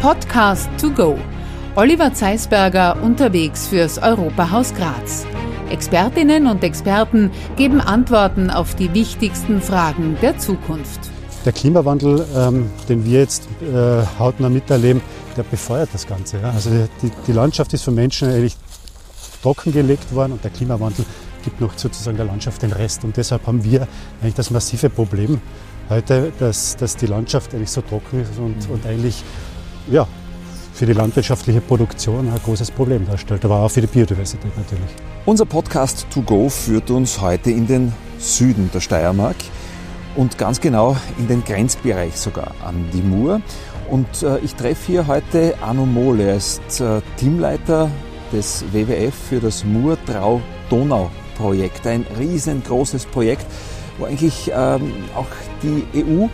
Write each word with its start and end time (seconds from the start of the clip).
Podcast 0.00 0.70
to 0.80 0.88
go. 0.90 1.18
Oliver 1.76 2.14
Zeisberger 2.14 3.02
unterwegs 3.02 3.66
fürs 3.66 3.98
Europahaus 3.98 4.72
Graz. 4.72 5.26
Expertinnen 5.68 6.46
und 6.46 6.64
Experten 6.64 7.30
geben 7.56 7.82
Antworten 7.82 8.48
auf 8.48 8.74
die 8.74 8.94
wichtigsten 8.94 9.60
Fragen 9.60 10.16
der 10.22 10.38
Zukunft. 10.38 11.00
Der 11.44 11.52
Klimawandel, 11.52 12.24
ähm, 12.34 12.70
den 12.88 13.04
wir 13.04 13.20
jetzt 13.20 13.46
äh, 13.60 14.02
hautnah 14.18 14.48
miterleben, 14.48 15.02
der 15.36 15.42
befeuert 15.42 15.90
das 15.92 16.06
Ganze. 16.06 16.38
Ja? 16.38 16.50
Also 16.50 16.70
die, 17.02 17.10
die 17.26 17.32
Landschaft 17.32 17.74
ist 17.74 17.84
von 17.84 17.94
Menschen 17.94 18.30
eigentlich 18.30 18.56
trockengelegt 19.42 20.14
worden 20.14 20.32
und 20.32 20.42
der 20.42 20.50
Klimawandel 20.50 21.04
gibt 21.44 21.60
noch 21.60 21.76
sozusagen 21.76 22.16
der 22.16 22.26
Landschaft 22.26 22.62
den 22.62 22.72
Rest. 22.72 23.04
Und 23.04 23.18
deshalb 23.18 23.46
haben 23.46 23.62
wir 23.64 23.86
eigentlich 24.22 24.34
das 24.34 24.50
massive 24.50 24.88
Problem 24.88 25.42
heute, 25.90 26.32
dass, 26.38 26.76
dass 26.76 26.96
die 26.96 27.06
Landschaft 27.06 27.54
eigentlich 27.54 27.70
so 27.70 27.82
trocken 27.82 28.22
ist 28.22 28.38
und, 28.38 28.66
mhm. 28.66 28.74
und 28.74 28.86
eigentlich 28.86 29.22
ja, 29.88 30.06
für 30.72 30.86
die 30.86 30.92
landwirtschaftliche 30.92 31.60
Produktion 31.60 32.28
ein 32.28 32.40
großes 32.42 32.70
Problem 32.70 33.06
darstellt, 33.06 33.44
aber 33.44 33.60
auch 33.60 33.70
für 33.70 33.82
die 33.82 33.86
Biodiversität 33.86 34.56
natürlich. 34.56 34.90
Unser 35.26 35.44
Podcast 35.44 36.06
To 36.12 36.22
Go 36.22 36.48
führt 36.48 36.90
uns 36.90 37.20
heute 37.20 37.50
in 37.50 37.66
den 37.66 37.92
Süden 38.18 38.70
der 38.72 38.80
Steiermark 38.80 39.36
und 40.16 40.38
ganz 40.38 40.60
genau 40.60 40.96
in 41.18 41.28
den 41.28 41.44
Grenzbereich 41.44 42.16
sogar 42.16 42.54
an 42.64 42.88
die 42.92 43.02
Mur. 43.02 43.42
Und 43.90 44.22
äh, 44.22 44.38
ich 44.38 44.54
treffe 44.54 44.86
hier 44.86 45.06
heute 45.06 45.54
Arno 45.60 45.84
Mohle, 45.84 46.22
er 46.24 46.36
ist 46.36 46.80
äh, 46.80 47.02
Teamleiter 47.16 47.90
des 48.32 48.64
WWF 48.72 49.14
für 49.14 49.40
das 49.40 49.62
Mur-Trau-Donau-Projekt. 49.64 51.86
Ein 51.86 52.06
riesengroßes 52.18 53.04
Projekt, 53.06 53.46
wo 53.98 54.04
eigentlich 54.06 54.50
ähm, 54.54 54.92
auch 55.14 55.26
die 55.62 55.84
EU 55.94 56.26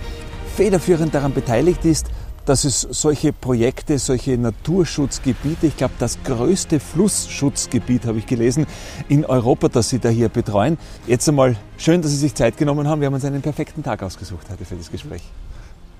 federführend 0.54 1.14
daran 1.14 1.32
beteiligt 1.32 1.84
ist, 1.84 2.06
dass 2.46 2.64
es 2.64 2.80
solche 2.80 3.32
Projekte, 3.32 3.98
solche 3.98 4.38
Naturschutzgebiete, 4.38 5.66
ich 5.66 5.76
glaube 5.76 5.94
das 5.98 6.22
größte 6.22 6.80
Flussschutzgebiet 6.80 8.06
habe 8.06 8.18
ich 8.18 8.26
gelesen 8.26 8.66
in 9.08 9.26
Europa, 9.26 9.68
das 9.68 9.90
Sie 9.90 9.98
da 9.98 10.08
hier 10.08 10.28
betreuen. 10.28 10.78
Jetzt 11.06 11.28
einmal 11.28 11.56
schön, 11.76 12.00
dass 12.00 12.12
Sie 12.12 12.16
sich 12.16 12.34
Zeit 12.34 12.56
genommen 12.56 12.88
haben. 12.88 13.00
Wir 13.00 13.06
haben 13.06 13.14
uns 13.14 13.24
einen 13.24 13.42
perfekten 13.42 13.82
Tag 13.82 14.02
ausgesucht 14.02 14.46
heute 14.50 14.64
für 14.64 14.76
das 14.76 14.90
Gespräch. 14.90 15.22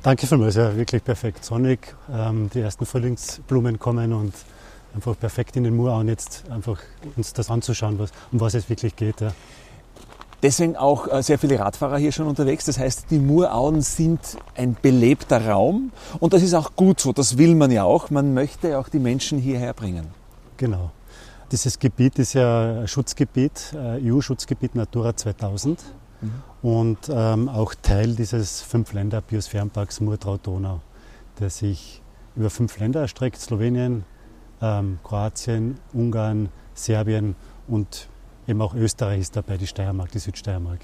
Danke 0.03 0.27
vielmals, 0.27 0.55
ja, 0.55 0.75
wirklich 0.77 1.03
perfekt 1.03 1.45
sonnig. 1.45 1.95
Ähm, 2.11 2.49
die 2.55 2.61
ersten 2.61 2.87
Frühlingsblumen 2.87 3.81
kommen 3.81 4.13
und 4.13 4.33
einfach 4.95 5.19
perfekt 5.19 5.57
in 5.57 5.65
den 5.65 5.75
Murauen 5.75 6.07
jetzt 6.07 6.45
einfach 6.49 6.79
uns 7.17 7.33
das 7.33 7.51
anzuschauen, 7.51 7.99
was, 7.99 8.13
um 8.31 8.41
was 8.41 8.55
es 8.55 8.71
wirklich 8.71 8.95
geht. 8.95 9.21
Ja. 9.21 9.33
Deswegen 10.43 10.77
auch 10.77 11.09
äh, 11.09 11.23
sehr 11.23 11.39
viele 11.39 11.59
Radfahrer 11.59 11.99
hier 11.99 12.13
schon 12.13 12.27
unterwegs. 12.27 12.67
Das 12.67 12.79
heißt, 12.79 13.07
die 13.11 13.19
Murauen 13.19 13.81
sind 13.81 14.21
ein 14.55 14.77
belebter 14.81 15.47
Raum 15.47 15.93
und 16.21 16.33
das 16.33 16.43
ist 16.43 16.55
auch 16.55 16.77
gut 16.77 17.01
so. 17.01 17.13
Das 17.13 17.39
will 17.39 17.55
man 17.55 17.71
ja 17.71 17.85
auch. 17.85 18.11
Man 18.11 18.35
möchte 18.35 18.79
auch 18.79 18.89
die 18.89 18.99
Menschen 18.99 19.39
hierher 19.39 19.73
bringen. 19.73 20.09
Genau. 20.57 20.91
Dieses 21.53 21.79
Gebiet 21.79 22.19
ist 22.19 22.35
ja 22.35 22.87
Schutzgebiet, 22.87 23.73
äh, 23.75 24.11
EU-Schutzgebiet 24.11 24.75
Natura 24.75 25.17
2000 25.17 25.81
mhm. 26.21 26.31
und 26.63 26.99
ähm, 27.09 27.49
auch 27.49 27.75
Teil 27.75 28.17
dieses 28.17 28.63
Fünf-Länder-Biosphärenparks 28.63 30.01
Murtrau-Donau, 30.01 30.81
der 31.39 31.51
sich 31.51 32.03
über 32.35 32.51
fünf 32.51 32.79
Länder 32.79 33.01
erstreckt: 33.01 33.41
Slowenien, 33.41 34.05
ähm, 34.61 34.99
Kroatien, 35.05 35.79
Ungarn, 35.93 36.49
Serbien 36.75 37.37
und 37.69 38.09
eben 38.47 38.61
auch 38.63 38.75
Österreich 38.75 39.21
ist 39.21 39.37
dabei, 39.37 39.57
die 39.57 39.67
Steiermark, 39.67 40.11
die 40.13 40.19
Südsteiermark. 40.19 40.81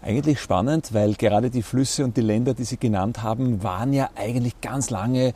Eigentlich 0.00 0.40
spannend, 0.40 0.94
weil 0.94 1.14
gerade 1.14 1.50
die 1.50 1.62
Flüsse 1.62 2.04
und 2.04 2.16
die 2.16 2.20
Länder, 2.20 2.54
die 2.54 2.64
Sie 2.64 2.76
genannt 2.76 3.22
haben, 3.22 3.62
waren 3.62 3.92
ja 3.92 4.10
eigentlich 4.14 4.60
ganz 4.60 4.90
lange 4.90 5.34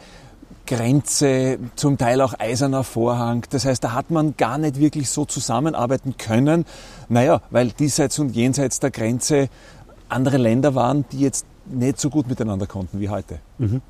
Grenze, 0.66 1.58
zum 1.74 1.98
Teil 1.98 2.20
auch 2.20 2.34
eiserner 2.38 2.84
Vorhang. 2.84 3.44
Das 3.50 3.64
heißt, 3.64 3.82
da 3.82 3.92
hat 3.92 4.10
man 4.10 4.36
gar 4.36 4.58
nicht 4.58 4.78
wirklich 4.78 5.10
so 5.10 5.24
zusammenarbeiten 5.24 6.16
können. 6.16 6.64
Naja, 7.08 7.40
weil 7.50 7.70
diesseits 7.70 8.18
und 8.18 8.36
jenseits 8.36 8.78
der 8.78 8.90
Grenze 8.90 9.48
andere 10.08 10.36
Länder 10.36 10.74
waren, 10.74 11.04
die 11.10 11.20
jetzt 11.20 11.46
nicht 11.66 11.98
so 11.98 12.10
gut 12.10 12.28
miteinander 12.28 12.66
konnten 12.66 13.00
wie 13.00 13.08
heute. 13.08 13.38
Mhm. 13.58 13.82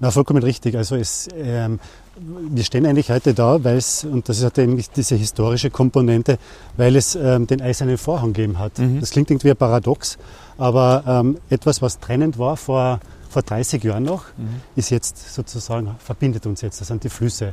Na, 0.00 0.10
vollkommen 0.10 0.42
richtig. 0.42 0.76
Also 0.76 0.96
es, 0.96 1.28
ähm, 1.36 1.80
wir 2.18 2.64
stehen 2.64 2.86
eigentlich 2.86 3.10
heute 3.10 3.34
da, 3.34 3.62
weil 3.62 3.76
es, 3.76 4.04
und 4.04 4.28
das 4.28 4.42
hat 4.42 4.58
eigentlich 4.58 4.90
diese 4.90 5.16
historische 5.16 5.70
Komponente, 5.70 6.38
weil 6.76 6.96
es 6.96 7.14
ähm, 7.14 7.46
den 7.46 7.60
eisernen 7.60 7.98
Vorhang 7.98 8.32
gegeben 8.32 8.58
hat. 8.58 8.78
Mhm. 8.78 9.00
Das 9.00 9.10
klingt 9.10 9.30
irgendwie 9.30 9.52
paradox, 9.54 10.18
aber 10.58 11.04
ähm, 11.06 11.38
etwas, 11.50 11.82
was 11.82 12.00
trennend 12.00 12.38
war 12.38 12.56
vor, 12.56 13.00
vor 13.28 13.42
30 13.42 13.84
Jahren 13.84 14.04
noch, 14.04 14.24
mhm. 14.36 14.60
ist 14.76 14.90
jetzt 14.90 15.34
sozusagen, 15.34 15.94
verbindet 15.98 16.46
uns 16.46 16.62
jetzt. 16.62 16.80
Das 16.80 16.88
sind 16.88 17.04
die 17.04 17.10
Flüsse. 17.10 17.52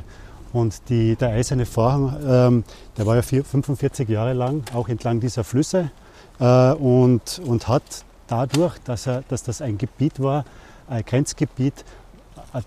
Und 0.52 0.88
die, 0.88 1.16
der 1.16 1.30
eiserne 1.30 1.66
Vorhang, 1.66 2.16
ähm, 2.26 2.64
der 2.96 3.06
war 3.06 3.16
ja 3.16 3.22
vier, 3.22 3.44
45 3.44 4.08
Jahre 4.08 4.32
lang 4.32 4.62
auch 4.72 4.88
entlang 4.88 5.20
dieser 5.20 5.44
Flüsse 5.44 5.90
äh, 6.38 6.72
und, 6.72 7.40
und 7.44 7.68
hat 7.68 7.82
dadurch, 8.28 8.78
dass, 8.84 9.06
er, 9.06 9.24
dass 9.28 9.42
das 9.42 9.60
ein 9.60 9.78
Gebiet 9.78 10.20
war, 10.20 10.44
ein 10.88 11.04
Grenzgebiet, 11.04 11.74
äh, 11.80 12.03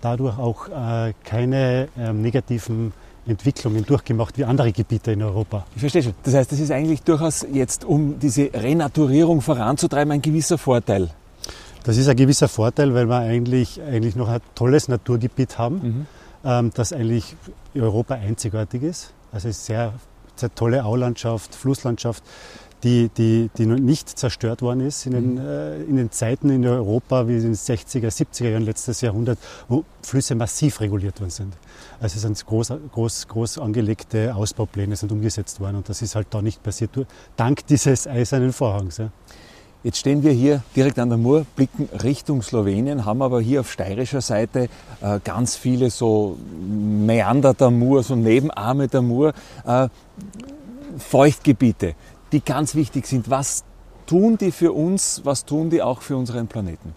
dadurch 0.00 0.38
auch 0.38 0.68
äh, 0.68 1.12
keine 1.24 1.88
ähm, 1.98 2.22
negativen 2.22 2.92
Entwicklungen 3.26 3.84
durchgemacht 3.84 4.38
wie 4.38 4.44
andere 4.44 4.72
Gebiete 4.72 5.12
in 5.12 5.22
Europa. 5.22 5.66
Ich 5.74 5.80
verstehe 5.80 6.02
schon. 6.02 6.14
Das 6.22 6.34
heißt, 6.34 6.50
das 6.50 6.60
ist 6.60 6.70
eigentlich 6.70 7.02
durchaus 7.02 7.46
jetzt, 7.52 7.84
um 7.84 8.18
diese 8.18 8.50
Renaturierung 8.52 9.40
voranzutreiben, 9.42 10.12
ein 10.12 10.22
gewisser 10.22 10.58
Vorteil. 10.58 11.10
Das 11.84 11.96
ist 11.96 12.08
ein 12.08 12.16
gewisser 12.16 12.48
Vorteil, 12.48 12.94
weil 12.94 13.06
wir 13.06 13.18
eigentlich, 13.18 13.80
eigentlich 13.82 14.16
noch 14.16 14.28
ein 14.28 14.40
tolles 14.54 14.88
Naturgebiet 14.88 15.58
haben, 15.58 15.74
mhm. 15.74 16.06
ähm, 16.44 16.70
das 16.74 16.92
eigentlich 16.92 17.36
in 17.74 17.82
Europa 17.82 18.14
einzigartig 18.14 18.82
ist. 18.82 19.12
Also 19.30 19.48
es 19.48 19.58
ist 19.58 19.66
sehr, 19.66 19.92
sehr 20.36 20.54
tolle 20.54 20.84
Aulandschaft, 20.84 21.54
Flusslandschaft 21.54 22.22
die, 22.84 23.10
die, 23.16 23.50
die 23.56 23.66
nicht 23.66 24.08
zerstört 24.08 24.62
worden 24.62 24.80
ist 24.80 25.06
in 25.06 25.12
den, 25.12 25.34
mhm. 25.34 25.38
äh, 25.38 25.82
in 25.82 25.96
den 25.96 26.10
Zeiten 26.10 26.50
in 26.50 26.66
Europa 26.66 27.26
wie 27.28 27.36
in 27.36 27.42
den 27.42 27.54
60er, 27.54 28.08
70er 28.08 28.50
Jahren 28.50 28.64
letztes 28.64 29.00
Jahrhundert, 29.00 29.38
wo 29.68 29.84
Flüsse 30.02 30.34
massiv 30.34 30.80
reguliert 30.80 31.20
worden 31.20 31.30
sind. 31.30 31.54
Also 32.00 32.16
es 32.16 32.22
sind 32.22 32.46
groß, 32.46 32.72
groß, 32.92 33.28
groß 33.28 33.58
angelegte 33.58 34.34
Ausbaupläne 34.34 34.96
sind 34.96 35.10
umgesetzt 35.12 35.60
worden 35.60 35.76
und 35.76 35.88
das 35.88 36.02
ist 36.02 36.14
halt 36.14 36.28
da 36.30 36.42
nicht 36.42 36.62
passiert, 36.62 36.90
dank 37.36 37.66
dieses 37.66 38.06
eisernen 38.06 38.52
Vorhangs. 38.52 38.98
Ja. 38.98 39.10
Jetzt 39.84 39.98
stehen 39.98 40.24
wir 40.24 40.32
hier 40.32 40.62
direkt 40.74 40.98
an 40.98 41.08
der 41.08 41.18
Mur, 41.18 41.46
blicken 41.54 41.88
Richtung 42.02 42.42
Slowenien, 42.42 43.04
haben 43.04 43.22
aber 43.22 43.40
hier 43.40 43.60
auf 43.60 43.70
steirischer 43.70 44.20
Seite 44.20 44.68
äh, 45.00 45.20
ganz 45.22 45.56
viele 45.56 45.90
so 45.90 46.36
Meander 46.60 47.54
der 47.54 47.70
Mur, 47.70 48.02
so 48.02 48.16
Nebenarme 48.16 48.88
der 48.88 49.02
Mur, 49.02 49.32
äh, 49.64 49.88
Feuchtgebiete 50.98 51.94
die 52.32 52.40
ganz 52.40 52.74
wichtig 52.74 53.06
sind. 53.06 53.30
Was 53.30 53.64
tun 54.06 54.38
die 54.38 54.52
für 54.52 54.72
uns, 54.72 55.22
was 55.24 55.44
tun 55.44 55.70
die 55.70 55.82
auch 55.82 56.02
für 56.02 56.16
unseren 56.16 56.48
Planeten? 56.48 56.94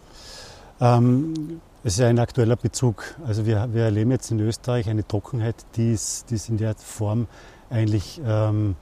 Ähm, 0.79 1.61
es 1.83 1.93
ist 1.93 2.01
ein 2.01 2.19
aktueller 2.19 2.55
Bezug. 2.55 3.03
Also 3.25 3.45
wir, 3.45 3.73
wir 3.73 3.85
erleben 3.85 4.11
jetzt 4.11 4.29
in 4.31 4.39
Österreich 4.39 4.89
eine 4.89 5.07
Trockenheit, 5.07 5.55
die 5.75 5.93
es, 5.93 6.25
in 6.47 6.57
der 6.57 6.75
Form 6.75 7.27
eigentlich, 7.69 8.21
ähm, 8.25 8.75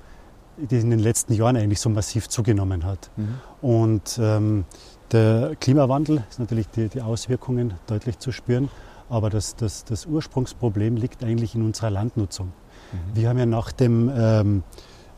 die 0.58 0.80
in 0.80 0.90
den 0.90 1.00
letzten 1.00 1.34
Jahren 1.34 1.56
eigentlich 1.56 1.80
so 1.80 1.90
massiv 1.90 2.28
zugenommen 2.28 2.84
hat. 2.84 3.10
Mhm. 3.16 3.36
Und 3.62 4.20
ähm, 4.22 4.66
der 5.12 5.56
Klimawandel 5.60 6.24
ist 6.30 6.40
natürlich 6.40 6.68
die, 6.68 6.90
die 6.90 7.02
Auswirkungen 7.02 7.74
deutlich 7.88 8.20
zu 8.20 8.32
spüren, 8.32 8.70
aber 9.10 9.30
das, 9.30 9.56
das, 9.56 9.86
das 9.86 10.06
Ursprungsproblem 10.06 10.96
liegt 10.96 11.24
eigentlich 11.24 11.56
in 11.56 11.64
unserer 11.64 11.90
Landnutzung. 11.90 12.48
Mhm. 12.48 13.16
Wir 13.16 13.30
haben 13.30 13.40
ja 13.40 13.46
nach 13.46 13.72
dem 13.72 14.12
ähm, 14.14 14.64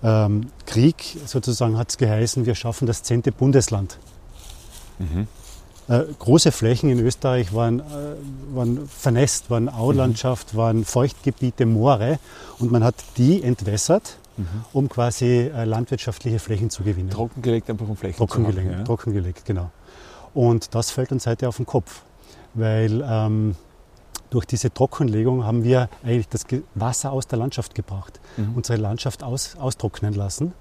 ähm, 0.03 0.47
Krieg 0.66 1.17
sozusagen 1.25 1.78
hat 1.78 1.89
es 1.89 1.97
geheißen, 1.97 2.45
wir 2.45 2.56
schaffen 2.56 2.88
das 2.88 3.03
zehnte 3.03 3.31
Bundesland. 3.31 3.97
Mhm. 5.00 5.28
Äh, 5.88 6.03
große 6.19 6.51
Flächen 6.51 6.89
in 6.89 7.00
Österreich 7.00 7.53
waren, 7.53 7.79
äh, 7.79 7.84
waren 8.53 8.87
vernässt, 8.87 9.49
waren 9.49 9.67
Aulandschaft, 9.67 10.53
mhm. 10.53 10.58
waren 10.58 10.85
Feuchtgebiete, 10.85 11.66
Moore 11.66 12.20
und 12.59 12.72
man 12.72 12.84
hat 12.84 12.96
die 13.17 13.43
entwässert, 13.43 14.17
mhm. 14.37 14.46
um 14.73 14.90
quasi 14.90 15.52
äh, 15.53 15.66
landwirtschaftliche 15.66 16.40
Flächen 16.40 16.70
zu 16.70 16.84
gewinnen. 16.84 17.09
Trockengelegt 17.09 17.70
einfach 17.70 17.87
um 17.87 17.97
Flächen 17.97 18.17
trockengelegt, 18.17 18.67
zu 18.67 18.72
haben, 18.72 18.79
ja? 18.79 18.85
Trockengelegt, 18.85 19.46
genau. 19.46 19.72
Und 20.34 20.73
das 20.75 20.91
fällt 20.91 21.11
uns 21.11 21.28
heute 21.28 21.47
auf 21.47 21.58
den 21.58 21.66
Kopf, 21.66 22.03
weil 22.53 23.03
ähm, 23.05 23.55
durch 24.31 24.45
diese 24.45 24.73
Trockenlegung 24.73 25.45
haben 25.45 25.63
wir 25.63 25.89
eigentlich 26.03 26.28
das 26.29 26.45
Wasser 26.73 27.11
aus 27.11 27.28
der 27.28 27.37
Landschaft 27.37 27.75
gebracht, 27.75 28.19
mhm. 28.37 28.55
unsere 28.55 28.79
Landschaft 28.79 29.23
aus, 29.23 29.55
austrocknen 29.59 30.13
lassen. 30.13 30.53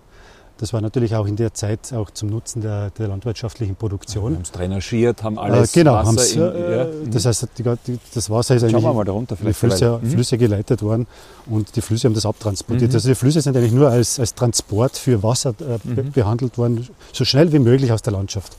Das 0.59 0.75
war 0.75 0.83
natürlich 0.83 1.15
auch 1.15 1.27
in 1.27 1.37
der 1.37 1.55
Zeit 1.55 1.91
auch 1.95 2.11
zum 2.11 2.29
Nutzen 2.29 2.61
der, 2.61 2.91
der 2.91 3.09
landwirtschaftlichen 3.09 3.77
Produktion. 3.77 4.33
Ja, 4.33 4.37
haben 4.37 4.43
es 4.43 4.53
drainagiert, 4.53 5.23
haben 5.23 5.39
alles 5.39 5.75
äh, 5.75 5.81
genau, 5.81 5.95
Wasser 5.95 6.35
in, 6.35 6.63
äh, 6.63 6.77
ja. 6.77 6.87
Das 7.11 7.25
heißt, 7.25 7.49
die, 7.57 7.63
die, 7.63 7.99
das 8.13 8.29
Wasser 8.29 8.57
ist 8.57 8.65
eigentlich 8.65 8.83
mal 8.83 9.05
darunter, 9.05 9.37
die 9.37 9.55
Flüsse, 9.55 9.99
mhm. 10.03 10.11
Flüsse, 10.11 10.37
geleitet 10.37 10.83
worden 10.83 11.07
und 11.47 11.75
die 11.77 11.81
Flüsse 11.81 12.09
haben 12.09 12.15
das 12.15 12.27
abtransportiert. 12.27 12.91
Mhm. 12.91 12.95
Also 12.95 13.09
die 13.09 13.15
Flüsse 13.15 13.41
sind 13.41 13.57
eigentlich 13.57 13.73
nur 13.73 13.89
als, 13.89 14.21
als 14.21 14.35
Transport 14.35 14.99
für 14.99 15.23
Wasser 15.23 15.55
äh, 15.61 15.79
mhm. 15.83 16.13
behandelt 16.13 16.59
worden, 16.59 16.87
so 17.11 17.25
schnell 17.25 17.51
wie 17.53 17.59
möglich 17.59 17.91
aus 17.91 18.03
der 18.03 18.13
Landschaft. 18.13 18.55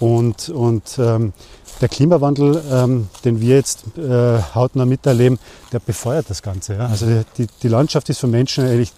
Und, 0.00 0.48
und 0.48 0.98
ähm, 0.98 1.34
der 1.80 1.88
Klimawandel, 1.88 2.62
ähm, 2.70 3.08
den 3.24 3.40
wir 3.40 3.56
jetzt 3.56 3.84
äh, 3.98 4.40
hautnah 4.54 4.86
miterleben, 4.86 5.38
der 5.72 5.80
befeuert 5.80 6.30
das 6.30 6.42
Ganze. 6.42 6.74
Ja? 6.74 6.86
Also 6.86 7.24
die, 7.36 7.46
die 7.62 7.68
Landschaft 7.68 8.08
ist 8.08 8.20
von 8.20 8.30
Menschen 8.30 8.64
eigentlich 8.64 8.92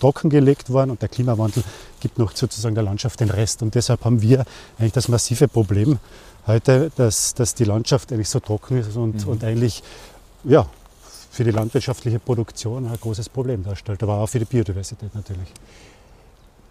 trockengelegt 0.00 0.70
worden 0.70 0.90
und 0.90 1.02
der 1.02 1.08
Klimawandel 1.08 1.64
gibt 2.00 2.18
noch 2.18 2.34
sozusagen 2.34 2.74
der 2.74 2.84
Landschaft 2.84 3.20
den 3.20 3.30
Rest. 3.30 3.62
Und 3.62 3.74
deshalb 3.74 4.04
haben 4.04 4.22
wir 4.22 4.44
eigentlich 4.78 4.92
das 4.92 5.08
massive 5.08 5.48
Problem 5.48 5.98
heute, 6.46 6.90
dass, 6.96 7.34
dass 7.34 7.54
die 7.54 7.64
Landschaft 7.64 8.12
eigentlich 8.12 8.28
so 8.28 8.40
trocken 8.40 8.78
ist 8.78 8.96
und, 8.96 9.26
mhm. 9.26 9.32
und 9.32 9.44
eigentlich 9.44 9.82
ja, 10.44 10.66
für 11.30 11.44
die 11.44 11.50
landwirtschaftliche 11.50 12.18
Produktion 12.18 12.86
ein 12.86 12.98
großes 13.00 13.28
Problem 13.28 13.64
darstellt, 13.64 14.02
aber 14.02 14.18
auch 14.18 14.28
für 14.28 14.38
die 14.38 14.44
Biodiversität 14.44 15.14
natürlich. 15.14 15.48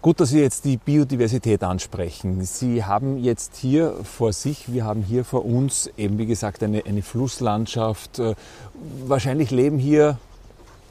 Gut, 0.00 0.20
dass 0.20 0.28
Sie 0.30 0.38
jetzt 0.38 0.64
die 0.64 0.76
Biodiversität 0.76 1.64
ansprechen. 1.64 2.44
Sie 2.44 2.84
haben 2.84 3.18
jetzt 3.18 3.56
hier 3.56 3.94
vor 4.04 4.32
sich, 4.32 4.72
wir 4.72 4.84
haben 4.84 5.02
hier 5.02 5.24
vor 5.24 5.44
uns 5.44 5.90
eben 5.96 6.18
wie 6.18 6.26
gesagt 6.26 6.62
eine, 6.62 6.86
eine 6.86 7.02
Flusslandschaft. 7.02 8.20
Äh, 8.20 8.36
wahrscheinlich 9.06 9.50
leben 9.50 9.78
hier 9.78 10.18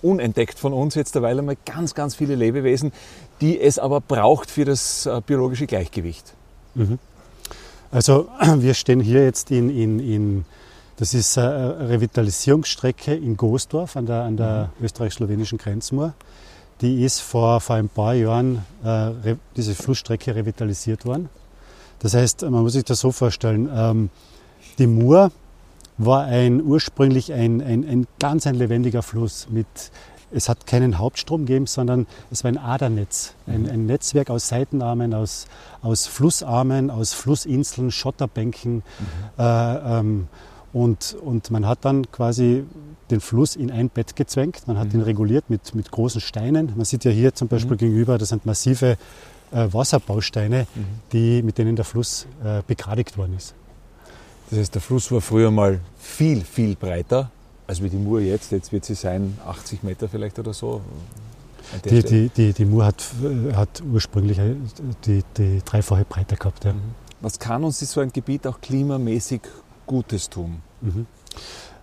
unentdeckt 0.02 0.60
von 0.60 0.74
uns 0.74 0.96
jetzt 0.96 1.16
derweil 1.16 1.40
einmal 1.40 1.56
ganz, 1.66 1.96
ganz 1.96 2.16
viele 2.16 2.36
Lebewesen, 2.36 2.92
die 3.40 3.60
es 3.60 3.80
aber 3.80 4.02
braucht 4.02 4.52
für 4.52 4.66
das 4.66 5.06
äh, 5.06 5.22
biologische 5.26 5.68
Gleichgewicht. 5.68 6.34
Mhm. 6.76 7.00
Also 7.92 8.28
wir 8.58 8.74
stehen 8.74 9.00
hier 9.00 9.24
jetzt 9.24 9.52
in, 9.52 9.70
in, 9.70 10.00
in 10.00 10.46
das 10.98 11.14
ist 11.14 11.38
eine 11.38 11.90
Revitalisierungsstrecke 11.90 13.16
in 13.16 13.38
Goosdorf 13.38 13.96
an 13.96 14.06
der, 14.06 14.24
an 14.24 14.36
der 14.36 14.72
mhm. 14.78 14.86
österreich-slowenischen 14.86 15.60
Grenzmauer. 15.60 16.14
Die 16.82 17.04
ist 17.04 17.22
vor, 17.22 17.60
vor 17.60 17.76
ein 17.76 17.90
paar 17.90 18.14
Jahren, 18.14 18.64
äh, 18.84 19.36
diese 19.56 19.74
Flussstrecke 19.74 20.36
revitalisiert 20.36 21.06
worden. 21.06 21.30
Das 22.00 22.14
heißt, 22.14 22.44
man 22.44 22.62
muss 22.62 22.74
sich 22.74 22.86
das 22.86 23.00
so 23.00 23.12
vorstellen, 23.12 23.70
ähm, 23.74 24.10
die 24.78 24.88
Mur 24.88 25.32
war 25.98 26.26
ein, 26.26 26.62
ursprünglich 26.62 27.34
ein, 27.34 27.62
ein, 27.62 27.88
ein 27.88 28.08
ganz 28.20 28.46
ein 28.46 28.56
lebendiger 28.56 29.02
Fluss 29.02 29.48
mit 29.50 29.68
es 30.32 30.50
hat 30.50 30.68
keinen 30.68 30.98
Hauptstrom 30.98 31.46
gegeben, 31.46 31.68
sondern 31.68 32.06
es 32.32 32.44
war 32.44 32.50
ein 32.50 32.58
Adernetz, 32.58 33.34
ein, 33.46 33.64
mhm. 33.64 33.70
ein, 33.70 33.86
Netzwerk 33.86 34.30
aus 34.30 34.50
Seitenarmen, 34.50 35.14
aus, 35.14 35.48
aus 35.82 36.06
Flussarmen, 36.06 36.90
aus 36.90 37.14
Flussinseln, 37.14 37.92
Schotterbänken. 37.92 38.76
Mhm. 38.76 38.84
Äh, 39.38 40.00
ähm, 40.00 40.28
und, 40.74 41.16
und 41.22 41.50
man 41.50 41.66
hat 41.66 41.86
dann 41.86 42.12
quasi 42.12 42.66
den 43.12 43.22
Fluss 43.22 43.56
in 43.56 43.72
ein 43.72 43.90
Bett 43.90 44.16
gezwängt, 44.16 44.68
man 44.68 44.78
hat 44.78 44.90
mhm. 44.90 45.00
ihn 45.00 45.02
reguliert 45.04 45.50
mit, 45.50 45.74
mit 45.76 45.92
großen 45.92 46.22
Steinen. 46.22 46.74
Man 46.76 46.86
sieht 46.86 47.06
ja 47.06 47.12
hier 47.12 47.34
zum 47.34 47.48
Beispiel 47.48 47.74
mhm. 47.74 47.80
gegenüber, 47.80 48.18
das 48.18 48.30
sind 48.30 48.46
massive 48.46 48.98
äh, 49.52 49.68
Wasserbausteine, 49.72 50.68
mhm. 50.76 50.86
die, 51.12 51.42
mit 51.42 51.58
denen 51.58 51.76
der 51.76 51.86
Fluss 51.86 52.28
äh, 52.44 52.62
begradigt 52.66 53.18
worden 53.18 53.36
ist. 53.38 53.54
Das 54.50 54.60
heißt, 54.60 54.76
der 54.76 54.82
Fluss 54.82 55.12
war 55.12 55.22
früher 55.22 55.52
mal 55.52 55.80
viel, 55.98 56.44
viel 56.44 56.76
breiter 56.76 57.32
als 57.68 57.84
wie 57.84 57.90
die 57.90 57.98
Mur 57.98 58.22
jetzt. 58.22 58.52
Jetzt 58.52 58.72
wird 58.72 58.86
sie 58.86 58.96
sein 58.96 59.38
80 59.46 59.84
Meter 59.84 60.08
vielleicht 60.08 60.40
oder 60.40 60.54
so. 60.54 60.82
Die, 61.84 62.02
die, 62.02 62.30
die, 62.30 62.54
die 62.54 62.66
Mur 62.66 62.86
hat, 62.86 63.04
hat 63.54 63.84
ursprünglich 63.92 64.40
die, 65.06 65.22
die 65.38 65.62
dreifache 65.66 66.06
Breite 66.06 66.38
gehabt. 66.38 66.64
Ja. 66.64 66.74
Mhm. 66.74 66.82
Was 67.20 67.40
kann 67.40 67.64
uns 67.64 67.80
so 67.80 68.00
ein 68.00 68.12
Gebiet 68.14 68.48
auch 68.48 68.62
klimamäßig 68.62 69.42
Gutes 69.86 70.30
tun? 70.30 70.62
Mhm. 70.82 71.08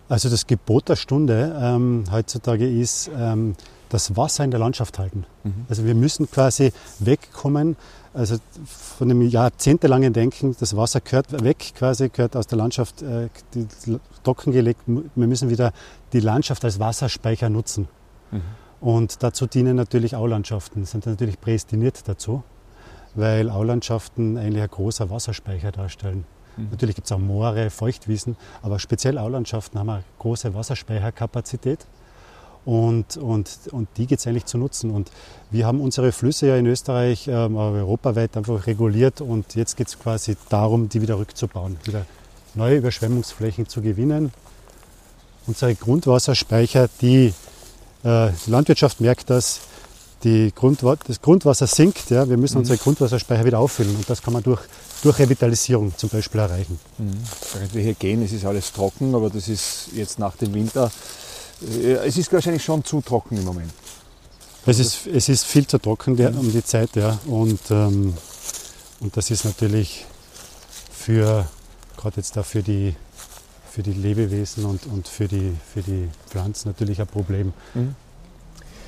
Also 0.08 0.28
das 0.28 0.46
Gebot 0.46 0.88
der 0.88 0.96
Stunde 0.96 1.56
ähm, 1.60 2.04
heutzutage 2.10 2.68
ist, 2.68 3.10
ähm, 3.16 3.56
das 3.88 4.16
Wasser 4.16 4.44
in 4.44 4.50
der 4.50 4.60
Landschaft 4.60 4.98
halten. 4.98 5.24
Mhm. 5.44 5.66
Also 5.68 5.84
wir 5.84 5.94
müssen 5.94 6.30
quasi 6.30 6.72
wegkommen, 6.98 7.76
also 8.12 8.36
von 8.66 9.08
dem 9.08 9.22
jahrzehntelangen 9.22 10.12
Denken, 10.12 10.56
das 10.58 10.76
Wasser 10.76 11.00
gehört 11.00 11.44
weg, 11.44 11.72
quasi 11.76 12.08
gehört 12.08 12.36
aus 12.36 12.46
der 12.46 12.58
Landschaft 12.58 13.02
äh, 13.02 13.28
die, 13.54 13.66
trockengelegt. 14.24 14.80
Wir 14.86 15.26
müssen 15.26 15.48
wieder 15.48 15.72
die 16.12 16.20
Landschaft 16.20 16.64
als 16.64 16.78
Wasserspeicher 16.78 17.48
nutzen. 17.48 17.88
Mhm. 18.30 18.42
Und 18.80 19.22
dazu 19.22 19.46
dienen 19.46 19.76
natürlich 19.76 20.14
Aulandschaften, 20.16 20.84
sind 20.84 21.06
natürlich 21.06 21.40
prädestiniert 21.40 22.06
dazu, 22.06 22.42
weil 23.14 23.48
Aulandschaften 23.48 24.36
eigentlich 24.36 24.62
ein 24.62 24.70
großer 24.70 25.08
Wasserspeicher 25.08 25.72
darstellen. 25.72 26.24
Mhm. 26.56 26.68
Natürlich 26.70 26.94
gibt 26.94 27.06
es 27.06 27.12
auch 27.12 27.18
Moore, 27.18 27.70
Feuchtwiesen, 27.70 28.36
aber 28.62 28.78
speziell 28.78 29.18
Aulandschaften 29.18 29.78
haben 29.78 29.90
eine 29.90 30.04
große 30.18 30.54
Wasserspeicherkapazität. 30.54 31.86
Und, 32.64 33.18
und, 33.18 33.50
und 33.72 33.88
die 33.98 34.06
geht 34.06 34.20
es 34.20 34.26
eigentlich 34.26 34.46
zu 34.46 34.56
nutzen. 34.56 34.90
Und 34.90 35.10
wir 35.50 35.66
haben 35.66 35.80
unsere 35.80 36.12
Flüsse 36.12 36.46
ja 36.46 36.56
in 36.56 36.66
Österreich, 36.66 37.28
ähm, 37.28 37.56
europaweit 37.56 38.36
einfach 38.36 38.66
reguliert 38.66 39.20
und 39.20 39.54
jetzt 39.54 39.76
geht 39.76 39.88
es 39.88 39.98
quasi 39.98 40.36
darum, 40.48 40.88
die 40.88 41.02
wieder 41.02 41.18
rückzubauen, 41.18 41.76
wieder 41.84 42.06
neue 42.54 42.78
Überschwemmungsflächen 42.78 43.68
zu 43.68 43.82
gewinnen. 43.82 44.32
Unsere 45.46 45.74
Grundwasserspeicher, 45.74 46.88
die, 47.02 47.34
äh, 48.02 48.30
die 48.46 48.50
Landwirtschaft 48.50 49.00
merkt 49.00 49.28
das, 49.28 49.60
die 50.22 50.50
Grundwa 50.54 50.96
das 51.06 51.20
Grundwasser 51.20 51.66
sinkt. 51.66 52.08
Ja, 52.08 52.28
wir 52.28 52.38
müssen 52.38 52.54
mhm. 52.54 52.60
unsere 52.60 52.78
Grundwasserspeicher 52.78 53.44
wieder 53.44 53.58
auffüllen 53.58 53.94
und 53.94 54.08
das 54.08 54.22
kann 54.22 54.32
man 54.32 54.42
durch, 54.42 54.62
durch 55.04 55.18
Revitalisierung 55.18 55.96
zum 55.96 56.08
Beispiel 56.08 56.40
erreichen. 56.40 56.78
Mhm. 56.98 57.12
Während 57.52 57.74
wir 57.74 57.82
hier 57.82 57.94
gehen, 57.94 58.22
es 58.22 58.32
ist 58.32 58.44
alles 58.44 58.72
trocken, 58.72 59.14
aber 59.14 59.28
das 59.28 59.48
ist 59.48 59.88
jetzt 59.94 60.18
nach 60.18 60.34
dem 60.36 60.54
Winter, 60.54 60.90
äh, 61.62 62.06
es 62.06 62.16
ist 62.16 62.32
wahrscheinlich 62.32 62.64
schon 62.64 62.82
zu 62.84 63.02
trocken 63.02 63.36
im 63.36 63.44
Moment. 63.44 63.70
Es 64.66 64.78
ist, 64.78 65.06
es 65.06 65.28
ist 65.28 65.44
viel 65.44 65.66
zu 65.66 65.78
trocken 65.78 66.16
der, 66.16 66.30
um 66.30 66.50
die 66.50 66.64
Zeit, 66.64 66.96
ja. 66.96 67.18
Und, 67.26 67.60
ähm, 67.70 68.14
und 69.00 69.14
das 69.14 69.30
ist 69.30 69.44
natürlich 69.44 70.06
für, 70.90 71.46
gerade 71.98 72.16
jetzt 72.16 72.34
da 72.34 72.42
für 72.42 72.62
die, 72.62 72.94
für 73.70 73.82
die 73.82 73.92
Lebewesen 73.92 74.64
und, 74.64 74.86
und 74.86 75.06
für, 75.06 75.28
die, 75.28 75.52
für 75.74 75.82
die 75.82 76.08
Pflanzen 76.30 76.68
natürlich 76.68 76.98
ein 76.98 77.06
Problem. 77.06 77.52
Mhm. 77.74 77.94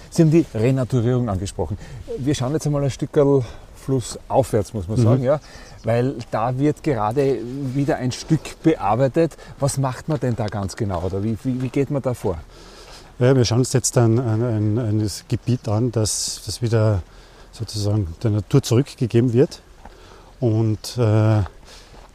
Sie 0.09 0.23
haben 0.23 0.31
die 0.31 0.47
Renaturierung 0.55 1.29
angesprochen. 1.29 1.77
Wir 2.17 2.35
schauen 2.35 2.55
jetzt 2.55 2.65
einmal 2.65 2.83
ein 2.83 2.91
Stück 2.91 3.13
flussaufwärts, 3.87 4.75
muss 4.75 4.89
man 4.89 4.99
mhm. 4.99 5.05
sagen, 5.05 5.23
ja, 5.23 5.41
weil 5.85 6.17
da 6.31 6.59
wird 6.59 6.83
gerade 6.83 7.39
wieder 7.75 7.97
ein 7.97 8.13
Stück 8.13 8.63
bearbeitet. 8.63 9.37
Was 9.61 9.79
macht 9.79 10.09
man 10.09 10.19
denn 10.19 10.35
da 10.35 10.47
ganz 10.47 10.77
genau 10.77 11.03
oder 11.03 11.23
wie, 11.23 11.39
wie, 11.45 11.63
wie 11.63 11.69
geht 11.69 11.91
man 11.91 12.03
da 12.03 12.15
vor? 12.15 12.39
Ja, 13.19 13.35
wir 13.35 13.45
schauen 13.45 13.61
uns 13.61 13.73
jetzt 13.73 13.97
ein, 13.97 14.19
ein, 14.19 14.43
ein, 14.43 14.79
ein 14.79 15.11
Gebiet 15.29 15.69
an, 15.69 15.93
das, 15.93 16.43
das 16.45 16.61
wieder 16.61 17.03
sozusagen 17.53 18.15
der 18.23 18.31
Natur 18.33 18.63
zurückgegeben 18.63 19.33
wird. 19.33 19.63
Und 20.41 20.99
äh, 20.99 21.43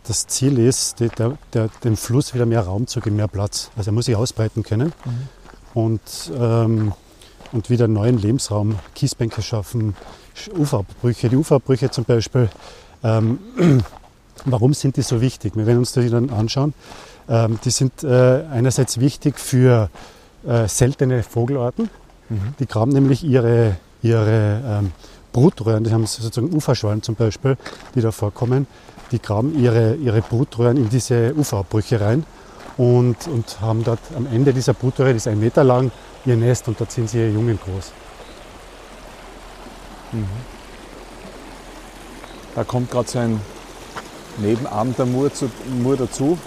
das 0.04 0.28
Ziel 0.28 0.60
ist, 0.60 1.00
die, 1.00 1.10
der, 1.10 1.38
der, 1.54 1.70
dem 1.84 1.98
Fluss 1.98 2.34
wieder 2.34 2.46
mehr 2.46 2.62
Raum 2.62 2.86
zu 2.86 3.00
geben, 3.00 3.16
mehr 3.16 3.28
Platz. 3.28 3.72
Also 3.76 3.90
er 3.90 3.94
muss 3.94 4.06
sich 4.06 4.16
ausbreiten 4.16 4.64
können 4.64 4.94
mhm. 5.06 5.30
und, 5.74 6.32
ähm, 6.38 6.94
und 7.52 7.70
wieder 7.70 7.88
neuen 7.88 8.20
Lebensraum, 8.20 8.78
Kiesbänke 8.94 9.42
schaffen, 9.42 9.96
Uferabbrüche. 10.50 11.30
Die 11.30 11.36
Uferabbrüche 11.36 11.92
zum 11.92 12.06
Beispiel, 12.06 12.50
ähm, 13.04 13.40
warum 14.46 14.74
sind 14.74 14.98
die 14.98 15.02
so 15.02 15.22
wichtig? 15.22 15.56
Wir 15.56 15.66
werden 15.66 15.80
uns 15.80 15.92
die 15.94 16.10
dann 16.10 16.30
anschauen. 16.30 16.74
Ähm, 17.30 17.60
die 17.64 17.70
sind 17.70 18.04
äh, 18.04 18.44
einerseits 18.52 19.00
wichtig 19.00 19.40
für 19.40 19.90
äh, 20.46 20.68
seltene 20.68 21.24
Vogelarten. 21.24 21.90
Mhm. 22.30 22.56
Die 22.60 22.66
graben 22.66 22.92
nämlich 22.92 23.24
ihre, 23.24 23.78
ihre 24.02 24.62
ähm, 24.66 24.92
Brutröhren, 25.32 25.84
die 25.84 25.92
haben 25.92 26.06
sozusagen 26.06 26.54
Uferschwallen 26.54 27.02
zum 27.02 27.16
Beispiel, 27.16 27.58
die 27.96 28.02
da 28.02 28.12
vorkommen, 28.12 28.68
die 29.12 29.22
graben 29.22 29.58
ihre, 29.58 29.96
ihre 29.96 30.22
Brutröhren 30.22 30.78
in 30.78 30.90
diese 30.90 31.34
Uferabbrüche 31.36 32.02
rein 32.02 32.26
und, 32.78 33.28
und 33.28 33.62
haben 33.62 33.84
dort 33.84 34.00
am 34.16 34.28
Ende 34.28 34.54
dieser 34.54 34.74
Brutröhre, 34.74 35.12
die 35.12 35.18
ist 35.18 35.28
ein 35.28 35.40
Meter 35.40 35.64
lang, 35.64 35.92
ihr 36.26 36.36
Nest 36.36 36.68
und 36.68 36.80
dort 36.80 36.92
sind 36.92 37.10
sie 37.10 37.20
ihr 37.20 37.32
Jungen 37.32 37.60
groß. 37.64 37.92
Mhm. 40.12 40.28
Da 42.56 42.64
kommt 42.64 42.92
gerade 42.92 43.10
so 43.10 43.20
ein 43.20 43.40
Nebenarm 44.38 44.96
der 44.96 45.06
Mur, 45.06 45.34
zu, 45.34 45.50
Mur 45.82 45.98
dazu. 45.98 46.38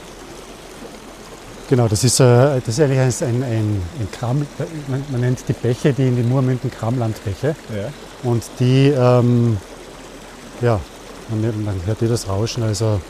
Genau, 1.68 1.88
das 1.88 2.04
ist, 2.04 2.20
äh, 2.20 2.60
das 2.60 2.68
ist 2.68 2.80
eigentlich 2.80 3.22
ein, 3.22 3.42
ein, 3.42 3.82
ein 3.98 4.08
Kram, 4.12 4.46
man, 4.88 5.04
man, 5.10 5.20
nennt 5.20 5.48
die 5.48 5.54
Bäche, 5.54 5.94
die 5.94 6.08
in 6.08 6.16
die 6.16 6.22
Mur 6.22 6.42
münden, 6.42 6.70
Kramlandbäche. 6.70 7.56
Ja. 7.74 7.88
Und 8.22 8.42
die, 8.58 8.88
ähm, 8.88 9.56
ja, 10.60 10.78
man, 11.30 11.64
man 11.64 11.80
hört 11.86 12.00
hier 12.00 12.08
das 12.08 12.28
Rauschen, 12.28 12.62
also 12.62 13.00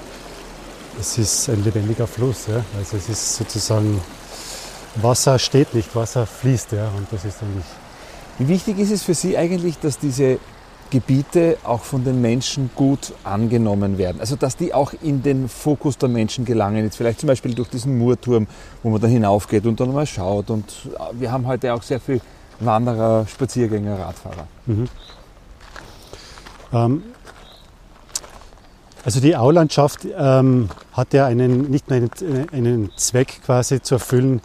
es 1.01 1.19
ist 1.19 1.49
ein 1.49 1.65
lebendiger 1.65 2.07
Fluss. 2.07 2.47
Ja? 2.47 2.65
Also 2.79 2.97
es 2.97 3.09
ist 3.09 3.37
sozusagen, 3.37 4.01
Wasser 4.97 5.39
steht 5.39 5.75
nicht, 5.75 5.95
Wasser 5.95 6.27
fließt. 6.27 6.73
Ja? 6.73 6.89
Und 6.97 7.09
das 7.11 7.25
ist 7.25 7.43
eigentlich 7.43 7.65
wie 8.39 8.49
wichtig 8.49 8.79
ist 8.79 8.91
es 8.91 9.03
für 9.03 9.15
Sie 9.15 9.37
eigentlich, 9.37 9.79
dass 9.79 9.99
diese 9.99 10.39
Gebiete 10.91 11.57
auch 11.65 11.83
von 11.83 12.05
den 12.05 12.21
Menschen 12.21 12.71
gut 12.75 13.13
angenommen 13.25 13.99
werden? 13.99 14.21
Also 14.21 14.37
dass 14.37 14.57
die 14.57 14.75
auch 14.75 14.93
in 15.03 15.23
den 15.23 15.49
Fokus 15.49 15.99
der 15.99 16.09
Menschen 16.09 16.45
gelangen. 16.45 16.85
Jetzt 16.85 16.97
vielleicht 16.97 17.21
zum 17.21 17.29
Beispiel 17.29 17.55
durch 17.55 17.69
diesen 17.69 17.99
Murturm, 17.99 18.47
wo 18.83 18.91
man 18.91 19.01
da 19.01 19.07
hinaufgeht 19.07 19.67
und 19.67 19.79
dann 19.81 19.93
mal 19.93 20.07
schaut. 20.07 20.51
Und 20.51 20.73
wir 21.13 21.31
haben 21.31 21.47
heute 21.47 21.73
auch 21.75 21.83
sehr 21.83 22.01
viel 22.01 22.21
Wanderer, 22.61 23.27
Spaziergänger, 23.27 23.99
Radfahrer. 23.99 24.47
Mhm. 24.67 24.89
Ähm, 26.73 27.03
Also 29.05 29.21
die 29.21 29.37
Aulandschaft 29.37 30.07
ähm, 30.17 30.71
hat 30.93 31.13
ja 31.13 31.27
einen, 31.27 31.71
nicht 31.71 31.91
nur 31.91 31.99
einen, 31.99 32.49
einen, 32.53 32.91
Zweck 32.97 33.43
quasi 33.45 33.83
zu 33.83 33.97
erfüllen, 33.97 34.41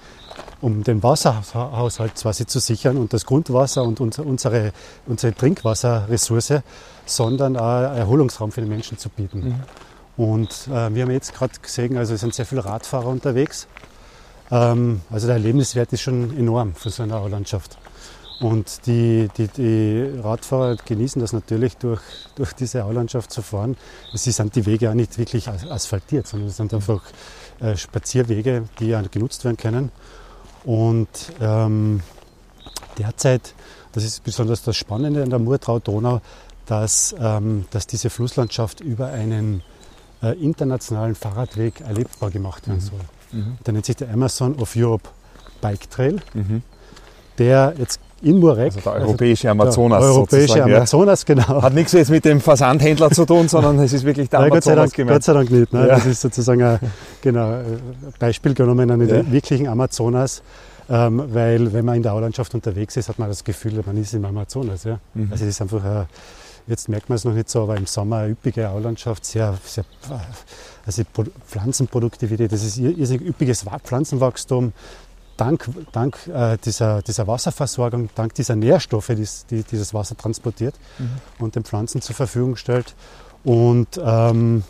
um 0.62 0.84
den 0.84 1.01
Wasserhaushalt 1.04 2.16
quasi 2.16 2.46
zu 2.46 2.60
sichern 2.60 2.98
und 2.98 3.13
das 3.13 3.25
Grundwasser 3.25 3.84
und 3.84 4.00
unsere, 4.01 4.74
unsere 5.08 5.34
Trinkwasserressource, 5.34 6.62
sondern 7.06 7.58
auch 7.58 7.96
Erholungsraum 7.96 8.51
für 8.51 8.62
die 8.62 8.68
Menschen 8.68 8.98
zu 8.98 9.10
bieten. 9.10 9.39
Mhm. 9.39 9.56
Und 10.25 10.68
äh, 10.68 10.94
wir 10.94 11.04
haben 11.04 11.12
jetzt 11.12 11.34
gerade 11.34 11.54
gesehen, 11.62 11.98
also 11.98 12.13
es 12.13 12.22
sind 12.22 12.34
sehr 12.34 12.46
viele 12.46 12.66
Radfahrer 12.66 13.08
unterwegs. 13.08 13.68
Ähm, 14.51 15.01
also 15.10 15.28
der 15.28 15.38
Erlebniswert 15.38 15.94
ist 15.94 16.01
schon 16.01 16.38
enorm 16.38 16.75
für 16.75 16.89
so 16.89 17.04
eine 17.04 17.16
Aulandschaft. 17.16 17.78
Und 18.42 18.86
die, 18.86 19.28
die, 19.38 19.48
die, 19.48 20.20
Radfahrer 20.22 20.78
genießen 20.78 21.22
das 21.22 21.34
natürlich, 21.34 21.75
durch, 21.78 22.01
durch 22.36 22.54
diese 22.54 22.86
Aulandschaft 22.86 23.32
zu 23.32 23.42
fahren. 23.42 23.75
Es 24.13 24.24
sind 24.24 24.56
die 24.56 24.66
Wege 24.66 24.89
auch 24.89 24.94
nicht 24.94 25.18
wirklich 25.18 25.48
asphaltiert, 25.48 26.28
sondern 26.28 26.50
es 26.50 26.58
sind 26.58 26.74
einfach 26.74 27.01
äh, 27.60 27.75
Spazierwege, 27.75 28.63
die 28.80 28.88
ja 28.88 29.01
genutzt 29.01 29.44
werden 29.44 29.58
können. 29.58 29.92
Und 30.63 31.08
ähm, 31.39 32.01
derzeit, 32.98 33.54
das 33.94 34.04
ist 34.04 34.24
besonders 34.24 34.63
das 34.63 34.75
Spannende 34.75 35.24
an 35.24 35.30
der 35.30 35.39
Murtrau-Donau, 35.39 36.22
dass, 36.66 37.16
ähm, 37.20 37.66
dass 37.72 37.88
diese 37.88 38.10
Flusslandschaft 38.10 38.82
über 38.82 39.08
einen 39.08 39.63
äh, 40.22 40.34
internationalen 40.39 41.16
Fahrradweg 41.16 41.82
erlebbar 41.82 42.30
gemacht 42.30 42.68
werden 42.68 42.80
mhm. 42.80 42.82
soll. 42.82 43.00
Mhm. 43.32 43.58
Der 43.66 43.74
nennt 43.74 43.86
sich 43.86 43.96
der 43.96 44.12
Amazon 44.12 44.56
of 44.60 44.75
Europe 44.75 45.10
Bike 45.62 45.89
Trail, 45.89 46.22
mhm. 46.34 46.62
der 47.38 47.74
jetzt 47.78 48.00
in 48.24 48.40
Murek. 48.40 48.76
Also 48.76 48.80
der 48.80 48.94
europäische 49.02 49.50
Amazonas. 49.50 50.02
Der 50.02 50.10
europäische 50.10 50.64
Amazonas, 50.64 51.26
ja. 51.28 51.36
genau. 51.36 51.62
Hat 51.62 51.74
nichts 51.74 51.92
jetzt 51.94 52.12
mit 52.12 52.26
dem 52.26 52.42
Versandhändler 52.42 53.12
zu 53.12 53.26
tun, 53.26 53.48
sondern 53.48 53.80
es 53.80 53.94
ist 53.94 54.04
wirklich 54.04 54.30
der 54.30 54.40
Nein, 54.40 54.52
Amazonas 54.52 54.76
Gott 54.76 54.76
sei 54.76 54.76
Dank, 54.76 54.94
gemeint. 54.94 55.16
Gott 55.16 55.24
sei 55.24 55.34
Dank 55.34 55.52
nicht. 55.52 55.74
Ne? 55.74 55.88
Ja. 55.88 55.96
Das 55.96 56.06
ist 56.06 56.22
sozusagen 56.22 56.64
ein 56.64 56.80
genau, 57.22 57.60
Beispiel 58.20 58.54
genommen 58.54 58.90
an 58.92 59.00
den 59.00 59.10
ja. 59.10 59.32
wirklichen 59.32 59.68
Amazonas. 59.68 60.42
Ähm, 60.92 61.24
weil 61.32 61.72
wenn 61.72 61.86
man 61.86 61.98
in 61.98 62.04
der 62.04 62.14
Aulandschaft 62.14 62.56
unterwegs 62.56 62.98
ist, 62.98 63.10
hat 63.10 63.20
man 63.20 63.30
das 63.30 63.44
Gefühl, 63.44 63.80
man 63.86 63.96
ist 63.98 64.14
im 64.14 64.26
Amazonas. 64.26 64.86
Ja? 64.86 65.00
Mhm. 65.14 65.28
Also 65.32 65.44
es 65.46 65.52
ist 65.52 65.62
einfach, 65.62 65.84
ein, 65.84 66.08
jetzt 66.66 66.90
merkt 66.90 67.10
man 67.10 67.16
es 67.16 67.26
noch 67.26 67.34
nicht 67.34 67.50
so, 67.50 67.62
aber 67.62 67.78
im 67.78 67.86
Sommer 67.86 68.18
eine 68.18 68.32
üppige 68.32 68.70
Aulandschaft, 68.70 69.24
sehr, 69.24 69.56
sehr 69.64 69.86
also 70.86 71.04
Pflanzenproduktivität, 71.48 72.52
das 72.52 72.64
ist 72.64 72.78
irrsinnig 72.78 73.28
üppiges 73.28 73.64
Pflanzenwachstum, 73.84 74.74
dank, 75.39 75.69
dank 75.91 76.27
äh, 76.27 76.58
dieser, 76.63 77.01
dieser 77.01 77.27
Wasserversorgung, 77.27 78.10
dank 78.15 78.34
dieser 78.34 78.55
Nährstoffe, 78.55 79.08
die, 79.08 79.27
die 79.50 79.63
dieses 79.63 79.93
Wasser 79.93 80.17
transportiert 80.17 80.75
mhm. 80.98 81.10
und 81.39 81.55
den 81.55 81.63
Pflanzen 81.63 82.01
zur 82.01 82.15
Verfügung 82.15 82.55
stellt. 82.55 82.96
Und, 83.43 84.00
ähm, 84.03 84.63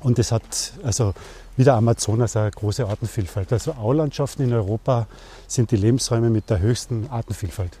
und 0.00 0.18
es 0.18 0.32
hat 0.32 0.72
also 0.82 1.14
wie 1.56 1.64
der 1.64 1.74
Amazonas 1.74 2.36
eine 2.36 2.50
große 2.50 2.86
Artenvielfalt. 2.86 3.52
Also 3.52 3.72
Aulandschaften 3.72 4.42
in 4.42 4.52
Europa 4.52 5.06
sind 5.46 5.70
die 5.70 5.76
Lebensräume 5.76 6.30
mit 6.30 6.48
der 6.50 6.60
höchsten 6.60 7.08
Artenvielfalt 7.10 7.78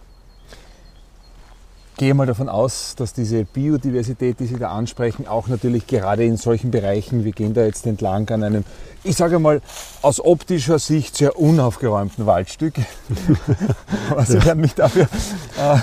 gehe 1.96 2.14
mal 2.14 2.26
davon 2.26 2.48
aus, 2.48 2.94
dass 2.96 3.12
diese 3.12 3.44
Biodiversität, 3.44 4.40
die 4.40 4.46
Sie 4.46 4.58
da 4.58 4.70
ansprechen, 4.70 5.26
auch 5.26 5.48
natürlich 5.48 5.86
gerade 5.86 6.24
in 6.24 6.36
solchen 6.36 6.70
Bereichen, 6.70 7.24
wir 7.24 7.32
gehen 7.32 7.54
da 7.54 7.64
jetzt 7.64 7.86
entlang 7.86 8.28
an 8.30 8.42
einem, 8.42 8.64
ich 9.04 9.16
sage 9.16 9.38
mal, 9.38 9.60
aus 10.00 10.24
optischer 10.24 10.78
Sicht 10.78 11.16
sehr 11.16 11.38
unaufgeräumten 11.38 12.26
Waldstück. 12.26 12.74
Aber 14.10 14.24
Sie 14.24 14.42
werden 14.44 14.60
mich 14.60 14.74
dafür 14.74 15.08
äh, 15.58 15.78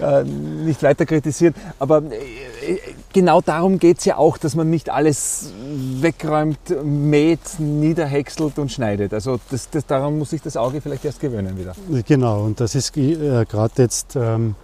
äh, 0.00 0.24
nicht 0.24 0.82
weiter 0.82 1.06
kritisieren. 1.06 1.54
Aber 1.78 2.02
äh, 2.02 2.78
genau 3.12 3.40
darum 3.40 3.78
geht 3.78 3.98
es 3.98 4.04
ja 4.04 4.18
auch, 4.18 4.38
dass 4.38 4.54
man 4.54 4.68
nicht 4.68 4.90
alles 4.90 5.52
wegräumt, 6.00 6.58
mäht, 6.84 7.58
niederhäckselt 7.58 8.58
und 8.58 8.70
schneidet. 8.70 9.14
Also 9.14 9.40
das, 9.50 9.70
das, 9.70 9.86
daran 9.86 10.18
muss 10.18 10.30
sich 10.30 10.42
das 10.42 10.56
Auge 10.56 10.80
vielleicht 10.80 11.04
erst 11.04 11.20
gewöhnen 11.20 11.58
wieder. 11.58 11.74
Genau, 12.06 12.44
und 12.44 12.60
das 12.60 12.74
ist 12.74 12.96
äh, 12.96 13.44
gerade 13.46 13.72
jetzt... 13.78 14.16
Ähm, 14.16 14.54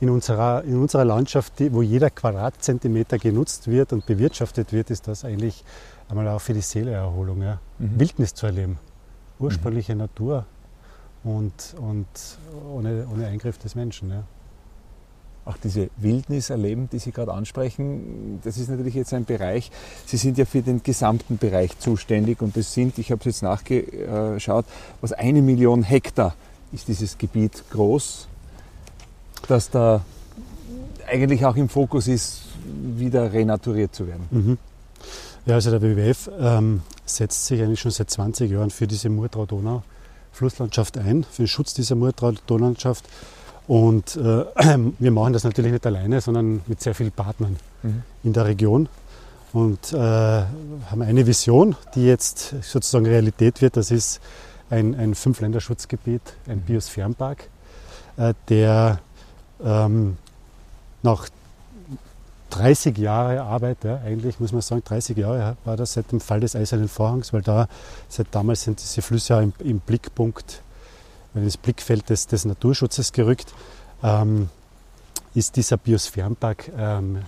in 0.00 0.10
unserer, 0.10 0.62
in 0.64 0.76
unserer 0.76 1.04
Landschaft, 1.04 1.54
wo 1.72 1.82
jeder 1.82 2.10
Quadratzentimeter 2.10 3.18
genutzt 3.18 3.68
wird 3.68 3.92
und 3.92 4.06
bewirtschaftet 4.06 4.72
wird, 4.72 4.90
ist 4.90 5.08
das 5.08 5.24
eigentlich 5.24 5.64
einmal 6.08 6.28
auch 6.28 6.40
für 6.40 6.54
die 6.54 6.60
Seeleerholung. 6.60 7.42
Ja. 7.42 7.60
Mhm. 7.78 7.98
Wildnis 7.98 8.34
zu 8.34 8.46
erleben, 8.46 8.78
ursprüngliche 9.38 9.94
mhm. 9.94 9.98
Natur 9.98 10.46
und, 11.24 11.74
und 11.80 12.06
ohne, 12.72 13.06
ohne 13.12 13.26
Eingriff 13.26 13.58
des 13.58 13.74
Menschen. 13.74 14.10
Ja. 14.10 14.22
Auch 15.44 15.56
diese 15.56 15.88
Wildnis 15.96 16.50
erleben, 16.50 16.88
die 16.92 16.98
Sie 16.98 17.10
gerade 17.10 17.32
ansprechen, 17.32 18.38
das 18.44 18.58
ist 18.58 18.68
natürlich 18.68 18.94
jetzt 18.94 19.14
ein 19.14 19.24
Bereich. 19.24 19.70
Sie 20.04 20.18
sind 20.18 20.36
ja 20.36 20.44
für 20.44 20.60
den 20.60 20.82
gesamten 20.82 21.38
Bereich 21.38 21.78
zuständig 21.78 22.42
und 22.42 22.56
das 22.56 22.74
sind, 22.74 22.98
ich 22.98 23.10
habe 23.10 23.20
es 23.20 23.24
jetzt 23.24 23.42
nachgeschaut, 23.42 24.66
was 25.00 25.12
eine 25.12 25.40
Million 25.42 25.82
Hektar 25.82 26.34
ist 26.70 26.86
dieses 26.86 27.16
Gebiet 27.16 27.64
groß 27.70 28.27
dass 29.46 29.70
da 29.70 30.02
eigentlich 31.06 31.44
auch 31.44 31.56
im 31.56 31.68
Fokus 31.68 32.08
ist, 32.08 32.42
wieder 32.64 33.32
renaturiert 33.32 33.94
zu 33.94 34.06
werden. 34.06 34.26
Mhm. 34.30 34.58
Ja, 35.46 35.54
also 35.54 35.70
der 35.70 35.80
WWF 35.80 36.30
ähm, 36.38 36.82
setzt 37.06 37.46
sich 37.46 37.62
eigentlich 37.62 37.80
schon 37.80 37.90
seit 37.90 38.10
20 38.10 38.50
Jahren 38.50 38.70
für 38.70 38.86
diese 38.86 39.08
Murtrau-Donau-Flusslandschaft 39.08 40.98
ein, 40.98 41.24
für 41.24 41.42
den 41.42 41.48
Schutz 41.48 41.72
dieser 41.72 41.94
Murtrau-Donaulandschaft. 41.94 43.04
Und 43.66 44.16
äh, 44.16 44.44
wir 44.98 45.10
machen 45.10 45.32
das 45.32 45.44
natürlich 45.44 45.72
nicht 45.72 45.86
alleine, 45.86 46.20
sondern 46.20 46.60
mit 46.66 46.82
sehr 46.82 46.94
vielen 46.94 47.12
Partnern 47.12 47.56
mhm. 47.82 48.02
in 48.24 48.32
der 48.32 48.44
Region. 48.44 48.88
Und 49.54 49.92
äh, 49.94 49.96
haben 49.96 51.00
eine 51.00 51.26
Vision, 51.26 51.76
die 51.94 52.04
jetzt 52.04 52.54
sozusagen 52.60 53.06
Realität 53.06 53.62
wird. 53.62 53.78
Das 53.78 53.90
ist 53.90 54.20
ein, 54.68 54.94
ein 54.94 55.14
Fünf-Länder-Schutzgebiet, 55.14 56.20
ein 56.46 56.58
mhm. 56.58 56.62
Biosphärenpark, 56.62 57.48
äh, 58.18 58.34
der 58.50 59.00
ähm, 59.64 60.16
nach 61.02 61.28
30 62.50 62.96
Jahre 62.98 63.42
Arbeit, 63.42 63.84
ja, 63.84 64.00
eigentlich 64.04 64.40
muss 64.40 64.52
man 64.52 64.62
sagen, 64.62 64.82
30 64.84 65.16
Jahre 65.16 65.56
war 65.64 65.76
das 65.76 65.92
seit 65.92 66.10
dem 66.12 66.20
Fall 66.20 66.40
des 66.40 66.56
Eisernen 66.56 66.88
Vorhangs, 66.88 67.32
weil 67.32 67.42
da 67.42 67.68
seit 68.08 68.28
damals 68.30 68.62
sind 68.62 68.80
diese 68.80 69.02
Flüsse 69.02 69.34
ja 69.34 69.40
im, 69.40 69.52
im 69.58 69.80
Blickpunkt, 69.80 70.62
in 71.34 71.44
das 71.44 71.56
Blickfeld 71.56 72.08
des, 72.08 72.26
des 72.26 72.44
Naturschutzes 72.44 73.12
gerückt, 73.12 73.52
ähm, 74.02 74.48
ist 75.34 75.56
dieser 75.56 75.76
Biosphärenpark 75.76 76.70
ähm, 76.76 77.18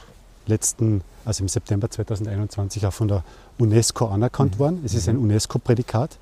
letzten, 0.46 1.02
also 1.24 1.44
im 1.44 1.48
September 1.48 1.90
2021 1.90 2.86
auch 2.86 2.92
von 2.92 3.08
der 3.08 3.22
UNESCO 3.58 4.06
anerkannt 4.06 4.54
mhm. 4.54 4.58
worden. 4.58 4.82
Es 4.84 4.94
ist 4.94 5.08
ein 5.08 5.16
mhm. 5.16 5.24
UNESCO-Prädikat. 5.24 6.18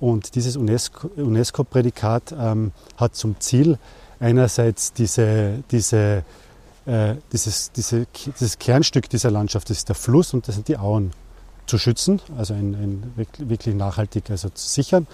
Und 0.00 0.34
dieses 0.34 0.56
UNESCO-Prädikat 0.56 2.32
UNESCO 2.32 2.44
ähm, 2.44 2.72
hat 2.96 3.16
zum 3.16 3.38
Ziel, 3.40 3.78
einerseits 4.20 4.92
diese, 4.92 5.62
diese, 5.70 6.24
äh, 6.86 7.14
dieses, 7.32 7.72
diese, 7.72 8.06
dieses 8.26 8.58
Kernstück 8.58 9.08
dieser 9.08 9.30
Landschaft, 9.30 9.70
das 9.70 9.78
ist 9.78 9.88
der 9.88 9.96
Fluss 9.96 10.34
und 10.34 10.48
das 10.48 10.54
sind 10.54 10.68
die 10.68 10.76
Auen, 10.76 11.12
zu 11.68 11.78
schützen, 11.78 12.20
also 12.36 12.54
ein, 12.54 12.74
ein 12.74 13.12
wirklich 13.38 13.74
nachhaltig 13.74 14.30
also 14.30 14.48
zu 14.48 14.66
sichern, 14.66 15.06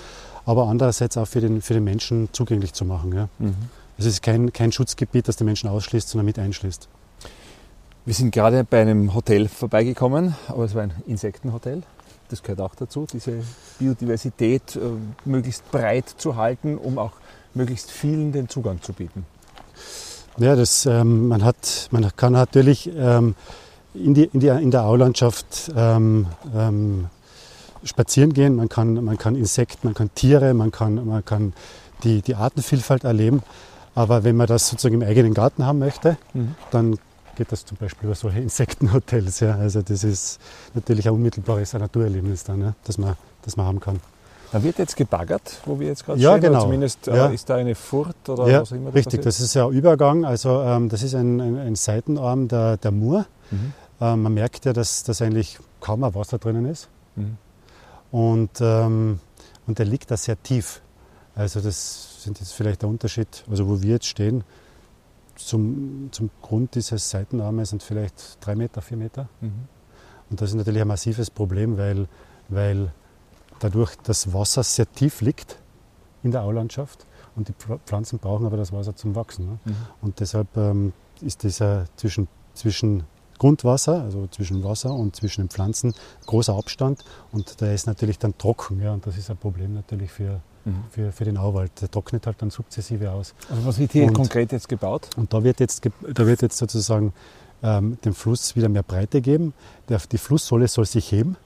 aber 0.46 0.68
andererseits 0.68 1.16
auch 1.16 1.26
für 1.26 1.40
den, 1.40 1.60
für 1.60 1.74
den 1.74 1.84
Menschen 1.84 2.28
zugänglich 2.32 2.72
zu 2.72 2.84
machen. 2.84 3.12
Ja. 3.12 3.28
Mhm. 3.38 3.54
Es 3.98 4.06
ist 4.06 4.22
kein, 4.22 4.52
kein 4.52 4.72
Schutzgebiet, 4.72 5.28
das 5.28 5.36
den 5.36 5.46
Menschen 5.46 5.68
ausschließt, 5.68 6.08
sondern 6.08 6.26
mit 6.26 6.38
einschließt. 6.38 6.88
Wir 8.06 8.14
sind 8.14 8.32
gerade 8.32 8.64
bei 8.64 8.80
einem 8.80 9.14
Hotel 9.14 9.48
vorbeigekommen, 9.48 10.34
aber 10.48 10.64
es 10.64 10.74
war 10.74 10.82
ein 10.82 10.92
Insektenhotel. 11.06 11.82
Das 12.28 12.42
gehört 12.42 12.60
auch 12.60 12.74
dazu, 12.74 13.06
diese 13.12 13.42
Biodiversität 13.78 14.76
äh, 14.76 14.80
möglichst 15.24 15.70
breit 15.70 16.08
zu 16.08 16.36
halten, 16.36 16.78
um 16.78 16.98
auch 16.98 17.12
möglichst 17.56 17.90
vielen 17.90 18.32
den 18.32 18.48
Zugang 18.48 18.82
zu 18.82 18.92
bieten? 18.92 19.26
Ja, 20.38 20.56
das, 20.56 20.86
ähm, 20.86 21.28
man, 21.28 21.44
hat, 21.44 21.88
man 21.90 22.10
kann 22.16 22.32
natürlich 22.32 22.90
ähm, 22.96 23.34
in, 23.94 24.14
die, 24.14 24.24
in, 24.24 24.40
die, 24.40 24.48
in 24.48 24.70
der 24.70 24.84
Aulandschaft 24.84 25.72
ähm, 25.76 26.26
ähm, 26.54 27.06
spazieren 27.84 28.32
gehen, 28.32 28.56
man 28.56 28.68
kann, 28.68 29.04
man 29.04 29.18
kann 29.18 29.36
Insekten, 29.36 29.86
man 29.86 29.94
kann 29.94 30.12
Tiere, 30.14 30.54
man 30.54 30.72
kann, 30.72 31.06
man 31.06 31.24
kann 31.24 31.52
die, 32.02 32.22
die 32.22 32.34
Artenvielfalt 32.34 33.04
erleben. 33.04 33.42
Aber 33.94 34.24
wenn 34.24 34.36
man 34.36 34.48
das 34.48 34.68
sozusagen 34.68 35.00
im 35.00 35.08
eigenen 35.08 35.34
Garten 35.34 35.64
haben 35.64 35.78
möchte, 35.78 36.16
mhm. 36.32 36.56
dann 36.72 36.98
geht 37.36 37.52
das 37.52 37.64
zum 37.64 37.76
Beispiel 37.76 38.06
über 38.06 38.14
solche 38.14 38.40
Insektenhotels. 38.40 39.40
Ja. 39.40 39.56
Also 39.56 39.82
das 39.82 40.02
ist 40.02 40.40
natürlich 40.74 41.06
ein 41.06 41.14
unmittelbares 41.14 41.72
Naturerlebnis 41.74 42.44
dann, 42.44 42.60
ja, 42.60 42.74
das, 42.84 42.98
man, 42.98 43.16
das 43.42 43.56
man 43.56 43.66
haben 43.66 43.80
kann. 43.80 44.00
Da 44.54 44.62
wird 44.62 44.78
jetzt 44.78 44.96
gebaggert, 44.96 45.58
wo 45.66 45.80
wir 45.80 45.88
jetzt 45.88 46.06
gerade 46.06 46.20
ja, 46.20 46.30
stehen. 46.38 46.52
Genau. 46.52 46.62
zumindest 46.62 47.08
äh, 47.08 47.16
ja. 47.16 47.26
ist 47.26 47.50
da 47.50 47.56
eine 47.56 47.74
Furt 47.74 48.28
oder 48.28 48.46
ja, 48.46 48.60
was 48.60 48.70
auch 48.70 48.76
immer. 48.76 48.90
Das 48.90 48.94
richtig, 48.94 49.18
passiert? 49.18 49.26
das 49.26 49.40
ist 49.40 49.54
ja 49.54 49.66
ein 49.66 49.72
Übergang. 49.72 50.24
Also 50.24 50.62
ähm, 50.62 50.88
das 50.88 51.02
ist 51.02 51.16
ein, 51.16 51.40
ein, 51.40 51.58
ein, 51.58 51.74
Seitenarm 51.74 52.46
der, 52.46 52.76
der 52.76 52.92
Mur. 52.92 53.26
Mhm. 53.50 53.72
Ähm, 54.00 54.22
man 54.22 54.32
merkt 54.32 54.64
ja, 54.64 54.72
dass, 54.72 55.02
dass 55.02 55.20
eigentlich 55.22 55.58
kaum 55.80 56.04
ein 56.04 56.14
Wasser 56.14 56.38
drinnen 56.38 56.66
ist. 56.66 56.88
Mhm. 57.16 57.36
Und, 58.12 58.50
ähm, 58.60 59.18
und 59.66 59.80
der 59.80 59.86
liegt 59.86 60.12
da 60.12 60.16
sehr 60.16 60.40
tief. 60.40 60.82
Also 61.34 61.60
das 61.60 62.22
sind 62.22 62.38
jetzt 62.38 62.52
vielleicht 62.52 62.82
der 62.82 62.88
Unterschied, 62.88 63.44
also 63.50 63.68
wo 63.68 63.82
wir 63.82 63.94
jetzt 63.94 64.06
stehen, 64.06 64.44
zum, 65.34 66.10
zum 66.12 66.30
Grund 66.42 66.76
dieses 66.76 67.10
Seitenarmes 67.10 67.70
sind 67.70 67.82
vielleicht 67.82 68.38
drei 68.40 68.54
Meter, 68.54 68.82
vier 68.82 68.98
Meter. 68.98 69.28
Mhm. 69.40 69.66
Und 70.30 70.40
das 70.40 70.50
ist 70.50 70.54
natürlich 70.54 70.80
ein 70.80 70.86
massives 70.86 71.28
Problem, 71.28 71.76
weil, 71.76 72.06
weil 72.48 72.92
dadurch 73.60 73.96
das 74.02 74.32
Wasser 74.32 74.62
sehr 74.62 74.90
tief 74.90 75.20
liegt 75.20 75.56
in 76.22 76.30
der 76.30 76.42
Aulandschaft 76.42 77.06
und 77.36 77.48
die 77.48 77.54
Pflanzen 77.86 78.18
brauchen 78.18 78.46
aber 78.46 78.56
das 78.56 78.72
Wasser 78.72 78.94
zum 78.96 79.14
Wachsen. 79.14 79.46
Ne? 79.46 79.58
Mhm. 79.64 79.76
Und 80.02 80.20
deshalb 80.20 80.56
ähm, 80.56 80.92
ist 81.20 81.42
dieser 81.42 81.86
zwischen, 81.96 82.28
zwischen 82.54 83.04
Grundwasser, 83.38 84.02
also 84.02 84.26
zwischen 84.28 84.62
Wasser 84.62 84.94
und 84.94 85.16
zwischen 85.16 85.42
den 85.42 85.50
Pflanzen, 85.50 85.94
großer 86.26 86.54
Abstand 86.54 87.04
und 87.32 87.60
der 87.60 87.74
ist 87.74 87.86
natürlich 87.86 88.18
dann 88.18 88.36
trocken. 88.38 88.80
Ja, 88.80 88.92
und 88.92 89.06
das 89.06 89.16
ist 89.16 89.30
ein 89.30 89.36
Problem 89.36 89.74
natürlich 89.74 90.10
für, 90.10 90.40
mhm. 90.64 90.84
für, 90.90 91.12
für 91.12 91.24
den 91.24 91.36
Auwald. 91.36 91.72
Der 91.80 91.90
trocknet 91.90 92.26
halt 92.26 92.40
dann 92.40 92.50
sukzessive 92.50 93.10
aus. 93.10 93.34
Also 93.50 93.66
was 93.66 93.78
wird 93.78 93.92
hier 93.92 94.06
und, 94.06 94.14
konkret 94.14 94.52
jetzt 94.52 94.68
gebaut? 94.68 95.08
Und 95.16 95.32
da 95.32 95.42
wird 95.42 95.60
jetzt, 95.60 95.84
da 96.12 96.26
wird 96.26 96.42
jetzt 96.42 96.56
sozusagen 96.56 97.12
ähm, 97.62 97.98
dem 98.04 98.14
Fluss 98.14 98.54
wieder 98.56 98.68
mehr 98.68 98.82
Breite 98.82 99.20
geben. 99.20 99.52
Der, 99.88 99.98
die 99.98 100.18
Flusssohle 100.18 100.68
soll 100.68 100.86
sich 100.86 101.10
heben. 101.10 101.36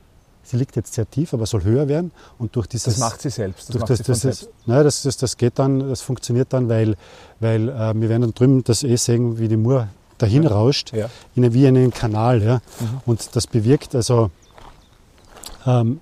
Sie 0.48 0.56
liegt 0.56 0.76
jetzt 0.76 0.94
sehr 0.94 1.08
tief, 1.10 1.34
aber 1.34 1.44
soll 1.44 1.62
höher 1.62 1.88
werden. 1.88 2.10
Und 2.38 2.56
durch 2.56 2.66
dieses, 2.66 2.94
das 2.94 2.98
macht 2.98 3.20
sie 3.20 3.28
selbst. 3.28 3.68
Das, 3.68 3.76
durch 3.76 3.84
das, 3.84 4.02
das, 4.02 4.20
selbst. 4.22 4.48
Nein, 4.64 4.82
das, 4.82 5.02
das, 5.02 5.18
das 5.18 5.36
geht 5.36 5.58
dann, 5.58 5.90
das 5.90 6.00
funktioniert 6.00 6.54
dann, 6.54 6.70
weil, 6.70 6.96
weil 7.38 7.68
äh, 7.68 7.92
wir 7.94 8.08
werden 8.08 8.22
dann 8.22 8.32
drüben 8.32 8.64
das 8.64 8.82
eh 8.82 8.96
sehen, 8.96 9.38
wie 9.38 9.48
die 9.48 9.58
Mur 9.58 9.88
dahin 10.16 10.44
ja. 10.44 10.50
rauscht, 10.50 10.94
ja. 10.94 11.10
in, 11.34 11.52
wie 11.52 11.66
in 11.66 11.76
einen 11.76 11.92
Kanal. 11.92 12.42
Ja? 12.42 12.54
Mhm. 12.80 13.00
Und 13.04 13.36
das 13.36 13.46
bewirkt 13.46 13.94
also, 13.94 14.30
ähm, 15.66 16.00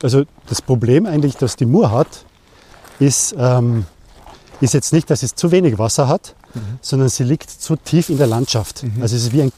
also 0.00 0.22
das 0.46 0.62
Problem 0.62 1.04
eigentlich, 1.04 1.36
das 1.36 1.56
die 1.56 1.66
Mur 1.66 1.90
hat, 1.90 2.24
ist, 3.00 3.34
ähm, 3.36 3.84
ist 4.60 4.74
jetzt 4.74 4.92
nicht, 4.92 5.10
dass 5.10 5.24
es 5.24 5.34
zu 5.34 5.50
wenig 5.50 5.76
Wasser 5.76 6.06
hat, 6.06 6.36
mhm. 6.58 6.78
sondern 6.80 7.08
sie 7.08 7.24
liegt 7.24 7.50
zu 7.50 7.76
tief 7.76 8.10
in 8.10 8.18
der 8.18 8.26
Landschaft. 8.26 8.82
Mhm. 8.82 9.02
Also 9.02 9.16
es 9.16 9.24
ist 9.24 9.32
wie 9.32 9.42
ein, 9.42 9.52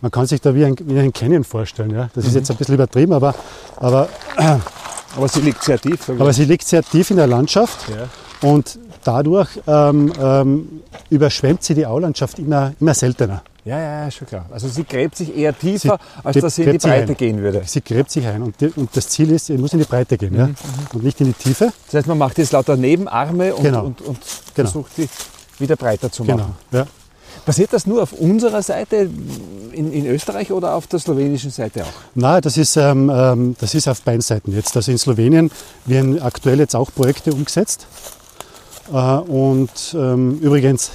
man 0.00 0.10
kann 0.10 0.26
sich 0.26 0.40
da 0.40 0.54
wie 0.54 0.64
ein, 0.64 0.76
wie 0.80 0.98
ein 0.98 1.12
Canyon 1.12 1.44
vorstellen. 1.44 1.90
Ja? 1.90 2.10
Das 2.14 2.24
ist 2.24 2.32
mhm. 2.32 2.38
jetzt 2.38 2.50
ein 2.50 2.56
bisschen 2.56 2.74
übertrieben, 2.74 3.12
aber, 3.12 3.34
aber, 3.76 4.08
aber 5.16 5.28
sie 5.28 5.40
liegt 5.40 5.62
sehr 5.62 5.78
tief. 5.78 6.08
Aber 6.08 6.32
sie 6.32 6.44
liegt 6.44 6.66
sehr 6.66 6.82
tief 6.82 7.10
in 7.10 7.16
der 7.16 7.26
Landschaft. 7.26 7.88
Ja. 7.88 8.08
Und 8.48 8.78
dadurch 9.04 9.48
ähm, 9.66 10.12
ähm, 10.20 10.82
überschwemmt 11.10 11.62
sie 11.62 11.74
die 11.74 11.86
Aulandschaft 11.86 12.38
immer, 12.38 12.72
immer 12.80 12.94
seltener. 12.94 13.42
Ja, 13.64 13.78
ja, 13.78 14.10
schon 14.10 14.26
klar. 14.26 14.44
Also 14.50 14.68
sie 14.68 14.84
gräbt 14.84 15.16
sich 15.16 15.34
eher 15.34 15.58
tiefer, 15.58 15.98
sie 15.98 16.26
als 16.26 16.38
dass 16.38 16.54
sie 16.56 16.64
in 16.64 16.72
die 16.72 16.78
Breite 16.78 17.14
gehen 17.14 17.38
würde. 17.38 17.62
Sie 17.64 17.80
gräbt 17.80 18.10
sich 18.10 18.26
ein 18.26 18.42
und, 18.42 18.60
die, 18.60 18.68
und, 18.76 18.94
das 18.94 19.08
Ziel 19.08 19.30
ist, 19.30 19.46
sie 19.46 19.56
muss 19.56 19.72
in 19.72 19.78
die 19.78 19.86
Breite 19.86 20.18
gehen 20.18 20.34
mhm, 20.34 20.38
ja? 20.38 20.46
Mhm. 20.48 20.54
und 20.92 21.02
nicht 21.02 21.18
in 21.22 21.28
die 21.28 21.32
Tiefe. 21.32 21.72
Das 21.86 21.94
heißt, 21.94 22.06
man 22.06 22.18
macht 22.18 22.36
jetzt 22.36 22.52
lauter 22.52 22.76
Nebenarme 22.76 23.54
und, 23.54 23.62
genau. 23.62 23.84
und, 23.84 24.02
und 24.02 24.18
genau. 24.54 24.68
versucht 24.68 24.94
sie 24.96 25.08
wieder 25.58 25.76
breiter 25.76 26.10
zu 26.10 26.24
machen. 26.24 26.54
Genau. 26.70 26.82
Ja. 26.82 26.86
Passiert 27.44 27.72
das 27.72 27.86
nur 27.86 28.02
auf 28.02 28.12
unserer 28.12 28.62
Seite 28.62 29.10
in, 29.72 29.92
in, 29.92 30.06
Österreich 30.06 30.50
oder 30.52 30.74
auf 30.74 30.86
der 30.86 30.98
slowenischen 30.98 31.50
Seite 31.50 31.84
auch? 31.84 31.92
Nein, 32.14 32.40
das 32.40 32.56
ist, 32.56 32.76
ähm, 32.76 33.10
ähm 33.12 33.56
das 33.60 33.74
ist 33.74 33.88
auf 33.88 34.00
beiden 34.02 34.22
Seiten 34.22 34.52
jetzt. 34.52 34.74
Also 34.76 34.92
in 34.92 34.98
Slowenien 34.98 35.50
werden 35.84 36.22
aktuell 36.22 36.58
jetzt 36.58 36.74
auch 36.74 36.90
Projekte 36.94 37.32
umgesetzt. 37.32 37.86
Äh, 38.92 38.96
und 38.96 39.70
ähm, 39.94 40.38
übrigens 40.38 40.92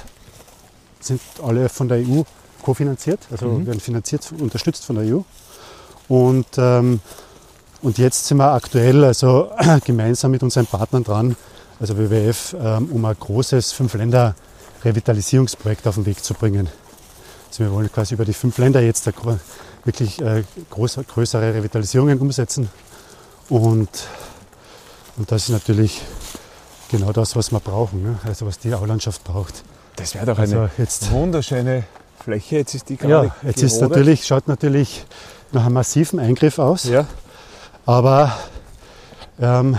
sind 1.00 1.20
alle 1.42 1.68
von 1.68 1.88
der 1.88 1.98
EU 1.98 2.22
kofinanziert, 2.62 3.20
also 3.30 3.46
mhm. 3.46 3.66
werden 3.66 3.80
finanziert, 3.80 4.32
unterstützt 4.38 4.84
von 4.84 4.96
der 4.96 5.14
EU. 5.14 5.20
Und, 6.08 6.46
ähm, 6.58 7.00
und 7.82 7.98
jetzt 7.98 8.26
sind 8.26 8.38
wir 8.38 8.52
aktuell 8.52 9.04
also 9.04 9.50
gemeinsam 9.84 10.32
mit 10.32 10.42
unseren 10.42 10.66
Partnern 10.66 11.04
dran, 11.04 11.36
also 11.78 11.96
WWF, 11.96 12.56
ähm, 12.60 12.88
um 12.92 13.04
ein 13.04 13.16
großes 13.18 13.72
Fünf-Länder-Revitalisierungsprojekt 14.80 15.86
auf 15.86 15.96
den 15.96 16.06
Weg 16.06 16.22
zu 16.24 16.34
bringen. 16.34 16.68
Also 17.48 17.64
wir 17.64 17.72
wollen 17.72 17.92
quasi 17.92 18.14
über 18.14 18.24
die 18.24 18.32
fünf 18.32 18.56
Länder 18.58 18.80
jetzt 18.80 19.06
wirklich 19.84 20.20
äh, 20.20 20.44
groß, 20.70 21.00
größere 21.06 21.54
Revitalisierungen 21.54 22.18
umsetzen. 22.18 22.70
Und, 23.48 23.88
und 25.16 25.30
das 25.30 25.44
ist 25.44 25.48
natürlich 25.50 26.00
genau 26.90 27.12
das, 27.12 27.36
was 27.36 27.52
wir 27.52 27.60
brauchen, 27.60 28.02
ne? 28.02 28.18
also 28.24 28.46
was 28.46 28.58
die 28.58 28.72
Aulandschaft 28.72 29.24
braucht. 29.24 29.64
Das 29.96 30.14
wäre 30.14 30.26
doch 30.26 30.38
eine 30.38 30.70
also 30.78 31.10
wunderschöne 31.10 31.84
Fläche. 32.22 32.56
Jetzt 32.56 32.74
ist 32.74 32.88
die 32.88 32.96
gerade 32.96 33.26
Ja, 33.26 33.36
jetzt 33.42 33.62
ist 33.62 33.80
natürlich, 33.80 34.26
schaut 34.26 34.48
natürlich 34.48 35.04
nach 35.52 35.66
einem 35.66 35.74
massiven 35.74 36.20
Eingriff 36.20 36.58
aus. 36.58 36.84
Ja. 36.84 37.06
Aber 37.84 38.36
ähm, 39.40 39.76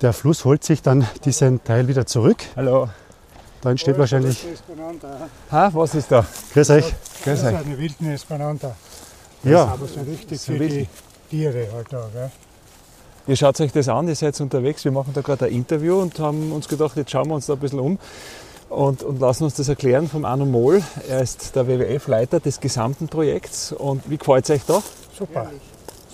der 0.00 0.12
Fluss 0.12 0.44
holt 0.44 0.64
sich 0.64 0.80
dann 0.80 1.06
diesen 1.24 1.62
Teil 1.64 1.88
wieder 1.88 2.06
zurück. 2.06 2.38
Hallo. 2.56 2.88
Da 3.64 3.70
entsteht 3.70 3.94
oh, 3.96 4.00
wahrscheinlich. 4.00 4.46
Ha, 5.50 5.70
was 5.72 5.94
ist 5.94 6.12
da? 6.12 6.26
Grüß 6.52 6.68
euch. 6.68 6.94
Grüß 7.24 7.44
euch. 7.44 7.52
Das 7.52 7.60
ist 7.62 7.66
eine 7.66 7.78
Wildnis 7.78 8.24
benannter. 8.26 8.76
Ja. 9.42 9.64
aber 9.64 9.86
so 9.86 10.00
richtig 10.00 10.38
so 10.38 10.52
für 10.52 10.60
wild. 10.60 10.72
die 10.72 10.88
Tiere 11.30 11.68
halt 11.72 11.86
da. 11.90 12.06
Gell? 12.12 12.30
Ihr 13.26 13.36
schaut 13.36 13.58
euch 13.62 13.72
das 13.72 13.88
an, 13.88 14.06
ihr 14.06 14.16
seid 14.16 14.38
unterwegs. 14.42 14.84
Wir 14.84 14.92
machen 14.92 15.12
da 15.14 15.22
gerade 15.22 15.46
ein 15.46 15.52
Interview 15.52 15.98
und 15.98 16.18
haben 16.18 16.52
uns 16.52 16.68
gedacht, 16.68 16.94
jetzt 16.98 17.10
schauen 17.10 17.28
wir 17.28 17.36
uns 17.36 17.46
da 17.46 17.54
ein 17.54 17.58
bisschen 17.58 17.80
um 17.80 17.98
und, 18.68 19.02
und 19.02 19.18
lassen 19.18 19.44
uns 19.44 19.54
das 19.54 19.70
erklären 19.70 20.08
vom 20.08 20.26
Arno 20.26 20.44
Mohl. 20.44 20.82
Er 21.08 21.22
ist 21.22 21.56
der 21.56 21.66
WWF-Leiter 21.66 22.40
des 22.40 22.60
gesamten 22.60 23.08
Projekts. 23.08 23.72
Und 23.72 24.10
wie 24.10 24.18
gefällt 24.18 24.44
es 24.44 24.50
euch 24.50 24.64
da? 24.66 24.82
Super. 25.18 25.44
Herrlich. 25.44 25.62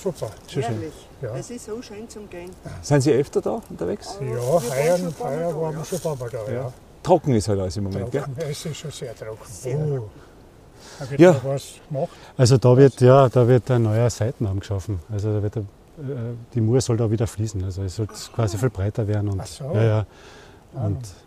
Super. 0.00 0.30
Schön. 0.46 0.62
Herrlich. 0.62 0.92
Ja. 1.20 1.34
Es 1.34 1.50
ist 1.50 1.66
so 1.66 1.82
schön 1.82 2.08
zum 2.08 2.30
Gehen. 2.30 2.50
Sind 2.80 3.00
Sie 3.00 3.12
öfter 3.12 3.40
da 3.40 3.60
unterwegs? 3.68 4.16
Ja, 4.20 4.36
heuer, 4.36 4.98
heuer 5.18 5.60
waren 5.60 5.76
wir 5.78 5.84
schon 5.84 5.98
ein 5.98 6.02
paar 6.02 6.16
Mal 6.16 6.30
da. 6.30 6.38
Ja. 6.46 6.52
Ja. 6.52 6.72
Trocken 7.02 7.34
ist 7.34 7.48
halt 7.48 7.60
alles 7.60 7.76
im 7.76 7.84
Moment, 7.84 8.12
trocken. 8.12 8.34
gell? 8.34 8.50
Es 8.50 8.66
ist 8.66 8.76
schon 8.76 8.90
sehr 8.90 9.14
trocken. 9.16 9.38
Sehr 9.46 9.78
oh. 9.78 10.08
Da 10.98 11.10
wird 11.10 11.20
ja. 11.20 11.40
was 11.42 11.74
gemacht. 11.88 12.10
Also 12.36 12.58
da 12.58 12.76
wird, 12.76 13.00
ja, 13.00 13.28
da 13.28 13.48
wird 13.48 13.70
ein 13.70 13.82
neuer 13.82 14.10
Seitenarm 14.10 14.60
geschaffen. 14.60 15.00
Also 15.10 15.32
da 15.32 15.42
wird 15.42 15.56
äh, 15.56 15.62
die 16.54 16.60
Mur 16.60 16.80
soll 16.80 16.96
da 16.96 17.10
wieder 17.10 17.26
fließen. 17.26 17.62
Also 17.64 17.82
es 17.82 17.96
soll 17.96 18.06
quasi 18.06 18.58
viel 18.58 18.70
breiter 18.70 19.06
werden. 19.06 19.30
Und, 19.30 19.40
Ach 19.40 19.46
so. 19.46 19.72
ja, 19.74 19.82
ja. 19.82 20.06
Und 20.74 21.06
Super. 21.06 21.19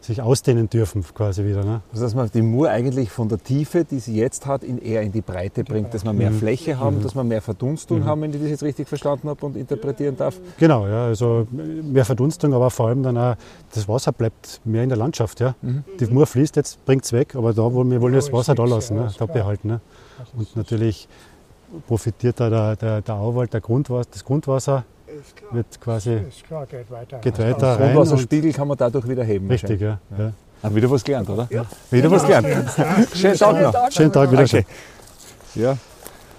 Sich 0.00 0.22
ausdehnen 0.22 0.68
dürfen 0.68 1.04
quasi 1.14 1.44
wieder. 1.44 1.64
Ne? 1.64 1.80
Also 1.92 2.04
dass 2.04 2.14
man 2.14 2.30
die 2.32 2.42
Mur 2.42 2.70
eigentlich 2.70 3.10
von 3.10 3.28
der 3.28 3.38
Tiefe, 3.38 3.84
die 3.84 3.98
sie 3.98 4.16
jetzt 4.16 4.46
hat, 4.46 4.62
in 4.62 4.78
eher 4.78 5.02
in 5.02 5.12
die 5.12 5.20
Breite 5.20 5.64
bringt, 5.64 5.94
dass 5.94 6.04
wir 6.04 6.12
mehr 6.12 6.30
mhm. 6.30 6.38
Fläche 6.38 6.78
haben, 6.78 6.98
mhm. 6.98 7.02
dass 7.02 7.14
wir 7.14 7.24
mehr 7.24 7.42
Verdunstung 7.42 8.00
mhm. 8.00 8.04
haben, 8.04 8.22
wenn 8.22 8.32
ich 8.32 8.40
das 8.40 8.50
jetzt 8.50 8.62
richtig 8.62 8.88
verstanden 8.88 9.28
habe 9.28 9.44
und 9.44 9.56
interpretieren 9.56 10.16
darf. 10.16 10.38
Genau, 10.58 10.86
ja, 10.86 11.06
also 11.06 11.46
mehr 11.50 12.04
Verdunstung, 12.04 12.54
aber 12.54 12.70
vor 12.70 12.88
allem 12.88 13.02
dann 13.02 13.16
auch, 13.18 13.36
das 13.74 13.88
Wasser 13.88 14.12
bleibt 14.12 14.60
mehr 14.64 14.82
in 14.82 14.88
der 14.88 14.98
Landschaft. 14.98 15.40
Ja? 15.40 15.54
Mhm. 15.62 15.84
Die 15.98 16.06
Mur 16.06 16.26
fließt 16.26 16.56
jetzt, 16.56 16.84
bringt 16.84 17.04
es 17.04 17.12
weg, 17.12 17.34
aber 17.34 17.52
da 17.52 17.72
wollen 17.72 17.90
wir 17.90 18.00
wollen 18.00 18.14
das 18.14 18.32
Wasser 18.32 18.54
da 18.54 18.64
lassen, 18.64 18.96
ne? 18.96 19.12
da 19.18 19.26
behalten. 19.26 19.68
Ne? 19.68 19.80
Und 20.36 20.56
natürlich 20.56 21.08
profitiert 21.86 22.40
da 22.40 22.50
der, 22.50 22.76
der, 22.76 23.02
der 23.02 23.14
Auwald, 23.14 23.52
der 23.52 23.60
Grundwasser, 23.60 24.08
das 24.12 24.24
Grundwasser 24.24 24.84
wird 25.52 25.80
quasi 25.80 26.14
ist 26.14 26.44
klar, 26.44 26.66
geht 26.66 26.90
weiter, 26.90 27.18
geht 27.18 27.38
weiter 27.38 27.78
rein. 27.78 27.94
Grundwasserspiegel 27.94 28.52
kann 28.52 28.68
man 28.68 28.76
dadurch 28.76 29.08
wieder 29.08 29.24
heben. 29.24 29.48
Richtig, 29.48 29.80
ja. 29.80 29.98
ja. 30.18 30.32
Haben 30.62 30.74
wieder 30.74 30.90
was 30.90 31.04
gelernt, 31.04 31.28
oder? 31.28 31.46
Ja. 31.50 31.64
Wieder 31.90 32.10
was 32.10 32.22
gelernt. 32.22 32.46
Schönen 33.14 33.36
Tag 33.36 33.60
noch. 33.62 33.92
Schönen 33.92 34.12
Tag 34.12 34.32
wieder. 34.32 34.42
Okay. 34.42 34.66
Ja. 35.54 35.76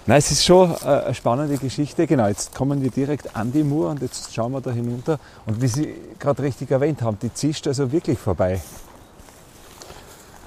Nein, 0.06 0.18
es 0.18 0.30
ist 0.30 0.44
schon 0.44 0.70
äh, 0.70 0.86
eine 0.86 1.14
spannende 1.14 1.58
Geschichte. 1.58 2.06
Genau, 2.06 2.28
jetzt 2.28 2.54
kommen 2.54 2.82
wir 2.82 2.90
direkt 2.90 3.36
an 3.36 3.52
die 3.52 3.62
Mur 3.62 3.90
und 3.90 4.00
jetzt 4.00 4.32
schauen 4.32 4.52
wir 4.52 4.60
da 4.60 4.70
hinunter. 4.70 5.18
Und 5.44 5.60
wie 5.60 5.68
Sie 5.68 5.94
gerade 6.18 6.42
richtig 6.42 6.70
erwähnt 6.70 7.02
haben, 7.02 7.18
die 7.20 7.32
zischt 7.32 7.66
also 7.66 7.92
wirklich 7.92 8.18
vorbei. 8.18 8.60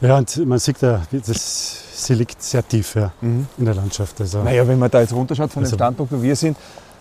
Ja, 0.01 0.17
und 0.17 0.45
man 0.47 0.57
sieht 0.57 0.81
ja, 0.81 1.03
das, 1.12 2.05
sie 2.07 2.15
liegt 2.15 2.41
sehr 2.41 2.67
tief 2.67 2.95
ja, 2.95 3.12
mhm. 3.21 3.45
in 3.60 3.65
der 3.65 3.75
Landschaft. 3.75 4.19
Also, 4.19 4.41
naja, 4.41 4.67
wenn 4.67 4.79
man 4.79 4.89
da 4.89 5.01
jetzt 5.01 5.13
runterschaut 5.13 5.51
von 5.51 5.62
also, 5.62 5.75
dem 5.75 5.77
Standpunkt, 5.77 6.12
wo 6.12 6.21
wir 6.23 6.36
sind, 6.36 6.57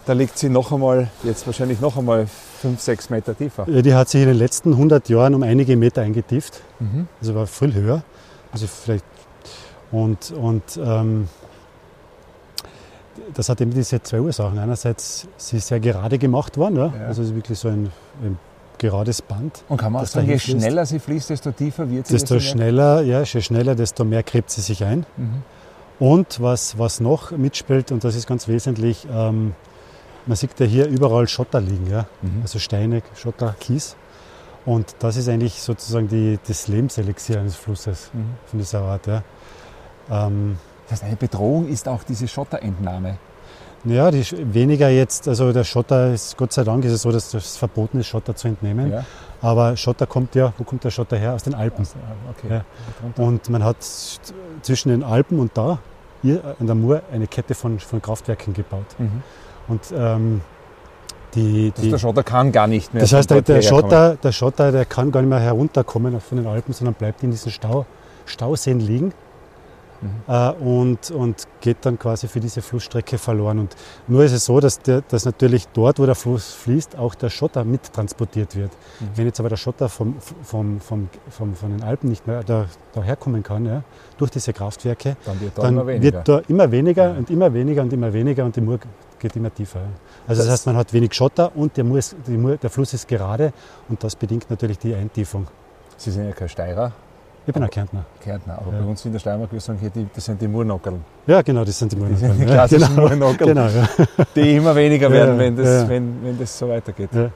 da 0.06 0.12
liegt 0.12 0.38
sie 0.38 0.48
noch 0.48 0.72
einmal, 0.72 1.08
jetzt 1.22 1.46
wahrscheinlich 1.46 1.80
noch 1.80 1.96
einmal 1.96 2.26
5, 2.60 2.80
6 2.80 3.10
Meter 3.10 3.36
tiefer. 3.36 3.68
Ja, 3.68 3.82
die 3.82 3.94
hat 3.94 4.08
sich 4.08 4.22
in 4.22 4.28
den 4.28 4.38
letzten 4.38 4.72
100 4.72 5.08
Jahren 5.08 5.34
um 5.34 5.42
einige 5.42 5.76
Meter 5.76 6.02
eingetieft. 6.02 6.62
Mhm. 6.78 7.08
Also 7.20 7.34
war 7.34 7.46
viel 7.46 7.74
höher. 7.74 8.02
Also 8.52 8.66
vielleicht 8.66 9.04
und, 9.92 10.30
und 10.32 10.62
ähm, 10.82 11.28
das 13.34 13.48
hat 13.48 13.60
eben 13.60 13.72
diese 13.72 14.02
zwei 14.02 14.20
Ursachen. 14.20 14.58
Einerseits, 14.58 15.26
sie 15.36 15.56
ist 15.56 15.68
sehr 15.68 15.80
gerade 15.80 16.18
gemacht 16.18 16.56
worden, 16.56 16.76
ja? 16.76 16.92
Ja. 16.98 17.06
also 17.06 17.22
ist 17.22 17.34
wirklich 17.34 17.58
so 17.58 17.68
ein, 17.68 17.90
ein, 18.22 18.38
gerades 18.78 19.20
Band. 19.20 19.62
Und 19.68 19.76
kann 19.76 19.92
man 19.92 20.02
auch 20.02 20.06
sagen, 20.06 20.26
je 20.26 20.38
schneller 20.38 20.86
sie 20.86 21.00
fließt, 21.00 21.28
desto 21.28 21.50
tiefer 21.50 21.90
wird 21.90 22.06
sie? 22.06 22.14
Desto 22.14 22.40
schneller, 22.40 23.02
ja, 23.02 23.22
je 23.22 23.42
schneller, 23.42 23.74
desto 23.74 24.06
mehr 24.06 24.22
gräbt 24.22 24.50
sie 24.50 24.62
sich 24.62 24.84
ein. 24.84 25.04
Mhm. 25.18 25.42
Und 25.98 26.40
was, 26.40 26.78
was 26.78 26.98
noch 26.98 27.30
mitspielt, 27.32 27.92
und 27.92 28.04
das 28.04 28.14
ist 28.14 28.26
ganz 28.26 28.48
wesentlich, 28.48 29.06
ähm, 29.12 29.52
man 30.30 30.36
sieht 30.36 30.60
ja 30.60 30.66
hier 30.66 30.86
überall 30.86 31.26
Schotter 31.26 31.60
liegen, 31.60 31.90
ja? 31.90 32.06
Mhm. 32.22 32.42
also 32.42 32.60
Steine, 32.60 33.02
Schotter, 33.16 33.56
Kies. 33.58 33.96
Und 34.64 34.94
das 35.00 35.16
ist 35.16 35.28
eigentlich 35.28 35.60
sozusagen 35.60 36.06
die, 36.06 36.38
das 36.46 36.68
Lebenselixier 36.68 37.40
eines 37.40 37.56
Flusses 37.56 38.10
mhm. 38.12 38.36
von 38.46 38.60
dieser 38.60 38.82
Art. 38.82 39.08
Ja. 39.08 39.24
Ähm, 40.08 40.56
das 40.84 40.92
heißt, 40.92 41.04
eine 41.04 41.16
Bedrohung 41.16 41.66
ist 41.66 41.88
auch 41.88 42.04
diese 42.04 42.28
Schotterentnahme. 42.28 43.18
Ja, 43.84 44.12
die, 44.12 44.24
weniger 44.54 44.88
jetzt, 44.88 45.26
also 45.26 45.52
der 45.52 45.64
Schotter 45.64 46.12
ist, 46.12 46.36
Gott 46.36 46.52
sei 46.52 46.62
Dank 46.62 46.84
ist 46.84 46.92
es 46.92 47.02
so, 47.02 47.10
dass 47.10 47.34
es 47.34 47.56
verboten 47.56 47.98
ist, 47.98 48.06
Schotter 48.06 48.36
zu 48.36 48.46
entnehmen. 48.46 48.92
Ja. 48.92 49.04
Aber 49.42 49.76
Schotter 49.76 50.06
kommt 50.06 50.36
ja, 50.36 50.52
wo 50.58 50.62
kommt 50.62 50.84
der 50.84 50.90
Schotter 50.90 51.16
her? 51.16 51.34
Aus 51.34 51.42
den 51.42 51.54
Alpen. 51.54 51.84
Okay. 52.38 52.62
Ja. 53.16 53.24
Und 53.24 53.48
man 53.48 53.64
hat 53.64 53.78
zwischen 54.62 54.90
den 54.90 55.02
Alpen 55.02 55.40
und 55.40 55.58
da 55.58 55.80
hier 56.22 56.54
an 56.60 56.66
der 56.66 56.76
Mur 56.76 57.02
eine 57.10 57.26
Kette 57.26 57.56
von, 57.56 57.80
von 57.80 58.00
Kraftwerken 58.00 58.54
gebaut. 58.54 58.86
Mhm. 58.98 59.22
Und 59.70 59.80
ähm, 59.96 60.40
die, 61.34 61.72
die, 61.76 61.90
der 61.90 61.98
Schotter 61.98 62.22
kann 62.24 62.50
gar 62.52 62.66
nicht 62.66 62.92
mehr. 62.92 63.02
das 63.02 63.12
heißt, 63.12 63.30
der, 63.30 63.42
der. 63.42 63.62
Schotter, 63.62 64.16
der 64.16 64.32
Schotter, 64.32 64.72
der 64.72 64.84
kann 64.84 65.12
gar 65.12 65.20
nicht 65.22 65.30
mehr 65.30 65.40
herunterkommen 65.40 66.20
von 66.20 66.38
den 66.38 66.46
Alpen, 66.46 66.74
sondern 66.74 66.94
bleibt 66.94 67.22
in 67.22 67.30
diesen 67.30 67.52
Stau, 67.52 67.86
Stauseen 68.26 68.80
liegen 68.80 69.12
Mhm. 70.02 70.08
äh, 70.28 70.50
und, 70.52 71.10
und 71.10 71.46
geht 71.60 71.78
dann 71.82 71.98
quasi 71.98 72.26
für 72.28 72.40
diese 72.40 72.62
Flussstrecke 72.62 73.18
verloren. 73.18 73.58
Und 73.58 73.76
nur 74.08 74.24
ist 74.24 74.32
es 74.32 74.44
so, 74.46 74.60
dass, 74.60 74.80
der, 74.80 75.02
dass 75.02 75.24
natürlich 75.24 75.68
dort, 75.68 75.98
wo 75.98 76.06
der 76.06 76.14
Fluss 76.14 76.52
fließt, 76.54 76.96
auch 76.96 77.14
der 77.14 77.28
Schotter 77.30 77.64
mittransportiert 77.64 78.56
wird. 78.56 78.70
Mhm. 79.00 79.06
Wenn 79.16 79.26
jetzt 79.26 79.40
aber 79.40 79.50
der 79.50 79.56
Schotter 79.56 79.88
vom, 79.88 80.16
vom, 80.42 80.80
vom, 80.80 81.08
vom, 81.28 81.54
von 81.54 81.70
den 81.70 81.82
Alpen 81.82 82.08
nicht 82.08 82.26
mehr 82.26 82.42
da, 82.42 82.66
daherkommen 82.94 83.42
kann, 83.42 83.66
ja, 83.66 83.82
durch 84.16 84.30
diese 84.30 84.52
Kraftwerke, 84.52 85.16
Dann 85.24 85.40
wird 85.40 85.58
da 85.58 85.62
dann 85.62 85.74
immer 85.74 85.86
weniger. 85.86 86.12
wird 86.12 86.28
da 86.28 86.38
immer 86.48 86.70
weniger 86.70 87.10
und 87.16 87.30
immer 87.30 87.52
weniger 87.52 87.82
und 87.82 87.92
immer 87.92 88.12
weniger 88.12 88.44
und 88.44 88.56
die 88.56 88.60
Mur 88.60 88.78
geht 89.20 89.36
immer 89.36 89.52
tiefer. 89.54 89.78
ja. 89.80 89.86
Also 90.26 90.42
das, 90.42 90.50
heißt, 90.50 90.66
man 90.66 90.76
hat 90.76 90.92
wenig 90.92 91.14
Schotter 91.14 91.52
und 91.54 91.76
der, 91.76 91.84
Mur, 91.84 92.00
der 92.56 92.70
Fluss 92.70 92.92
ist 92.94 93.06
gerade 93.06 93.52
und 93.88 94.02
das 94.02 94.16
bedingt 94.16 94.50
natürlich 94.50 94.78
die 94.78 94.94
Eintiefung. 94.94 95.46
Sie 95.96 96.10
sind 96.10 96.24
ja 96.26 96.32
kein 96.32 96.48
Steirer, 96.48 96.90
Ich 97.46 97.52
bin 97.54 97.62
ein 97.62 97.70
Kärntner. 97.70 98.04
Kärntner, 98.20 98.58
aber 98.58 98.72
Ja. 98.72 98.80
bei 98.82 98.86
uns 98.88 99.04
in 99.04 99.12
der 99.12 99.18
Steiermark, 99.18 99.52
wir 99.52 99.60
sagen 99.60 99.78
hier, 99.80 99.90
die, 99.90 100.06
das 100.14 100.24
sind 100.24 100.40
die 100.40 100.48
Murnockerl, 100.48 100.98
Ja, 101.26 101.42
genau, 101.42 101.64
das 101.64 101.78
sind 101.78 101.92
die 101.92 101.96
Murnockeln. 101.96 102.36
die 102.38 102.44
Ja, 102.44 102.52
klassischen 102.66 102.96
genau, 102.96 103.08
Murnockeln. 103.08 103.48
genau, 103.54 103.66
ja. 103.68 103.88
die 104.34 104.56
immer 104.56 104.74
weniger 104.74 105.08
Ja, 105.08 105.12
werden, 105.14 105.38
wenn 105.38 105.56
das, 105.56 105.66
ja. 105.82 105.88
wenn, 105.88 106.24
wenn 106.24 106.38
das 106.38 106.58
so 106.58 106.68
weitergeht. 106.68 107.10
Ja. 107.12 107.30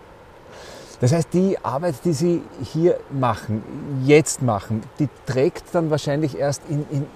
Das 1.01 1.13
heißt, 1.13 1.29
die 1.35 1.59
Arbeit, 1.63 1.97
die 2.05 2.13
Sie 2.13 2.43
hier 2.63 2.97
machen, 3.11 3.63
jetzt 4.05 4.41
machen, 4.41 4.83
die 4.99 5.09
trägt 5.27 5.65
dann 5.75 5.91
wahrscheinlich 5.91 6.39
erst 6.39 6.63
in, 6.69 6.87
in 6.91 7.07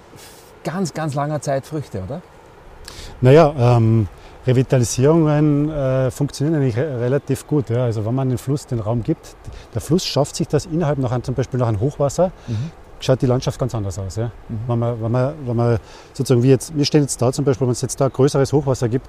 ganz, 0.63 0.93
ganz 0.93 1.15
langer 1.15 1.41
Zeit 1.41 1.65
Früchte, 1.65 2.01
oder? 2.03 2.21
Naja, 3.21 3.53
ähm, 3.77 4.07
Revitalisierungen 4.49 5.69
äh, 5.69 6.11
funktionieren 6.11 6.61
eigentlich 6.61 6.77
re 6.77 6.99
relativ 6.99 7.47
gut. 7.47 7.69
Ja. 7.69 7.83
Also 7.83 8.05
wenn 8.05 8.15
man 8.15 8.29
den 8.29 8.37
Fluss 8.37 8.65
den 8.65 8.79
Raum 8.79 9.03
gibt, 9.03 9.35
der 9.73 9.81
Fluss 9.81 10.05
schafft 10.05 10.35
sich 10.35 10.47
das 10.47 10.65
innerhalb 10.65 10.97
nach 10.99 11.11
einem, 11.11 11.23
zum 11.23 11.35
Beispiel 11.35 11.59
nach 11.59 11.67
einem 11.67 11.79
Hochwasser, 11.79 12.31
schaut 12.99 13.21
die 13.21 13.27
Landschaft 13.27 13.59
ganz 13.59 13.75
anders 13.75 13.99
aus. 13.99 14.15
Ja. 14.15 14.31
Mhm. 14.49 14.59
Wenn, 14.67 14.79
man, 14.79 15.01
wenn, 15.01 15.11
man, 15.11 15.33
wenn 15.45 15.55
man 15.55 15.79
sozusagen 16.13 16.43
wie 16.43 16.49
jetzt, 16.49 16.75
wir 16.75 16.85
stehen 16.85 17.01
jetzt 17.01 17.21
da 17.21 17.31
zum 17.31 17.45
Beispiel, 17.45 17.67
wenn 17.67 17.73
es 17.73 17.81
jetzt 17.81 18.01
da 18.01 18.05
ein 18.05 18.11
größeres 18.11 18.51
Hochwasser 18.53 18.89
gibt, 18.89 19.07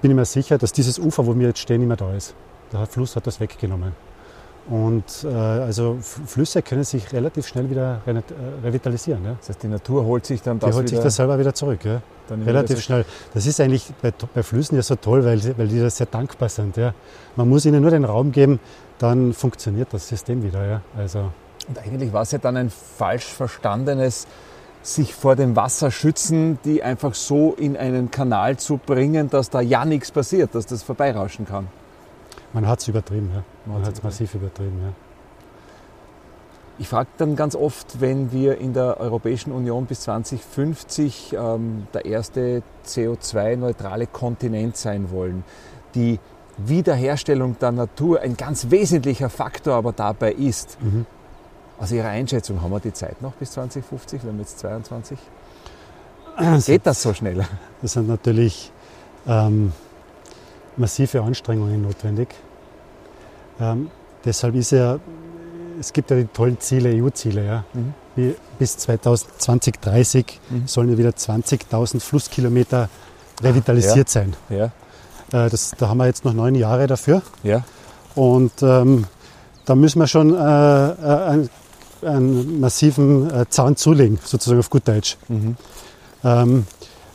bin 0.00 0.12
ich 0.12 0.16
mir 0.16 0.24
sicher, 0.24 0.58
dass 0.58 0.72
dieses 0.72 0.98
Ufer, 0.98 1.26
wo 1.26 1.36
wir 1.36 1.48
jetzt 1.48 1.58
stehen, 1.58 1.80
nicht 1.80 1.88
mehr 1.88 1.96
da 1.96 2.12
ist. 2.12 2.34
Der 2.72 2.86
Fluss 2.86 3.16
hat 3.16 3.26
das 3.26 3.40
weggenommen. 3.40 3.92
Und 4.70 5.24
äh, 5.24 5.28
also 5.28 5.96
Flüsse 6.00 6.60
können 6.60 6.84
sich 6.84 7.12
relativ 7.12 7.46
schnell 7.46 7.70
wieder 7.70 8.02
re 8.06 8.18
äh, 8.18 8.22
revitalisieren. 8.66 9.24
Ja. 9.24 9.36
Das 9.40 9.48
heißt, 9.48 9.62
die 9.62 9.68
Natur 9.68 10.04
holt 10.04 10.26
sich 10.26 10.42
dann 10.42 10.58
Die 10.58 10.66
das 10.66 10.74
holt 10.74 10.86
wieder, 10.86 10.96
sich 10.96 11.04
das 11.04 11.16
selber 11.16 11.38
wieder 11.38 11.54
zurück. 11.54 11.84
Ja. 11.84 12.02
Relativ 12.30 12.82
schnell. 12.82 13.06
Das 13.32 13.46
ist 13.46 13.58
eigentlich 13.60 13.90
bei, 14.02 14.12
bei 14.34 14.42
Flüssen 14.42 14.76
ja 14.76 14.82
so 14.82 14.96
toll, 14.96 15.24
weil, 15.24 15.40
weil 15.56 15.68
die 15.68 15.80
da 15.80 15.88
sehr 15.88 16.06
dankbar 16.06 16.50
sind. 16.50 16.76
Ja. 16.76 16.92
Man 17.36 17.48
muss 17.48 17.64
ihnen 17.64 17.80
nur 17.80 17.90
den 17.90 18.04
Raum 18.04 18.30
geben, 18.32 18.60
dann 18.98 19.32
funktioniert 19.32 19.88
das 19.92 20.06
System 20.06 20.42
wieder. 20.42 20.66
Ja. 20.66 20.82
Also, 20.96 21.30
Und 21.66 21.78
eigentlich 21.78 22.12
war 22.12 22.22
es 22.22 22.32
ja 22.32 22.38
dann 22.38 22.58
ein 22.58 22.70
falsch 22.70 23.24
verstandenes 23.24 24.26
sich 24.82 25.14
vor 25.14 25.36
dem 25.36 25.56
Wasser 25.56 25.90
schützen, 25.90 26.58
die 26.64 26.82
einfach 26.82 27.14
so 27.14 27.54
in 27.54 27.76
einen 27.76 28.10
Kanal 28.10 28.58
zu 28.58 28.78
bringen, 28.78 29.28
dass 29.28 29.50
da 29.50 29.60
ja 29.60 29.84
nichts 29.84 30.10
passiert, 30.10 30.54
dass 30.54 30.66
das 30.66 30.82
vorbeirauschen 30.82 31.46
kann. 31.46 31.68
Man 32.52 32.66
hat 32.66 32.80
es 32.80 32.88
übertrieben. 32.88 33.30
Ja. 33.34 33.42
Man 33.72 33.84
hat 33.84 33.94
es 33.94 34.02
massiv 34.02 34.34
übertrieben. 34.34 34.78
Ja. 34.82 34.92
Ich 36.80 36.88
frage 36.88 37.08
dann 37.18 37.34
ganz 37.34 37.56
oft, 37.56 38.00
wenn 38.00 38.30
wir 38.30 38.58
in 38.58 38.72
der 38.72 39.00
Europäischen 39.00 39.50
Union 39.50 39.86
bis 39.86 40.02
2050 40.02 41.34
ähm, 41.36 41.88
der 41.92 42.04
erste 42.04 42.62
CO2-neutrale 42.86 44.06
Kontinent 44.06 44.76
sein 44.76 45.10
wollen, 45.10 45.42
die 45.96 46.20
Wiederherstellung 46.56 47.58
der 47.58 47.72
Natur 47.72 48.20
ein 48.20 48.36
ganz 48.36 48.70
wesentlicher 48.70 49.28
Faktor 49.28 49.74
aber 49.74 49.92
dabei 49.92 50.32
ist. 50.32 50.80
Mhm. 50.80 51.06
Aus 51.78 51.92
Ihrer 51.92 52.08
Einschätzung 52.08 52.62
haben 52.62 52.70
wir 52.70 52.80
die 52.80 52.92
Zeit 52.92 53.22
noch 53.22 53.32
bis 53.32 53.52
2050, 53.52 54.24
wenn 54.24 54.34
wir 54.34 54.40
jetzt 54.40 54.58
22? 54.60 55.18
Das 56.36 56.66
Geht 56.66 56.86
das 56.86 57.02
so 57.02 57.12
schnell? 57.14 57.44
Das 57.82 57.92
sind 57.92 58.08
natürlich 58.08 58.72
ähm, 59.26 59.72
massive 60.78 61.22
Anstrengungen 61.22 61.82
notwendig. 61.82 62.28
Ähm, 63.60 63.90
deshalb 64.24 64.54
ist 64.54 64.70
ja, 64.72 64.98
es 65.80 65.92
gibt 65.92 66.10
ja 66.10 66.16
die 66.16 66.26
tollen 66.26 66.58
Ziele, 66.60 66.90
EU-Ziele. 67.02 67.44
Ja. 67.44 67.64
Mhm. 67.74 67.94
Wie 68.16 68.34
Bis 68.58 68.76
2030 68.76 70.40
Mhm. 70.50 70.66
sollen 70.66 70.90
ja 70.90 70.98
wieder 70.98 71.10
20.000 71.10 72.00
Flusskilometer 72.00 72.88
revitalisiert 73.42 74.08
sein. 74.08 74.34
Ja, 74.48 74.70
Äh, 75.32 75.50
das, 75.50 75.72
da 75.78 75.88
haben 75.88 75.98
wir 75.98 76.06
jetzt 76.06 76.24
noch 76.24 76.32
neun 76.32 76.54
Jahre 76.54 76.86
dafür. 76.86 77.22
ja. 77.42 77.62
Und 78.14 78.52
ähm, 78.62 79.04
da 79.66 79.74
müssen 79.76 80.00
wir 80.00 80.08
schon 80.08 80.34
äh, 80.34 80.38
äh, 80.38 80.40
einen, 80.40 81.50
einen 82.02 82.58
massiven 82.60 83.30
äh, 83.32 83.44
Zahn 83.48 83.76
zulegen, 83.76 84.18
sozusagen 84.24 84.58
auf 84.58 84.70
gut 84.70 84.88
Deutsch. 84.88 85.16
Mhm. 85.28 85.56
Ähm, 86.24 86.66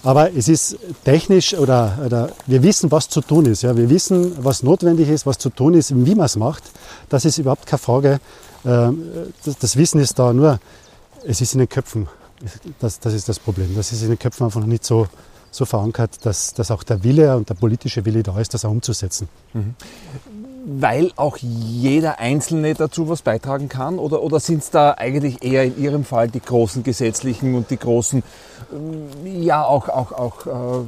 aber 0.03 0.35
es 0.35 0.49
ist 0.49 0.77
technisch 1.05 1.53
oder, 1.53 1.97
oder 2.05 2.29
wir 2.45 2.61
wissen, 2.61 2.91
was 2.91 3.07
zu 3.07 3.21
tun 3.21 3.45
ist. 3.45 3.63
Ja? 3.63 3.75
Wir 3.75 3.89
wissen, 3.89 4.33
was 4.43 4.61
notwendig 4.61 5.09
ist, 5.09 5.25
was 5.25 5.37
zu 5.37 5.49
tun 5.49 5.73
ist, 5.73 5.95
wie 5.95 6.15
man 6.15 6.25
es 6.25 6.35
macht. 6.35 6.63
Das 7.09 7.23
ist 7.23 7.37
überhaupt 7.37 7.65
keine 7.65 7.79
Frage. 7.79 8.19
Ähm, 8.65 9.03
das, 9.45 9.57
das 9.57 9.77
Wissen 9.77 10.01
ist 10.01 10.19
da 10.19 10.33
nur, 10.33 10.59
es 11.25 11.39
ist 11.39 11.53
in 11.53 11.59
den 11.59 11.69
Köpfen. 11.69 12.07
Das, 12.79 12.99
das 12.99 13.13
ist 13.13 13.29
das 13.29 13.39
Problem. 13.39 13.73
Das 13.75 13.93
ist 13.93 14.01
in 14.01 14.09
den 14.09 14.19
Köpfen 14.19 14.45
einfach 14.45 14.59
noch 14.59 14.67
nicht 14.67 14.83
so, 14.83 15.07
so 15.53 15.65
verankert, 15.65 16.25
dass, 16.25 16.53
dass 16.53 16.71
auch 16.71 16.83
der 16.83 17.03
Wille 17.03 17.37
und 17.37 17.49
der 17.49 17.53
politische 17.53 18.05
Wille 18.05 18.23
da 18.23 18.39
ist, 18.39 18.53
das 18.53 18.65
auch 18.65 18.71
umzusetzen. 18.71 19.29
Weil 20.65 21.11
auch 21.15 21.37
jeder 21.37 22.19
Einzelne 22.19 22.73
dazu 22.73 23.07
was 23.07 23.21
beitragen 23.21 23.69
kann? 23.69 23.99
Oder, 23.99 24.23
oder 24.23 24.39
sind 24.39 24.63
es 24.63 24.71
da 24.71 24.93
eigentlich 24.97 25.43
eher 25.43 25.63
in 25.63 25.81
Ihrem 25.81 26.05
Fall 26.05 26.29
die 26.29 26.39
großen 26.39 26.83
gesetzlichen 26.83 27.53
und 27.53 27.69
die 27.69 27.77
großen, 27.77 28.23
ähm, 28.73 29.41
ja 29.41 29.63
auch, 29.63 29.89
auch, 29.89 30.11
auch 30.11 30.45
äh, 30.47 30.85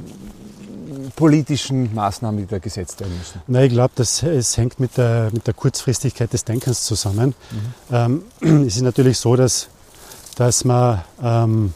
politischen 1.14 1.94
Maßnahmen, 1.94 2.40
die 2.40 2.46
da 2.46 2.58
gesetzt 2.58 2.98
werden 3.00 3.16
müssen? 3.16 3.42
Na, 3.46 3.62
ich 3.62 3.72
glaube, 3.72 3.92
es 4.02 4.56
hängt 4.56 4.80
mit 4.80 4.96
der, 4.96 5.30
mit 5.32 5.46
der 5.46 5.54
Kurzfristigkeit 5.54 6.32
des 6.32 6.44
Denkens 6.44 6.84
zusammen. 6.84 7.34
Ähm, 7.92 8.22
es 8.40 8.76
ist 8.76 8.82
natürlich 8.82 9.18
so, 9.18 9.36
dass, 9.36 9.68
dass 10.36 10.64
man 10.64 11.02
ähm, 11.22 11.74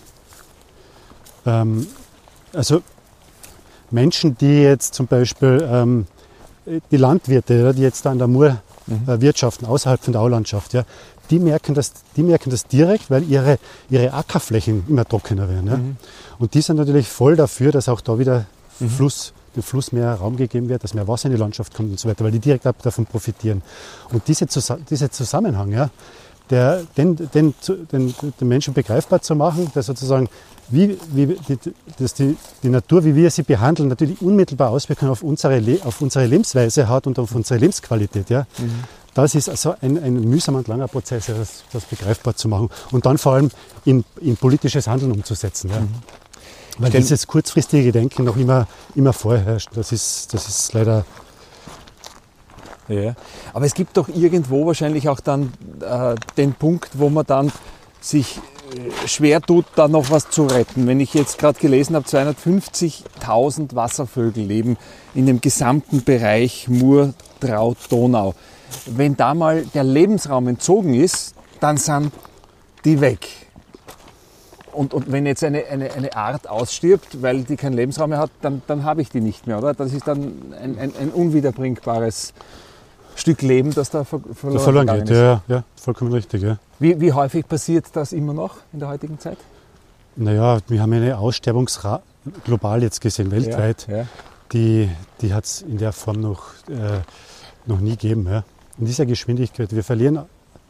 ähm, 1.46 1.86
also 2.52 2.82
Menschen, 3.90 4.36
die 4.38 4.62
jetzt 4.62 4.94
zum 4.94 5.06
Beispiel 5.06 5.66
ähm, 5.70 6.06
die 6.90 6.96
Landwirte, 6.96 7.74
die 7.74 7.82
jetzt 7.82 8.06
da 8.06 8.10
an 8.10 8.18
der 8.18 8.28
Mur 8.28 8.58
äh, 9.06 9.20
wirtschaften, 9.20 9.66
außerhalb 9.66 10.02
von 10.02 10.12
der 10.12 10.22
Aulandschaft, 10.22 10.72
ja, 10.72 10.84
die, 11.30 11.38
merken 11.38 11.74
das, 11.74 11.92
die 12.16 12.22
merken 12.22 12.50
das 12.50 12.66
direkt, 12.66 13.10
weil 13.10 13.22
ihre, 13.24 13.58
ihre 13.88 14.12
Ackerflächen 14.12 14.84
immer 14.88 15.04
trockener 15.04 15.48
werden. 15.48 15.66
Ja. 15.66 15.80
Und 16.38 16.54
die 16.54 16.60
sind 16.60 16.76
natürlich 16.76 17.08
voll 17.08 17.36
dafür, 17.36 17.72
dass 17.72 17.88
auch 17.88 18.00
da 18.00 18.18
wieder 18.18 18.46
Fluss, 18.88 19.32
dem 19.54 19.62
Fluss 19.62 19.92
mehr 19.92 20.14
Raum 20.14 20.36
gegeben 20.36 20.68
wird, 20.68 20.82
dass 20.84 20.94
mehr 20.94 21.06
Wasser 21.06 21.26
in 21.26 21.32
die 21.32 21.38
Landschaft 21.40 21.74
kommt 21.74 21.90
und 21.90 22.00
so 22.00 22.08
weiter, 22.08 22.24
weil 22.24 22.32
die 22.32 22.38
direkt 22.38 22.64
davon 22.64 23.06
profitieren. 23.06 23.62
Und 24.12 24.26
diese, 24.26 24.46
Zusa 24.46 24.78
dieser 24.88 25.10
Zusammenhang, 25.10 25.70
ja, 25.72 25.90
der, 26.50 26.82
den, 26.96 27.16
den, 27.16 27.54
den, 27.92 28.14
den 28.40 28.48
Menschen 28.48 28.74
begreifbar 28.74 29.22
zu 29.22 29.34
machen, 29.34 29.70
der 29.74 29.82
sozusagen, 29.82 30.28
wie, 30.68 30.98
wie 31.12 31.26
die, 31.26 31.58
dass 31.98 32.14
die, 32.14 32.36
die 32.62 32.68
Natur, 32.68 33.04
wie 33.04 33.14
wir 33.14 33.30
sie 33.30 33.42
behandeln, 33.42 33.88
natürlich 33.88 34.20
unmittelbar 34.20 34.70
Auswirkungen 34.70 35.10
auf 35.10 35.22
unsere, 35.22 35.58
Le 35.58 35.78
auf 35.84 36.00
unsere 36.00 36.26
Lebensweise 36.26 36.88
hat 36.88 37.06
und 37.06 37.18
auf 37.18 37.34
unsere 37.34 37.58
Lebensqualität. 37.58 38.30
Ja. 38.30 38.46
Das 39.14 39.34
ist 39.34 39.48
also 39.48 39.74
ein, 39.80 40.02
ein 40.02 40.14
mühsamer 40.20 40.58
und 40.58 40.68
langer 40.68 40.86
Prozess, 40.86 41.26
das, 41.26 41.64
das 41.72 41.84
begreifbar 41.84 42.36
zu 42.36 42.48
machen 42.48 42.68
und 42.92 43.06
dann 43.06 43.18
vor 43.18 43.34
allem 43.34 43.50
in, 43.84 44.04
in 44.20 44.36
politisches 44.36 44.86
Handeln 44.86 45.10
umzusetzen. 45.12 45.70
Ja. 45.70 45.82
Weil 46.78 46.90
Stell- 46.90 47.00
dieses 47.00 47.26
kurzfristige 47.26 47.90
Denken 47.92 48.24
noch 48.24 48.36
immer, 48.36 48.68
immer 48.94 49.12
vorherrscht. 49.12 49.70
Das 49.74 49.90
ist, 49.92 50.32
das 50.32 50.48
ist 50.48 50.72
leider 50.72 51.04
Ja. 52.90 53.14
Aber 53.54 53.66
es 53.66 53.74
gibt 53.74 53.96
doch 53.96 54.08
irgendwo 54.08 54.66
wahrscheinlich 54.66 55.08
auch 55.08 55.20
dann 55.20 55.52
äh, 55.80 56.16
den 56.36 56.54
Punkt, 56.54 56.90
wo 56.94 57.08
man 57.08 57.24
dann 57.24 57.52
sich 58.00 58.38
äh, 58.38 59.06
schwer 59.06 59.40
tut, 59.40 59.64
da 59.76 59.86
noch 59.86 60.10
was 60.10 60.28
zu 60.30 60.46
retten. 60.46 60.88
Wenn 60.88 60.98
ich 60.98 61.14
jetzt 61.14 61.38
gerade 61.38 61.58
gelesen 61.60 61.94
habe, 61.94 62.06
250.000 62.06 63.76
Wasservögel 63.76 64.44
leben 64.44 64.76
in 65.14 65.26
dem 65.26 65.40
gesamten 65.40 66.02
Bereich 66.02 66.68
Mur, 66.68 67.14
Traut, 67.38 67.78
Donau. 67.90 68.34
Wenn 68.86 69.16
da 69.16 69.34
mal 69.34 69.64
der 69.66 69.84
Lebensraum 69.84 70.48
entzogen 70.48 70.94
ist, 70.94 71.34
dann 71.60 71.76
sind 71.76 72.10
die 72.84 73.00
weg. 73.00 73.28
Und, 74.72 74.94
und 74.94 75.10
wenn 75.10 75.26
jetzt 75.26 75.44
eine, 75.44 75.66
eine, 75.66 75.92
eine 75.92 76.16
Art 76.16 76.48
ausstirbt, 76.48 77.22
weil 77.22 77.42
die 77.42 77.56
keinen 77.56 77.74
Lebensraum 77.74 78.10
mehr 78.10 78.18
hat, 78.18 78.30
dann, 78.40 78.62
dann 78.66 78.84
habe 78.84 79.02
ich 79.02 79.10
die 79.10 79.20
nicht 79.20 79.46
mehr, 79.46 79.58
oder? 79.58 79.74
Das 79.74 79.92
ist 79.92 80.06
dann 80.06 80.52
ein, 80.60 80.78
ein, 80.78 80.92
ein 80.98 81.10
unwiederbringbares 81.10 82.32
Stück 83.16 83.42
Leben, 83.42 83.72
das 83.74 83.90
da 83.90 84.04
ver 84.04 84.20
verloren, 84.34 84.60
verloren 84.62 84.86
gegangen 84.86 85.04
geht. 85.04 85.10
ist. 85.14 85.20
Ja, 85.20 85.42
ja, 85.48 85.64
vollkommen 85.76 86.12
richtig. 86.12 86.42
Ja. 86.42 86.58
Wie, 86.78 87.00
wie 87.00 87.12
häufig 87.12 87.46
passiert 87.46 87.86
das 87.92 88.12
immer 88.12 88.32
noch 88.32 88.56
in 88.72 88.78
der 88.80 88.88
heutigen 88.88 89.18
Zeit? 89.18 89.36
Naja, 90.16 90.58
wir 90.68 90.80
haben 90.82 90.92
eine 90.92 91.18
Aussterbungsra 91.18 92.02
global 92.44 92.82
jetzt 92.82 93.00
gesehen, 93.00 93.30
weltweit, 93.30 93.86
Ja, 93.88 93.96
ja. 93.98 94.06
die, 94.52 94.90
die 95.20 95.32
hat 95.34 95.44
es 95.44 95.62
in 95.62 95.78
der 95.78 95.92
Form 95.92 96.20
noch, 96.20 96.44
äh, 96.68 97.00
noch 97.66 97.80
nie 97.80 97.90
gegeben. 97.96 98.26
Ja. 98.28 98.44
In 98.78 98.86
dieser 98.86 99.06
Geschwindigkeit. 99.06 99.74
Wir 99.74 99.84
verlieren 99.84 100.20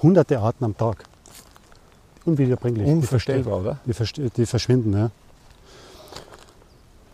hunderte 0.03 0.41
Arten 0.41 0.65
am 0.65 0.77
Tag. 0.77 1.05
Unwiederbringlich. 2.25 2.85
Die 2.87 2.93
Unvorstellbar, 2.93 3.61
oder? 3.61 3.79
die, 3.87 3.95
verst- 3.95 4.31
die 4.37 4.47
verschwinden. 4.47 4.93
Ja. 4.97 5.11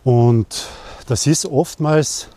Und 0.03 0.67
das 1.07 1.27
ist 1.27 1.45
oftmals, 1.45 2.27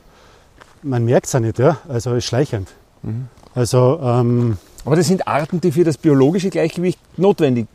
man 0.83 1.05
merkt 1.05 1.27
es 1.27 1.33
ja 1.33 1.41
nicht, 1.41 1.59
ja? 1.59 1.79
also 1.89 2.19
schleichend. 2.21 2.69
Mhm. 3.03 3.29
Also 3.55 3.99
ähm, 4.03 4.59
Aber 4.85 4.97
das 4.97 5.07
sind 5.09 5.27
Arten, 5.27 5.61
die 5.61 5.73
für 5.73 5.85
das 5.85 5.99
biologische 5.99 6.51
Gleichgewicht 6.51 6.99
notwendig 7.17 7.67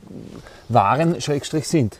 waren, 0.70 1.22
Schrägstrich 1.22 1.68
sind. 1.68 2.00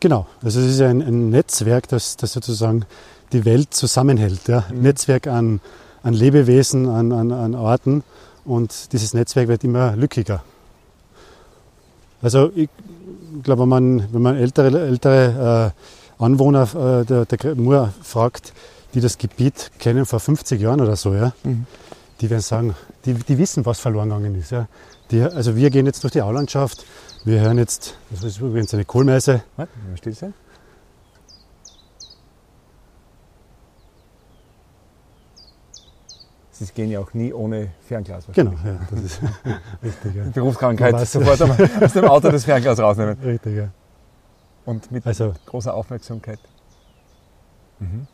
genau, 0.00 0.26
also 0.42 0.60
es 0.60 0.66
ist 0.66 0.80
ein, 0.80 1.02
ein 1.02 1.30
Netzwerk, 1.30 1.88
das, 1.88 2.16
das 2.16 2.32
sozusagen 2.32 2.84
die 3.32 3.44
Welt 3.44 3.74
zusammenhält. 3.74 4.48
Ja? 4.48 4.64
Ein 4.68 4.82
Netzwerk 4.82 5.26
an, 5.26 5.60
an 6.02 6.14
Lebewesen, 6.14 6.88
an, 6.88 7.12
an, 7.12 7.32
an 7.32 7.54
Arten 7.54 8.04
und 8.44 8.92
dieses 8.92 9.14
Netzwerk 9.14 9.48
wird 9.48 9.64
immer 9.64 9.96
lückiger. 9.96 10.42
Also 12.22 12.50
ich 12.54 12.68
glaube, 13.42 13.62
wenn 13.62 13.68
man, 13.68 14.12
wenn 14.12 14.22
man 14.22 14.36
ältere, 14.36 14.86
ältere 14.86 15.72
äh, 16.18 16.22
Anwohner 16.22 17.02
äh, 17.02 17.04
der, 17.04 17.26
der 17.26 17.54
Mur 17.54 17.92
fragt, 18.02 18.52
die 18.94 19.00
das 19.00 19.18
Gebiet 19.18 19.70
kennen 19.78 20.06
vor 20.06 20.20
50 20.20 20.60
Jahren 20.60 20.80
oder 20.80 20.96
so, 20.96 21.14
ja, 21.14 21.32
Mhm. 21.44 21.66
die 22.20 22.30
werden 22.30 22.40
sagen, 22.42 22.74
die, 23.04 23.14
die 23.14 23.38
wissen, 23.38 23.64
was 23.66 23.78
verloren 23.80 24.08
gegangen 24.08 24.34
ist. 24.34 24.50
Ja. 24.50 24.66
Die, 25.10 25.22
also 25.22 25.56
wir 25.56 25.70
gehen 25.70 25.86
jetzt 25.86 26.02
durch 26.04 26.12
die 26.12 26.22
Aulandschaft, 26.22 26.84
wir 27.24 27.40
hören 27.40 27.58
jetzt, 27.58 27.96
das 28.10 28.24
ist 28.24 28.40
übrigens 28.40 28.72
eine 28.74 28.84
Kohlmeise, 28.84 29.42
Warte, 29.56 29.72
mal 29.88 29.96
still 29.96 30.14
sein. 30.14 30.34
Sie 36.50 36.66
gehen 36.74 36.90
ja 36.90 36.98
auch 37.00 37.14
nie 37.14 37.32
ohne 37.32 37.68
Fernglas. 37.86 38.24
genau, 38.32 38.52
ja, 38.64 38.80
das 38.90 39.00
ist 39.00 39.20
richtig. 39.82 40.14
Ja. 40.16 40.24
Berufskrankheit, 40.34 41.06
sofort 41.06 41.40
aus 41.82 41.92
dem 41.92 42.04
Auto 42.06 42.30
das 42.30 42.44
Fernglas 42.44 42.80
rausnehmen. 42.80 43.16
Richtig, 43.20 43.56
ja. 43.56 43.68
Und 44.64 44.90
mit 44.90 45.06
Also, 45.06 45.34
großer 45.46 45.72
Aufmerksamkeit. 45.72 46.40
Mhm. 47.78 48.08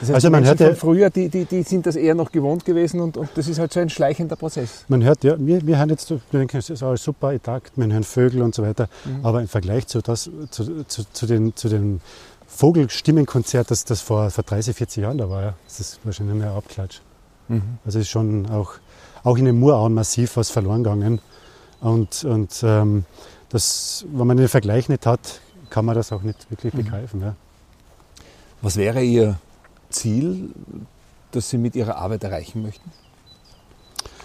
Das 0.00 0.08
heißt, 0.10 0.14
Also 0.16 0.28
die 0.28 0.32
man 0.32 0.44
hört 0.44 0.60
ja- 0.60 0.66
von 0.68 0.76
früher, 0.76 1.10
die, 1.10 1.28
die, 1.28 1.44
die 1.46 1.62
sind 1.62 1.86
das 1.86 1.96
eher 1.96 2.14
noch 2.14 2.30
gewohnt 2.30 2.64
gewesen 2.64 3.00
und, 3.00 3.16
und 3.16 3.28
das 3.34 3.48
ist 3.48 3.58
halt 3.58 3.72
so 3.72 3.80
ein 3.80 3.88
schleichender 3.90 4.36
Prozess. 4.36 4.84
man 4.88 5.02
hört, 5.02 5.24
ja, 5.24 5.36
wir, 5.38 5.66
wir 5.66 5.78
hören 5.78 5.88
jetzt, 5.90 6.10
wir 6.10 6.20
denken, 6.32 6.58
es 6.58 6.68
ist 6.70 6.82
alles 6.82 7.02
super 7.02 7.32
intakt, 7.32 7.72
wir 7.76 7.86
hören 7.86 8.04
Vögel 8.04 8.42
und 8.42 8.54
so 8.54 8.62
weiter, 8.62 8.88
Mhm. 9.04 9.24
aber 9.24 9.40
im 9.40 9.48
Vergleich 9.48 9.86
zu, 9.86 10.02
das, 10.02 10.30
zu, 10.50 10.84
zu, 10.86 11.04
zu 11.12 11.26
den, 11.26 11.56
zu 11.56 11.68
den 11.68 12.00
Vogelstimmenkonzert, 12.46 13.70
das, 13.70 13.84
das 13.84 14.00
vor, 14.00 14.30
vor 14.30 14.44
30, 14.44 14.76
40 14.76 15.02
Jahren 15.02 15.18
da 15.18 15.30
war, 15.30 15.42
ja, 15.42 15.54
das 15.66 15.80
ist 15.80 16.00
wahrscheinlich 16.04 16.36
mehr 16.36 16.50
Abklatsch. 16.52 17.00
Mhm. 17.48 17.62
Also 17.84 17.98
ist 17.98 18.08
schon 18.08 18.46
auch, 18.50 18.72
auch 19.24 19.36
in 19.38 19.44
den 19.44 19.58
Murauen 19.58 19.94
massiv 19.94 20.36
was 20.36 20.50
verloren 20.50 20.82
gegangen. 20.82 21.20
Und, 21.80 22.24
und 22.24 22.60
ähm, 22.64 23.04
das, 23.50 24.04
wenn 24.12 24.26
man 24.26 24.36
den 24.36 24.48
Vergleich 24.48 24.88
nicht 24.88 25.06
hat, 25.06 25.40
kann 25.70 25.84
man 25.84 25.94
das 25.94 26.12
auch 26.12 26.22
nicht 26.22 26.50
wirklich 26.50 26.74
Mhm. 26.74 26.78
begreifen. 26.78 27.20
Ja. 27.20 27.34
Was 28.62 28.76
wäre 28.76 29.02
Ihr 29.02 29.38
Ziel, 29.96 30.50
das 31.32 31.50
Sie 31.50 31.58
mit 31.58 31.74
Ihrer 31.76 31.96
Arbeit 31.96 32.24
erreichen 32.24 32.62
möchten? 32.62 32.90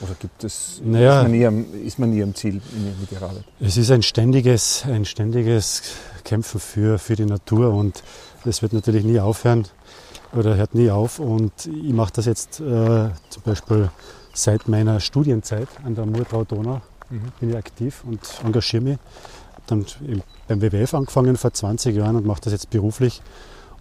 Oder 0.01 0.15
gibt 0.19 0.43
es, 0.43 0.81
Naja. 0.83 1.17
ist, 1.19 1.23
man 1.23 1.31
nie 1.31 1.45
am, 1.45 1.65
ist 1.85 1.99
man 1.99 2.09
nie 2.09 2.23
am 2.23 2.33
Ziel 2.33 2.59
in- 2.75 2.99
mit 2.99 3.11
Ihrer 3.11 3.29
Arbeit? 3.29 3.43
Es 3.59 3.77
ist 3.77 3.91
ein 3.91 4.01
ständiges, 4.01 4.83
ein 4.87 5.05
ständiges 5.05 5.83
Kämpfen 6.23 6.59
für, 6.59 6.97
für 6.97 7.15
die 7.15 7.25
Natur 7.25 7.71
und 7.73 8.01
das 8.43 8.61
wird 8.63 8.73
natürlich 8.73 9.03
nie 9.03 9.19
aufhören 9.19 9.67
oder 10.33 10.55
hört 10.55 10.73
nie 10.73 10.89
auf. 10.89 11.19
Und 11.19 11.51
ich 11.67 11.93
mache 11.93 12.13
das 12.13 12.25
jetzt 12.25 12.59
äh, 12.59 13.09
zum 13.29 13.43
Beispiel 13.45 13.89
seit 14.33 14.67
meiner 14.67 14.99
Studienzeit 14.99 15.67
an 15.83 15.95
der 15.95 16.05
Murtrau-Donau 16.05 16.81
Mhm. 17.09 17.21
bin 17.41 17.49
ich 17.49 17.57
aktiv 17.57 18.03
und 18.07 18.21
engagiere 18.43 18.81
mich. 18.83 18.97
Dann 19.67 19.85
im- 20.07 20.23
beim 20.47 20.61
WWF 20.61 20.93
angefangen 20.93 21.35
vor 21.37 21.51
20 21.53 21.93
Jahren 21.95 22.15
und 22.15 22.25
mache 22.25 22.39
das 22.41 22.53
jetzt 22.53 22.69
beruflich. 22.69 23.21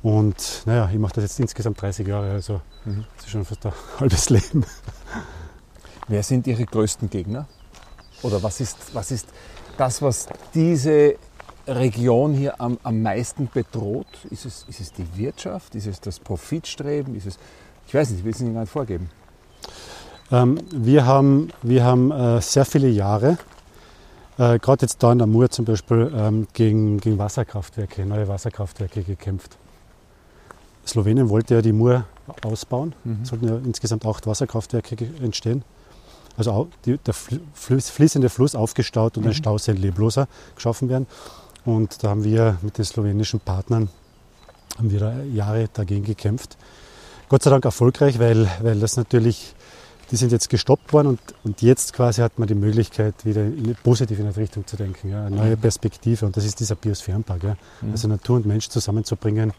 Und 0.03 0.63
naja, 0.65 0.89
ich 0.93 0.99
mache 0.99 1.15
das 1.15 1.25
jetzt 1.25 1.41
insgesamt 1.41 1.81
30 1.81 2.07
Jahre, 2.07 2.31
also 2.33 2.61
Mhm. 2.85 3.05
das 3.17 3.27
ist 3.27 3.31
schon 3.33 3.45
fast 3.45 3.67
ein 3.67 3.73
halbes 4.01 4.31
Leben. 4.31 4.65
Wer 6.09 6.23
sind 6.23 6.47
Ihre 6.47 6.65
größten 6.65 7.11
Gegner? 7.11 7.47
Oder 8.23 8.43
was 8.43 8.61
ist, 8.61 8.95
was 8.95 9.11
ist 9.11 9.29
das, 9.77 10.01
was 10.03 10.27
diese 10.55 11.17
Region 11.67 12.35
hier 12.35 12.61
am, 12.61 12.79
am 12.83 13.03
meisten 13.03 13.49
bedroht? 13.53 14.07
Ist 14.31 14.47
es, 14.47 14.65
ist 14.69 14.81
es 14.81 14.93
die 14.93 15.07
Wirtschaft? 15.17 15.75
Ist 15.75 15.87
es 15.87 16.01
das 16.01 16.19
Profitstreben? 16.19 17.15
Ist 17.15 17.27
es, 17.27 17.39
ich 17.87 17.95
weiß 17.95 18.11
nicht, 18.11 18.21
ich 18.21 18.25
will 18.25 18.33
es 18.33 18.41
Ihnen 18.41 18.55
gar 18.55 18.63
nicht 18.63 18.73
vorgeben. 18.73 19.11
Ähm, 20.33 20.59
wir 20.71 21.05
haben, 21.07 21.51
wir 21.63 21.85
haben 21.85 22.11
äh, 22.11 22.41
sehr 22.41 22.65
viele 22.65 22.89
Jahre, 22.89 23.37
äh, 24.39 24.59
gerade 24.59 24.83
jetzt 24.83 25.03
da 25.03 25.13
in 25.13 25.19
der 25.19 25.27
Mur 25.27 25.51
zum 25.51 25.65
Beispiel, 25.65 26.11
ähm, 26.15 26.47
gegen, 26.53 26.99
gegen 26.99 27.19
Wasserkraftwerke, 27.19 28.07
neue 28.07 28.27
Wasserkraftwerke 28.29 29.03
gekämpft. 29.03 29.57
Slowenien 30.87 31.29
wollte 31.29 31.55
ja 31.55 31.63
die 31.63 31.73
Mur 31.73 32.05
ausbauen. 32.43 32.95
Mhm. 33.05 33.19
Es 33.23 33.29
sollten 33.29 33.49
ja 33.49 33.57
insgesamt 33.65 34.05
acht 34.07 34.27
Wasserkraftwerke 34.27 34.97
entstehen. 35.23 35.63
Also 36.37 36.69
die, 36.85 36.97
der 36.99 37.15
fl- 37.15 37.41
fließ- 37.57 37.91
fließende 37.91 38.29
Fluss 38.29 38.55
aufgestaut 38.55 39.19
und 39.19 39.27
ein 39.27 39.35
Stausee 39.35 39.73
Leblosa 39.73 40.27
geschaffen 40.55 40.89
werden. 40.89 41.07
Und 41.65 42.03
da 42.03 42.11
haben 42.11 42.25
wir 42.25 42.57
mit 42.63 42.79
den 42.79 42.85
slowenischen 42.85 43.41
Partnern 43.41 43.89
haben 44.79 44.91
wir 44.91 45.01
da 45.01 45.13
Jahre 45.35 45.69
dagegen 45.73 46.05
gekämpft. 46.05 46.57
Gott 47.29 47.43
sei 47.43 47.51
Dank 47.51 47.65
erfolgreich, 47.65 48.19
weil, 48.19 48.49
weil 48.63 48.81
das 48.81 48.97
natürlich, 48.97 49.55
die 50.11 50.17
sind 50.17 50.33
jetzt 50.33 50.49
gestoppt 50.49 50.93
worden 50.93 51.09
und, 51.09 51.21
und 51.45 51.61
jetzt 51.61 51.93
quasi 51.93 52.23
hat 52.23 52.39
man 52.39 52.49
die 52.49 52.55
Möglichkeit, 52.55 53.15
wieder 53.25 53.43
in 53.45 53.65
eine 53.65 53.75
positive 53.75 54.37
Richtung 54.37 54.67
zu 54.67 54.77
denken, 54.77 55.11
ja, 55.11 55.27
eine 55.27 55.37
neue 55.37 55.57
Perspektive 55.57 56.25
und 56.25 56.37
das 56.37 56.45
ist 56.45 56.61
dieser 56.61 56.77
Biosphärenpark. 56.77 57.43
Ja. 57.43 57.57
Also 57.93 58.09
Natur 58.09 58.37
und 58.37 58.47
Mensch 58.47 58.69
zusammenzubringen, 58.69 59.53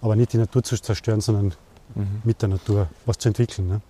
aber 0.00 0.16
nicht 0.16 0.32
die 0.32 0.38
Natur 0.38 0.62
zu 0.62 0.76
zerstören, 0.80 1.20
sondern 1.20 1.54
mit 2.24 2.42
der 2.42 2.48
Natur 2.48 2.88
was 3.04 3.18
zu 3.18 3.28
entwickeln. 3.28 3.68
Ne? 3.68 3.80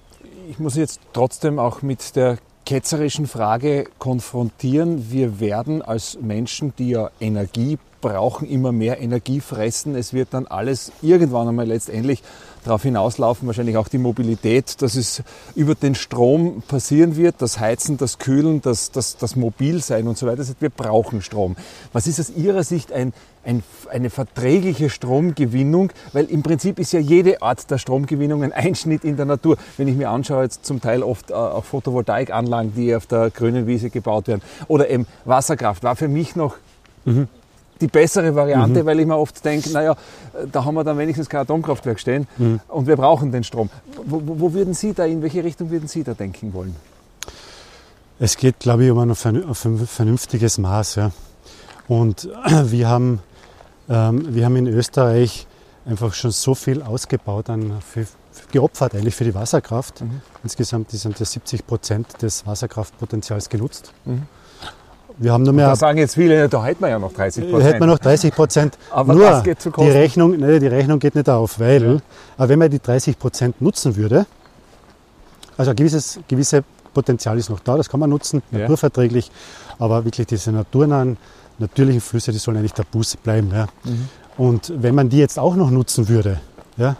Ich 0.48 0.58
muss 0.58 0.76
jetzt 0.76 1.00
trotzdem 1.12 1.58
auch 1.58 1.82
mit 1.82 2.14
der 2.16 2.38
ketzerischen 2.64 3.26
Frage 3.26 3.86
konfrontieren. 3.98 5.10
Wir 5.10 5.40
werden 5.40 5.82
als 5.82 6.18
Menschen, 6.20 6.74
die 6.78 6.90
ja 6.90 7.10
Energie 7.20 7.78
brauchen, 8.00 8.48
immer 8.48 8.72
mehr 8.72 9.00
Energie 9.00 9.40
fressen. 9.40 9.94
Es 9.94 10.12
wird 10.12 10.28
dann 10.32 10.46
alles 10.46 10.92
irgendwann 11.00 11.48
einmal 11.48 11.66
letztendlich 11.66 12.22
darauf 12.64 12.82
hinauslaufen, 12.82 13.46
wahrscheinlich 13.46 13.76
auch 13.76 13.88
die 13.88 13.98
Mobilität, 13.98 14.82
dass 14.82 14.96
es 14.96 15.22
über 15.54 15.74
den 15.74 15.94
Strom 15.94 16.62
passieren 16.66 17.16
wird, 17.16 17.36
das 17.38 17.60
Heizen, 17.60 17.96
das 17.96 18.18
Kühlen, 18.18 18.60
das, 18.60 18.90
das, 18.90 19.16
das 19.16 19.36
Mobilsein 19.36 20.08
und 20.08 20.18
so 20.18 20.26
weiter. 20.26 20.44
Wir 20.58 20.70
brauchen 20.70 21.22
Strom. 21.22 21.56
Was 21.92 22.06
ist 22.08 22.18
aus 22.18 22.30
Ihrer 22.30 22.64
Sicht 22.64 22.92
ein, 22.92 23.12
ein, 23.46 23.62
eine 23.90 24.10
verträgliche 24.10 24.90
Stromgewinnung? 24.90 25.92
Weil 26.12 26.26
im 26.26 26.42
Prinzip 26.42 26.78
ist 26.78 26.92
ja 26.92 27.00
jede 27.00 27.40
Art 27.40 27.70
der 27.70 27.78
Stromgewinnung 27.78 28.42
ein 28.42 28.52
Einschnitt 28.52 29.04
in 29.04 29.16
der 29.16 29.24
Natur. 29.24 29.56
Wenn 29.78 29.88
ich 29.88 29.96
mir 29.96 30.10
anschaue, 30.10 30.42
jetzt 30.42 30.66
zum 30.66 30.80
Teil 30.80 31.02
oft 31.02 31.30
äh, 31.30 31.34
auch 31.34 31.64
Photovoltaikanlagen, 31.64 32.74
die 32.74 32.94
auf 32.94 33.06
der 33.06 33.30
grünen 33.30 33.66
Wiese 33.66 33.88
gebaut 33.90 34.28
werden, 34.28 34.42
oder 34.68 34.90
eben 34.90 35.06
Wasserkraft, 35.24 35.82
war 35.82 35.96
für 35.96 36.08
mich 36.08 36.36
noch 36.36 36.56
die 37.80 37.86
bessere 37.86 38.34
Variante, 38.34 38.84
weil 38.86 39.00
ich 39.00 39.06
mir 39.06 39.16
oft 39.16 39.44
denke, 39.44 39.70
naja, 39.70 39.96
da 40.50 40.64
haben 40.64 40.74
wir 40.74 40.84
dann 40.84 40.98
wenigstens 40.98 41.28
kein 41.28 41.42
Atomkraftwerk 41.42 42.00
stehen 42.00 42.26
und 42.68 42.86
wir 42.86 42.96
brauchen 42.96 43.32
den 43.32 43.44
Strom. 43.44 43.70
Wo, 44.04 44.20
wo, 44.24 44.52
würden 44.52 44.74
Sie 44.74 44.92
da, 44.92 45.04
in 45.04 45.22
welche 45.22 45.44
Richtung 45.44 45.70
würden 45.70 45.88
Sie 45.88 46.02
da 46.02 46.14
denken 46.14 46.52
wollen? 46.54 46.74
Es 48.18 48.36
geht, 48.36 48.60
glaube 48.60 48.84
ich, 48.84 48.90
um 48.90 48.98
ein 48.98 49.14
vernünftiges 49.14 50.58
Maß. 50.58 50.94
Ja. 50.94 51.10
Und 51.86 52.28
wir 52.64 52.88
haben, 52.88 53.20
ähm, 53.88 54.34
wir 54.34 54.44
haben 54.44 54.56
in 54.56 54.66
Österreich 54.66 55.46
einfach 55.84 56.12
schon 56.14 56.30
so 56.30 56.54
viel 56.54 56.82
ausgebaut, 56.82 57.48
an, 57.50 57.74
für, 57.80 58.06
geopfert 58.52 58.94
eigentlich 58.94 59.14
für 59.14 59.24
die 59.24 59.34
Wasserkraft. 59.34 60.00
Mhm. 60.00 60.20
Insgesamt 60.42 60.90
sind 60.90 61.18
ja 61.18 61.24
70 61.24 61.66
Prozent 61.66 62.22
des 62.22 62.46
Wasserkraftpotenzials 62.46 63.48
genutzt. 63.48 63.92
Mhm. 64.04 64.22
Wir 65.18 65.32
haben 65.32 65.44
nur 65.44 65.54
mehr, 65.54 65.68
Da 65.68 65.76
sagen 65.76 65.98
jetzt 65.98 66.14
viele, 66.14 66.46
da 66.48 66.62
hätten 66.64 66.82
wir 66.82 66.90
ja 66.90 66.98
noch 66.98 67.12
30 67.12 67.44
äh, 67.44 67.50
Prozent. 67.50 67.68
hätten 67.68 67.80
wir 67.80 67.86
noch 67.86 67.98
30 67.98 68.34
Prozent. 68.34 68.78
Aber 68.90 69.14
nur 69.14 69.24
das 69.24 69.44
geht 69.44 69.62
zu 69.62 69.70
die. 69.70 69.88
Rechnung, 69.88 70.36
nee, 70.36 70.58
die 70.58 70.66
Rechnung 70.66 70.98
geht 70.98 71.14
nicht 71.14 71.28
auf, 71.30 71.58
weil, 71.58 72.02
aber 72.36 72.48
wenn 72.50 72.58
man 72.58 72.70
die 72.70 72.80
30 72.80 73.18
Prozent 73.18 73.62
nutzen 73.62 73.96
würde, 73.96 74.26
also 75.56 75.70
ein 75.70 75.76
gewisses, 75.76 76.20
gewisse 76.28 76.64
Potenzial 76.92 77.38
ist 77.38 77.48
noch 77.48 77.60
da, 77.60 77.76
das 77.78 77.88
kann 77.88 78.00
man 78.00 78.10
nutzen, 78.10 78.42
Ja. 78.50 78.60
naturverträglich, 78.60 79.30
aber 79.78 80.04
wirklich 80.04 80.26
diese 80.26 80.52
naturnahen, 80.52 81.16
natürlichen 81.58 82.00
Flüsse, 82.00 82.32
die 82.32 82.38
sollen 82.38 82.58
eigentlich 82.58 82.72
tabus 82.74 83.16
bleiben. 83.16 83.50
Ja. 83.52 83.66
Mhm. 83.84 84.08
Und 84.36 84.72
wenn 84.76 84.94
man 84.94 85.08
die 85.08 85.18
jetzt 85.18 85.38
auch 85.38 85.56
noch 85.56 85.70
nutzen 85.70 86.08
würde, 86.08 86.40
ja, 86.76 86.96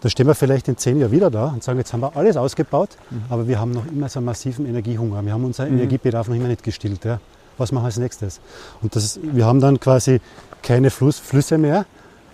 da 0.00 0.08
stehen 0.08 0.26
wir 0.26 0.34
vielleicht 0.34 0.66
in 0.68 0.78
zehn 0.78 0.98
Jahren 0.98 1.10
wieder 1.12 1.30
da 1.30 1.48
und 1.48 1.62
sagen, 1.62 1.78
jetzt 1.78 1.92
haben 1.92 2.00
wir 2.00 2.16
alles 2.16 2.36
ausgebaut, 2.38 2.90
Mhm. 3.10 3.22
aber 3.28 3.46
wir 3.48 3.60
haben 3.60 3.72
noch 3.72 3.86
immer 3.86 4.08
so 4.08 4.18
einen 4.18 4.26
massiven 4.26 4.64
Energiehunger. 4.66 5.22
Wir 5.24 5.32
haben 5.34 5.44
unseren 5.44 5.68
Energiebedarf 5.68 6.28
noch 6.28 6.36
immer 6.36 6.48
nicht 6.48 6.62
gestillt. 6.62 7.04
Ja. 7.04 7.20
was 7.58 7.72
machen 7.72 7.82
wir 7.84 7.86
als 7.88 7.98
nächstes? 7.98 8.40
Und 8.80 8.96
das, 8.96 9.20
wir 9.22 9.44
haben 9.44 9.60
dann 9.60 9.78
quasi 9.78 10.20
keine 10.62 10.88
Fluss, 10.88 11.18
Flüsse 11.18 11.58
mehr, 11.58 11.84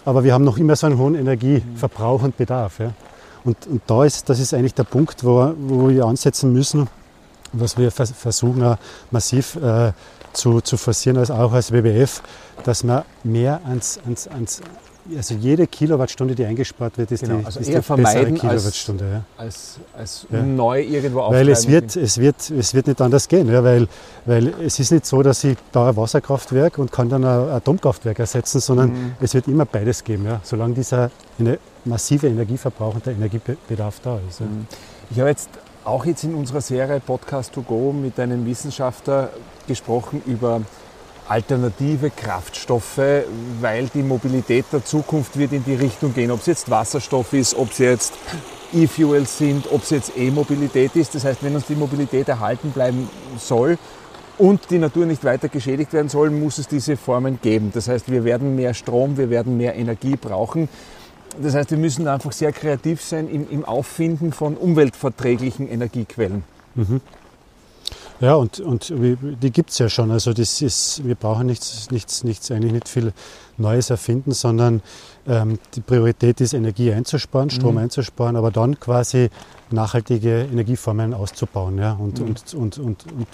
aber 0.05 0.23
wir 0.23 0.33
haben 0.33 0.45
noch 0.45 0.57
immer 0.59 0.77
so 0.77 0.87
einen 0.87 0.99
hohen 0.99 1.17
Energieverbrauch 1.17 2.23
und 2.23 2.37
Bedarf. 2.37 2.79
Ja. 2.79 2.93
Und, 3.45 3.67
und 3.67 3.83
da 3.89 4.05
ist, 4.05 4.29
das 4.29 4.39
ist 4.39 4.55
eigentlich 4.55 4.75
der 4.75 4.85
Punkt, 4.85 5.25
wo, 5.25 5.53
wo 5.59 5.89
wir 5.89 6.05
ansetzen 6.05 6.53
müssen, 6.53 6.87
was 7.53 7.77
wir 7.77 7.91
vers 7.91 8.13
versuchen 8.17 8.77
massiv 9.11 9.57
äh, 9.57 9.93
zu, 10.37 10.61
zu 10.61 10.77
forcieren, 10.77 11.19
also 11.19 11.35
auch 11.35 11.53
als 11.53 11.73
WWF, 11.73 12.23
dass 12.65 12.85
man 12.85 13.03
mehr 13.25 13.61
ans, 13.67 13.99
ans, 14.07 14.29
ans 14.29 14.61
also 15.17 15.35
jede 15.35 15.69
Kilowattstunde, 15.69 16.35
die 16.35 16.45
eingespart 16.45 16.99
wird, 16.99 17.13
ist 17.13 17.21
Genau, 17.23 17.37
die, 17.39 17.47
also 17.47 17.61
ist 17.61 17.69
eher 17.69 17.79
die 17.79 17.85
vermeiden 17.85 18.35
bessere 18.35 18.51
als- 18.51 18.63
Kilowattstunde. 18.63 19.05
ja. 19.05 19.23
Als, 19.39 19.79
als 19.97 20.27
Ja. 20.33 20.43
neu 20.43 20.81
irgendwo 20.83 21.21
Weil 21.31 21.49
es 21.49 21.69
wird, 21.69 21.95
es, 21.95 22.19
wird, 22.19 22.51
es 22.51 22.75
wird 22.75 22.89
nicht 22.89 23.01
anders 23.01 23.29
gehen, 23.29 23.49
ja, 23.49 23.63
weil, 23.63 23.87
weil 24.25 24.49
es 24.65 24.81
ist 24.81 24.91
nicht 24.91 25.07
so, 25.07 25.23
dass 25.23 25.45
ich 25.45 25.57
da 25.71 25.91
ein 25.91 25.97
Wasserkraftwerk 25.97 26.79
und 26.79 26.91
kann 26.91 27.09
dann 27.09 27.25
ein 27.25 27.51
Atomkraftwerk 27.51 28.19
ersetzen, 28.19 28.59
sondern 28.61 28.89
Mhm. 28.91 29.13
es 29.21 29.33
wird 29.33 29.47
immer 29.47 29.65
beides 29.65 30.03
geben, 30.03 30.25
ja, 30.25 30.41
solange 30.43 30.75
dieser 30.75 31.13
eine 31.39 31.61
massive 31.85 32.27
Energieverbrauch 32.27 32.97
und 32.97 33.07
der 33.07 33.13
Energiebedarf 33.13 34.01
da 34.03 34.19
ist. 34.29 34.41
Ja. 34.41 34.47
Ich 35.13 35.21
habe 35.21 35.29
jetzt 35.29 35.51
auch 35.85 36.05
jetzt 36.05 36.25
in 36.25 36.35
unserer 36.35 36.61
Serie 36.61 36.99
Podcast 36.99 37.53
to 37.53 37.63
go 37.63 37.93
mit 37.93 38.19
einem 38.19 38.45
Wissenschaftler 38.45 39.31
gesprochen 39.67 40.23
über 40.27 40.63
alternative 41.29 42.11
Kraftstoffe, 42.11 43.01
weil 43.61 43.89
die 43.89 44.03
Mobilität 44.03 44.67
der 44.73 44.85
Zukunft 44.85 45.39
wird 45.39 45.53
in 45.53 45.65
die 45.65 45.75
Richtung 45.75 46.15
gehen. 46.15 46.31
Ob 46.31 46.41
es 46.41 46.47
jetzt 46.47 46.71
Wasserstoff 46.71 47.33
ist, 47.33 47.57
ob 47.57 47.71
es 47.71 47.79
jetzt 47.79 48.15
E-Fuels 48.73 49.39
sind, 49.39 49.71
ob 49.73 49.83
es 49.83 49.91
jetzt 49.91 50.13
E-Mobilität 50.17 50.95
ist. 50.95 51.15
Das 51.15 51.25
heißt, 51.25 51.43
wenn 51.43 51.55
uns 51.55 51.67
die 51.67 51.75
Mobilität 51.75 52.29
erhalten 52.29 52.71
bleiben 52.71 53.09
soll 53.39 53.79
und 54.39 54.71
die 54.71 54.79
Natur 54.79 55.07
nicht 55.07 55.25
weiter 55.25 55.49
geschädigt 55.49 55.93
werden 55.93 56.09
soll, 56.09 56.31
muss 56.31 56.59
es 56.59 56.69
diese 56.69 56.97
Formen 56.97 57.41
geben. 57.41 57.71
Das 57.75 57.89
heißt, 57.89 58.11
wir 58.11 58.25
werden 58.25 58.55
mehr 58.55 58.75
Strom, 58.75 59.17
wir 59.17 59.31
werden 59.31 59.57
mehr 59.57 59.75
Energie 59.75 60.17
brauchen. 60.17 60.69
Das 61.41 61.55
heißt, 61.55 61.71
wir 61.71 61.79
müssen 61.79 62.09
einfach 62.09 62.33
sehr 62.33 62.53
kreativ 62.53 63.03
sein 63.03 63.29
im, 63.29 63.51
im 63.51 63.65
Auffinden 63.65 64.33
von 64.33 64.57
umweltverträglichen 64.57 65.69
Energiequellen. 65.69 66.45
Ja, 68.21 68.35
und, 68.35 68.61
und 68.61 68.93
die 69.43 69.51
gibt 69.51 69.71
es 69.71 69.79
ja 69.79 69.89
schon. 69.91 70.11
Also 70.11 70.33
das 70.33 70.63
ist, 70.63 71.03
wir 71.05 71.15
brauchen 71.17 71.47
nichts, 71.47 71.91
nichts, 71.91 72.25
nichts, 72.25 72.51
eigentlich 72.51 72.73
nicht 72.73 72.89
viel 72.89 73.13
Neues 73.59 73.91
erfinden, 73.91 74.33
sondern 74.33 74.81
ähm, 75.27 75.59
die 75.75 75.81
Priorität 75.81 76.41
ist, 76.41 76.55
Energie 76.55 76.93
einzusparen, 76.93 77.51
Strom 77.51 77.73
Mhm. 77.75 77.83
einzusparen, 77.83 78.37
aber 78.37 78.51
dann 78.51 78.81
quasi 78.81 79.29
nachhaltige 79.71 80.43
Energieformen 80.51 81.13
auszubauen. 81.13 81.77
Ja? 81.79 81.93
Und, 81.93 82.21
Mhm. 82.21 82.27
und, 82.27 82.55
und, 82.55 82.79
und, 82.79 83.07
und 83.13 83.29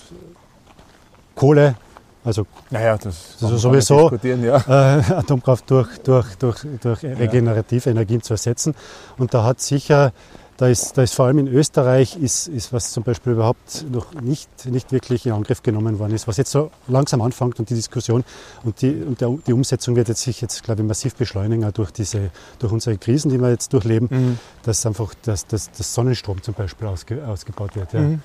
Kohle, 1.34 1.76
also 2.24 2.46
Naja, 2.70 2.96
das 2.98 3.36
Also 3.40 3.56
sowieso. 3.56 4.10
ja. 4.22 4.98
äh, 4.98 5.02
Atomkraft 5.14 5.68
durch, 5.70 5.98
durch, 5.98 6.34
durch, 6.36 6.66
durch 6.80 7.02
regenerative 7.04 7.90
Energien 7.90 8.22
zu 8.22 8.34
ersetzen. 8.34 8.74
Und 9.18 9.34
da 9.34 9.44
hat 9.44 9.60
sicher, 9.60 10.12
da 10.58 10.68
ist, 10.68 10.96
da 10.96 11.02
ist 11.02 11.14
vor 11.14 11.26
allem 11.26 11.38
in 11.38 11.48
Österreich, 11.48 12.16
ist, 12.16 12.46
ist 12.46 12.72
was 12.72 12.92
zum 12.92 13.02
Beispiel 13.02 13.32
überhaupt 13.32 13.84
noch 13.90 14.12
nicht, 14.20 14.48
nicht 14.66 14.92
wirklich 14.92 15.26
in 15.26 15.32
Angriff 15.32 15.62
genommen 15.62 15.98
worden 15.98 16.14
ist, 16.14 16.28
was 16.28 16.36
jetzt 16.36 16.50
so 16.52 16.70
langsam 16.88 17.20
anfängt 17.22 17.58
und 17.58 17.68
die 17.70 17.74
Diskussion 17.74 18.22
und 18.62 18.80
die, 18.82 18.92
und 18.92 19.20
der, 19.20 19.36
die 19.46 19.52
Umsetzung 19.52 19.96
wird 19.96 20.08
jetzt 20.08 20.22
sich 20.22 20.40
jetzt, 20.40 20.62
glaube 20.62 20.82
ich, 20.82 20.88
massiv 20.88 21.14
beschleunigen, 21.16 21.64
auch 21.64 21.72
durch, 21.72 21.90
diese, 21.90 22.30
durch 22.58 22.72
unsere 22.72 22.96
Krisen, 22.98 23.30
die 23.30 23.40
wir 23.40 23.50
jetzt 23.50 23.72
durchleben, 23.72 24.08
Mhm. 24.10 24.38
dass 24.62 24.84
einfach 24.86 25.14
dass, 25.22 25.46
dass, 25.46 25.70
dass 25.70 25.94
Sonnenstrom 25.94 26.42
zum 26.42 26.54
Beispiel 26.54 26.86
ausge, 26.86 27.26
ausgebaut 27.26 27.74
wird. 27.74 27.92
Ja. 27.92 28.00
Mhm. 28.00 28.22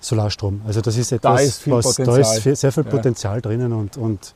Solarstrom. 0.00 0.60
Also 0.66 0.80
das 0.82 0.96
ist 0.96 1.12
etwas, 1.12 1.42
ist 1.42 1.62
viel 1.62 1.72
was 1.72 1.94
da 1.96 2.16
ist 2.18 2.42
sehr 2.60 2.72
viel 2.72 2.84
Ja. 2.84 2.90
Potenzial 2.90 3.40
drinnen 3.40 3.72
und, 3.72 3.96
und, 3.96 4.34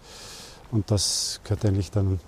und 0.72 0.90
das 0.90 1.40
gehört 1.44 1.64
eigentlich 1.66 1.90
dann 1.90 2.20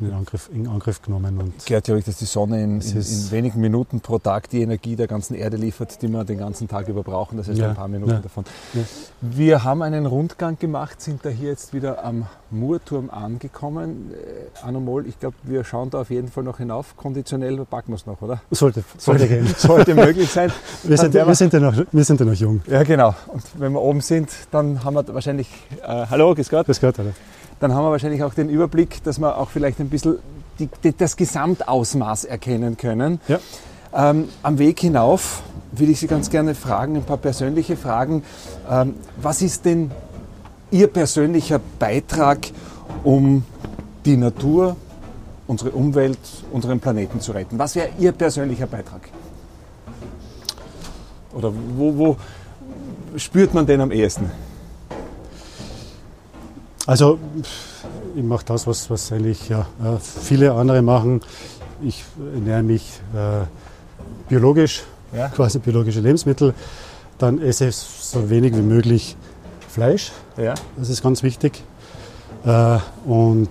in, 0.00 0.12
Angriff, 0.12 0.48
in 0.52 0.66
Angriff 0.68 1.02
genommen. 1.02 1.38
Und 1.38 1.66
Gehört 1.66 1.88
ja 1.88 1.96
auch, 1.96 2.02
dass 2.02 2.16
die 2.18 2.24
Sonne 2.24 2.62
in, 2.62 2.80
in, 2.80 2.96
in 2.96 3.30
wenigen 3.30 3.60
Minuten 3.60 4.00
pro 4.00 4.18
Tag 4.18 4.48
die 4.50 4.62
Energie 4.62 4.96
der 4.96 5.06
ganzen 5.06 5.34
Erde 5.34 5.56
liefert, 5.56 6.00
die 6.02 6.08
wir 6.08 6.24
den 6.24 6.38
ganzen 6.38 6.68
Tag 6.68 6.88
über 6.88 7.02
brauchen. 7.02 7.36
Das 7.36 7.48
heißt 7.48 7.58
Ja, 7.58 7.70
ein 7.70 7.74
paar 7.74 7.88
Minuten 7.88 8.12
ja. 8.12 8.18
davon. 8.20 8.44
Ja. 8.74 8.82
Wir 9.20 9.64
haben 9.64 9.82
einen 9.82 10.06
Rundgang 10.06 10.58
gemacht, 10.58 11.00
sind 11.00 11.24
da 11.24 11.28
hier 11.28 11.48
jetzt 11.48 11.72
wieder 11.74 12.04
am 12.04 12.26
Murturm 12.50 13.10
angekommen. 13.10 14.12
Äh, 14.12 14.66
Anomol, 14.66 15.06
ich 15.06 15.18
glaube, 15.18 15.36
wir 15.42 15.64
schauen 15.64 15.90
da 15.90 16.00
auf 16.00 16.10
jeden 16.10 16.28
Fall 16.28 16.44
noch 16.44 16.58
hinauf. 16.58 16.96
Konditionell 16.96 17.56
packen 17.64 17.92
wir 17.92 17.96
es 17.96 18.06
noch, 18.06 18.22
oder? 18.22 18.40
sollte, 18.50 18.84
sollte 18.96 19.28
gehen. 19.28 19.46
Sollte 19.58 19.94
möglich 19.94 20.30
sein. 20.30 20.52
Wir 20.84 20.96
sind, 20.96 21.12
wir, 21.12 21.34
sind 21.34 21.52
ja 21.52 21.60
noch, 21.60 21.74
wir 21.90 22.04
sind 22.04 22.20
ja 22.20 22.26
noch 22.26 22.34
jung. 22.34 22.62
Ja, 22.66 22.82
genau. 22.82 23.14
Und 23.26 23.42
wenn 23.58 23.72
wir 23.72 23.82
oben 23.82 24.00
sind, 24.00 24.30
dann 24.50 24.84
haben 24.84 24.94
wir 24.94 25.06
wahrscheinlich, 25.12 25.48
äh, 25.82 26.06
hallo, 26.08 26.34
grüß 26.34 26.48
Gott, 26.48 26.68
Das 26.68 26.80
gehört 26.80 26.98
alle. 27.00 27.14
Dann 27.60 27.74
haben 27.74 27.84
wir 27.84 27.90
wahrscheinlich 27.90 28.22
auch 28.22 28.34
den 28.34 28.48
Überblick, 28.48 29.02
dass 29.04 29.18
wir 29.18 29.38
auch 29.38 29.50
vielleicht 29.50 29.80
ein 29.80 29.88
bisschen 29.88 30.18
die, 30.58 30.68
die, 30.82 30.96
das 30.96 31.16
Gesamtausmaß 31.16 32.24
erkennen 32.24 32.76
können. 32.76 33.20
Ja. 33.28 33.38
Ähm, 33.94 34.28
am 34.42 34.58
Weg 34.58 34.80
hinauf 34.80 35.42
will 35.72 35.90
ich 35.90 36.00
Sie 36.00 36.06
ganz 36.06 36.30
gerne 36.30 36.54
fragen, 36.54 36.96
ein 36.96 37.04
paar 37.04 37.16
persönliche 37.16 37.76
Fragen. 37.76 38.22
Ähm, 38.70 38.94
was 39.20 39.42
ist 39.42 39.64
denn 39.64 39.90
Ihr 40.70 40.88
persönlicher 40.88 41.60
Beitrag, 41.78 42.38
um 43.02 43.44
die 44.04 44.16
Natur, 44.16 44.76
unsere 45.46 45.70
Umwelt, 45.70 46.18
unseren 46.52 46.80
Planeten 46.80 47.20
zu 47.20 47.32
retten? 47.32 47.58
Was 47.58 47.74
wäre 47.74 47.88
Ihr 47.98 48.12
persönlicher 48.12 48.66
Beitrag? 48.66 49.08
Oder 51.34 51.52
wo, 51.76 51.96
wo 51.96 52.16
spürt 53.16 53.54
man 53.54 53.66
den 53.66 53.80
am 53.80 53.90
ehesten? 53.90 54.30
Also 56.88 57.18
ich 58.16 58.22
mache 58.22 58.46
das, 58.46 58.66
was, 58.66 58.88
was 58.88 59.12
eigentlich 59.12 59.46
ja, 59.50 59.66
äh, 59.84 59.98
viele 60.00 60.52
andere 60.54 60.80
machen. 60.80 61.20
Ich 61.82 62.02
ernähre 62.34 62.62
mich 62.62 62.98
äh, 63.14 63.44
biologisch, 64.26 64.84
Ja. 65.12 65.28
quasi 65.28 65.58
biologische 65.58 66.00
Lebensmittel. 66.00 66.54
Dann 67.18 67.42
esse 67.42 67.68
ich 67.68 67.76
so 67.76 68.30
wenig 68.30 68.56
wie 68.56 68.62
möglich 68.62 69.16
Fleisch. 69.68 70.12
Ja. 70.38 70.54
Das 70.78 70.88
ist 70.88 71.02
ganz 71.02 71.22
wichtig. 71.22 71.62
Äh, 72.46 72.78
und, 73.04 73.50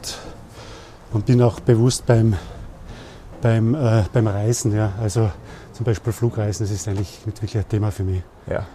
und 1.13 1.25
bin 1.27 1.39
auch 1.43 1.59
bewusst 1.59 2.07
beim, 2.07 2.35
beim, 3.43 3.75
äh, 3.75 4.03
beim 4.11 4.25
Reisen. 4.25 4.75
Ja. 4.75 4.93
Also 4.99 5.29
zum 5.73 5.85
Beispiel 5.85 6.11
Flugreisen, 6.11 6.65
das 6.65 6.71
ist 6.73 6.87
eigentlich 6.87 7.23
nicht 7.27 7.37
wirklich 7.41 7.55
ein 7.59 7.69
Thema 7.69 7.91
für 7.91 8.03
mich. 8.03 8.23
ja. 8.49 8.65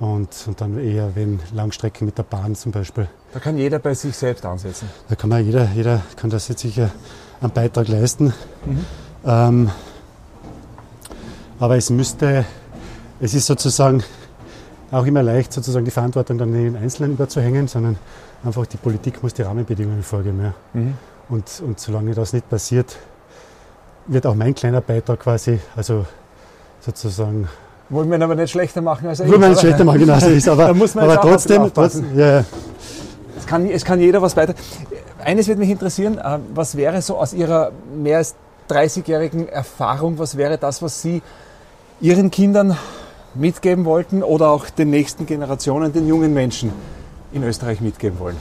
Und, 0.00 0.28
und 0.46 0.60
dann 0.60 0.78
eher, 0.78 1.14
wenn 1.14 1.40
Langstrecken 1.52 2.06
mit 2.06 2.16
der 2.16 2.22
Bahn 2.22 2.54
zum 2.54 2.72
Beispiel. 2.72 3.06
Da 3.34 3.38
kann 3.38 3.58
jeder 3.58 3.78
bei 3.78 3.94
sich 3.94 4.16
selbst 4.16 4.44
ansetzen. 4.46 4.88
Da 5.08 5.14
kann 5.14 5.28
man 5.28 5.44
jeder, 5.44 5.68
jeder 5.74 6.00
kann 6.16 6.30
das 6.30 6.48
jetzt 6.48 6.62
sicher 6.62 6.90
einen 7.40 7.52
Beitrag 7.52 7.86
leisten. 7.86 8.32
Ähm, 9.26 9.70
aber 11.58 11.76
es 11.76 11.90
müsste, 11.90 12.46
es 13.20 13.34
ist 13.34 13.46
sozusagen 13.46 14.02
auch 14.90 15.04
immer 15.04 15.22
leicht, 15.22 15.52
sozusagen 15.52 15.84
die 15.84 15.90
Verantwortung 15.90 16.38
dann 16.38 16.52
den 16.52 16.76
Einzelnen 16.76 17.12
überzuhängen, 17.12 17.68
sondern 17.68 17.98
einfach 18.42 18.64
die 18.66 18.78
Politik 18.78 19.22
muss 19.22 19.34
die 19.34 19.42
Rahmenbedingungen 19.42 20.02
vorgeben. 20.02 20.40
Ja. 20.42 20.54
Mhm. 20.72 20.94
Und, 21.28 21.62
und 21.64 21.78
solange 21.78 22.14
das 22.14 22.32
nicht 22.32 22.48
passiert, 22.48 22.96
wird 24.06 24.26
auch 24.26 24.34
mein 24.34 24.54
kleiner 24.54 24.80
Beitrag 24.80 25.20
quasi, 25.20 25.60
also 25.76 26.06
sozusagen, 26.80 27.48
Wollen 27.90 28.08
wir 28.08 28.16
ihn 28.16 28.22
aber 28.22 28.36
nicht 28.36 28.50
schlechter 28.50 28.80
machen 28.80 29.08
als 29.08 29.20
er 29.20 29.28
will 29.28 29.38
man 29.38 29.50
ist, 29.50 29.56
nicht 29.56 29.58
oder? 29.58 29.68
schlechter 29.68 29.84
machen, 29.84 29.98
genau 29.98 30.16
ist, 30.16 30.48
aber, 30.48 30.64
Da 30.68 30.74
muss 30.74 30.94
man 30.94 31.04
aber 31.04 31.20
trotzdem, 31.20 31.70
trotzdem 31.74 32.16
ja, 32.16 32.38
ja. 32.38 32.44
Es 33.36 33.46
kann, 33.46 33.66
es 33.66 33.84
kann 33.84 34.00
jeder 34.00 34.22
was 34.22 34.36
weiter. 34.36 34.54
Eines 35.24 35.48
würde 35.48 35.60
mich 35.60 35.70
interessieren, 35.70 36.18
äh, 36.18 36.38
was 36.54 36.76
wäre 36.76 37.02
so 37.02 37.16
aus 37.16 37.34
Ihrer 37.34 37.72
mehr 38.00 38.18
als 38.18 38.36
30-jährigen 38.70 39.48
Erfahrung, 39.48 40.18
was 40.18 40.36
wäre 40.36 40.56
das, 40.56 40.82
was 40.82 41.02
Sie 41.02 41.20
Ihren 42.00 42.30
Kindern 42.30 42.76
mitgeben 43.34 43.84
wollten 43.84 44.22
oder 44.22 44.50
auch 44.50 44.70
den 44.70 44.90
nächsten 44.90 45.26
Generationen, 45.26 45.92
den 45.92 46.06
jungen 46.06 46.32
Menschen 46.32 46.72
in 47.32 47.42
Österreich 47.42 47.80
mitgeben 47.80 48.18
wollen? 48.20 48.36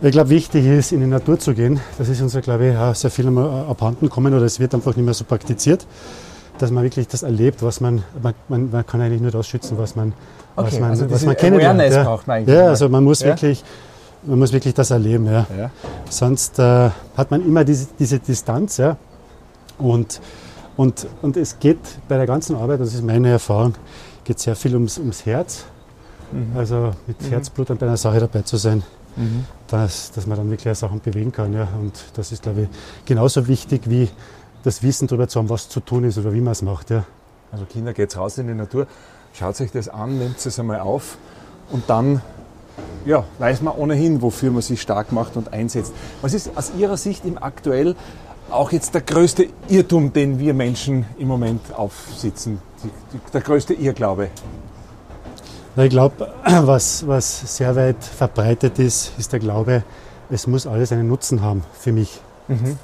Ich 0.00 0.10
glaube, 0.10 0.30
wichtig 0.30 0.66
ist, 0.66 0.92
in 0.92 1.00
die 1.00 1.06
Natur 1.06 1.38
zu 1.38 1.54
gehen. 1.54 1.80
Das 1.98 2.08
ist 2.08 2.20
uns, 2.20 2.36
glaube 2.40 2.68
ich, 2.68 2.98
sehr 2.98 3.10
viel 3.10 3.26
einmal 3.26 3.66
abhanden 3.68 4.08
kommen 4.10 4.34
oder 4.34 4.44
es 4.44 4.58
wird 4.58 4.74
einfach 4.74 4.96
nicht 4.96 5.04
mehr 5.04 5.14
so 5.14 5.24
praktiziert, 5.24 5.86
dass 6.58 6.70
man 6.70 6.84
wirklich 6.84 7.08
das 7.08 7.22
erlebt, 7.22 7.62
was 7.62 7.80
man, 7.80 8.02
man, 8.48 8.70
man, 8.70 8.86
kann 8.86 9.00
eigentlich 9.00 9.20
nur 9.20 9.30
das 9.30 9.46
schützen, 9.46 9.78
was 9.78 9.96
man, 9.96 10.12
was 10.54 10.66
Okay, 10.66 10.80
man, 10.80 10.90
also 10.90 11.10
was 11.10 11.24
man 11.24 11.36
kennenlernt. 11.36 11.80
Ja. 11.80 12.04
braucht 12.04 12.26
man 12.26 12.38
eigentlich 12.38 12.56
Ja, 12.56 12.68
also 12.68 12.88
man 12.88 13.04
muss 13.04 13.20
Ja? 13.20 13.28
wirklich, 13.28 13.64
man 14.24 14.38
muss 14.38 14.52
wirklich 14.52 14.74
das 14.74 14.90
erleben, 14.90 15.26
ja. 15.26 15.46
Ja. 15.56 15.70
Sonst 16.08 16.58
äh, 16.58 16.90
hat 17.16 17.30
man 17.30 17.44
immer 17.44 17.64
diese, 17.64 17.88
diese 17.98 18.18
Distanz, 18.18 18.76
ja. 18.76 18.96
Und, 19.78 20.20
und, 20.76 21.06
und 21.22 21.36
es 21.36 21.58
geht 21.58 21.78
bei 22.08 22.16
der 22.16 22.26
ganzen 22.26 22.56
Arbeit, 22.56 22.80
das 22.80 22.94
ist 22.94 23.02
meine 23.02 23.30
Erfahrung, 23.30 23.74
geht 24.24 24.38
sehr 24.38 24.54
viel 24.54 24.74
ums, 24.74 24.98
ums 24.98 25.26
Herz. 25.26 25.64
Mhm. 26.30 26.56
Also 26.56 26.92
mit 27.06 27.16
Herzblut 27.30 27.70
an 27.70 27.80
einer 27.80 27.96
Sache 27.96 28.20
dabei 28.20 28.42
zu 28.42 28.56
sein 28.56 28.82
Mhm. 29.16 29.44
dass, 29.68 30.10
dass 30.12 30.26
man 30.26 30.38
dann 30.38 30.50
wirklich 30.50 30.76
Sachen 30.76 31.00
bewegen 31.00 31.32
kann. 31.32 31.52
Ja. 31.52 31.68
Und 31.80 31.92
das 32.14 32.32
ist, 32.32 32.42
glaube 32.42 32.62
ich, 32.62 32.68
genauso 33.04 33.46
wichtig 33.46 33.82
wie 33.86 34.08
das 34.62 34.82
Wissen 34.82 35.08
darüber 35.08 35.28
zu 35.28 35.38
haben, 35.38 35.48
was 35.48 35.68
zu 35.68 35.80
tun 35.80 36.04
ist 36.04 36.18
oder 36.18 36.32
wie 36.32 36.40
man 36.40 36.52
es 36.52 36.62
macht. 36.62 36.90
Ja. 36.90 37.04
Also 37.50 37.64
Kinder, 37.64 37.92
geht's 37.92 38.16
raus 38.16 38.38
in 38.38 38.46
die 38.46 38.54
Natur, 38.54 38.86
schaut 39.34 39.60
euch 39.60 39.72
das 39.72 39.88
an, 39.88 40.18
nehmt 40.18 40.44
es 40.44 40.58
einmal 40.58 40.80
auf 40.80 41.18
und 41.70 41.88
dann 41.88 42.22
ja, 43.04 43.24
weiß 43.38 43.62
man 43.62 43.74
ohnehin, 43.74 44.22
wofür 44.22 44.50
man 44.50 44.62
sich 44.62 44.80
stark 44.80 45.12
macht 45.12 45.36
und 45.36 45.52
einsetzt. 45.52 45.92
Was 46.20 46.34
ist 46.34 46.56
aus 46.56 46.72
Ihrer 46.78 46.96
Sicht 46.96 47.24
im 47.24 47.42
aktuell 47.42 47.96
auch 48.50 48.70
jetzt 48.72 48.94
der 48.94 49.00
größte 49.00 49.48
Irrtum, 49.68 50.12
den 50.12 50.38
wir 50.38 50.54
Menschen 50.54 51.06
im 51.18 51.28
Moment 51.28 51.74
aufsitzen? 51.74 52.60
Die, 52.82 52.90
die, 53.12 53.32
der 53.32 53.40
größte 53.40 53.74
Irrglaube? 53.74 54.28
Ich 55.76 55.90
glaube, 55.90 56.32
was, 56.44 57.06
was 57.06 57.56
sehr 57.56 57.74
weit 57.76 58.02
verbreitet 58.02 58.78
ist, 58.78 59.12
ist 59.18 59.32
der 59.32 59.40
Glaube, 59.40 59.82
es 60.30 60.46
muss 60.46 60.66
alles 60.66 60.92
einen 60.92 61.08
Nutzen 61.08 61.42
haben 61.42 61.64
für 61.72 61.92
mich. 61.92 62.20
Mhm. 62.48 62.78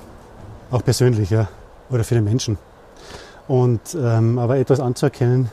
Auch 0.70 0.84
persönlich, 0.84 1.30
ja. 1.30 1.48
Oder 1.90 2.04
für 2.04 2.14
den 2.14 2.24
Menschen. 2.24 2.58
Und, 3.46 3.96
ähm, 3.98 4.38
aber 4.38 4.58
etwas 4.58 4.80
anzuerkennen 4.80 5.50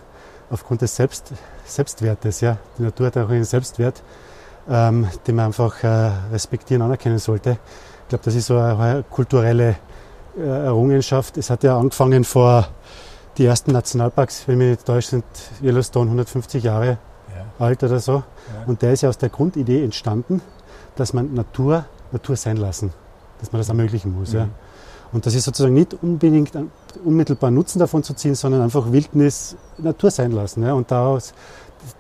aufgrund 0.50 0.82
des 0.82 0.96
Selbst, 0.96 1.32
Selbstwertes, 1.66 2.42
ja. 2.42 2.58
Die 2.78 2.84
Natur 2.84 3.08
hat 3.08 3.18
auch 3.18 3.30
einen 3.30 3.46
Selbstwert, 3.46 4.04
ähm, 4.70 5.08
den 5.26 5.36
man 5.36 5.46
einfach 5.46 5.82
äh, 5.84 6.12
respektieren, 6.32 6.82
anerkennen 6.82 7.20
sollte. 7.20 7.52
Ich 8.04 8.10
glaube, 8.10 8.24
das 8.26 8.36
ist 8.36 8.48
so 8.48 8.58
eine, 8.58 9.04
kulturelle 9.10 9.76
äh, 10.38 10.42
Errungenschaft. 10.42 11.38
Es 11.38 11.50
hat 11.50 11.64
ja 11.64 11.78
angefangen 11.78 12.24
vor 12.24 12.68
die 13.38 13.46
ersten 13.46 13.72
Nationalparks, 13.72 14.48
wenn 14.48 14.60
wir 14.60 14.70
nicht 14.72 14.86
täusche, 14.86 15.10
sind 15.10 15.26
Yellowstone 15.62 16.06
150 16.06 16.64
Jahre 16.64 16.98
alt 17.60 17.84
oder 17.84 18.00
so. 18.00 18.14
Ja. 18.14 18.24
Und 18.66 18.82
der 18.82 18.94
ist 18.94 19.02
ja 19.02 19.10
aus 19.10 19.18
der 19.18 19.30
Grundidee 19.30 19.84
entstanden, 19.84 20.42
dass 20.96 21.14
man 21.14 21.34
Natur 21.34 21.86
Natur 22.12 22.36
sein 22.36 22.58
lassen, 22.58 22.94
dass 23.40 23.52
man 23.52 23.60
das 23.60 23.70
ermöglichen 23.70 24.18
muss. 24.18 24.32
Mhm. 24.34 24.40
Ja. 24.40 24.50
Und 25.12 25.26
das 25.26 25.36
ist 25.36 25.46
sozusagen 25.46 25.74
nicht 25.74 25.96
unbedingt 26.02 26.52
unmittelbar 27.04 27.52
Nutzen 27.52 27.80
davon 27.80 28.04
zu 28.04 28.14
ziehen, 28.14 28.36
sondern 28.36 28.62
einfach 28.62 28.92
Wildnis 28.92 29.56
Natur 29.78 30.12
sein 30.12 30.32
lassen 30.32 30.64
ja, 30.64 30.74
und 30.74 30.92
daraus 30.92 31.34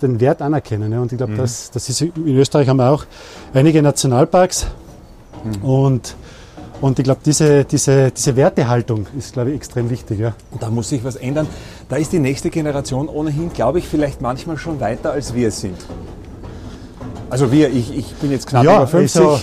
den 0.01 0.20
Wert 0.20 0.41
anerkennen. 0.41 0.91
Ja. 0.91 1.01
Und 1.01 1.12
ich 1.12 1.18
glaube, 1.18 1.34
mhm. 1.34 1.38
das, 1.38 1.72
das 1.72 1.89
ist 1.89 2.01
in 2.01 2.38
Österreich 2.38 2.68
haben 2.68 2.78
wir 2.78 2.89
auch 2.89 3.06
einige 3.53 3.82
Nationalparks 3.82 4.68
mhm. 5.43 5.64
und 5.64 6.16
und 6.82 6.99
ich 6.99 7.06
glaube, 7.06 7.22
diese, 7.26 7.64
diese, 7.64 8.12
diese 8.12 8.36
Wertehaltung 8.36 9.08
ist, 9.18 9.34
glaube 9.34 9.51
ich, 9.51 9.56
extrem 9.56 9.89
wichtig. 9.89 10.20
Ja. 10.20 10.36
Und 10.51 10.62
da 10.62 10.70
muss 10.70 10.89
sich 10.89 11.03
was 11.03 11.16
ändern. 11.16 11.47
Da 11.88 11.95
ist 11.95 12.12
die 12.12 12.20
nächste 12.20 12.49
Generation 12.49 13.08
ohnehin, 13.08 13.51
glaube 13.53 13.80
ich, 13.80 13.88
vielleicht 13.88 14.22
manchmal 14.22 14.58
schon 14.58 14.80
weiter, 14.82 15.12
als 15.12 15.34
wir 15.34 15.47
es 15.47 15.62
sind. 15.62 15.78
Also 17.30 17.51
wir, 17.51 17.70
ich, 17.70 17.97
ich 17.97 18.14
bin 18.16 18.30
jetzt 18.32 18.47
knapp 18.47 18.66
ja, 18.66 18.78
über 18.78 18.88
50. 18.88 19.22
Also, 19.22 19.39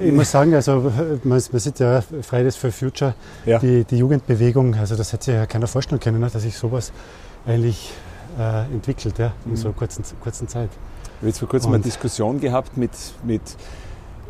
ich 0.00 0.12
muss 0.12 0.30
sagen, 0.30 0.54
also 0.54 0.92
man, 1.24 1.42
man 1.52 1.60
sieht 1.60 1.78
ja 1.78 2.00
Fridays 2.00 2.56
for 2.56 2.72
Future, 2.72 3.14
ja. 3.46 3.58
Die, 3.58 3.84
die 3.84 3.98
Jugendbewegung, 3.98 4.74
also 4.74 4.96
das 4.96 5.12
hätte 5.12 5.24
sich 5.24 5.34
ja 5.34 5.46
keiner 5.46 5.66
vorstellen 5.66 6.00
können, 6.00 6.20
ne, 6.20 6.28
dass 6.30 6.42
sich 6.42 6.56
sowas 6.56 6.92
eigentlich 7.46 7.92
äh, 8.38 8.64
entwickelt 8.72 9.18
ja, 9.18 9.32
in 9.44 9.52
mhm. 9.52 9.56
so 9.56 9.72
kurzen, 9.72 10.04
kurzen 10.20 10.48
Zeit. 10.48 10.70
Ich 10.70 11.16
habe 11.18 11.26
jetzt 11.28 11.38
vor 11.38 11.48
kurzem 11.48 11.72
eine 11.72 11.82
Diskussion 11.82 12.40
gehabt 12.40 12.76
mit, 12.76 12.92
mit 13.24 13.42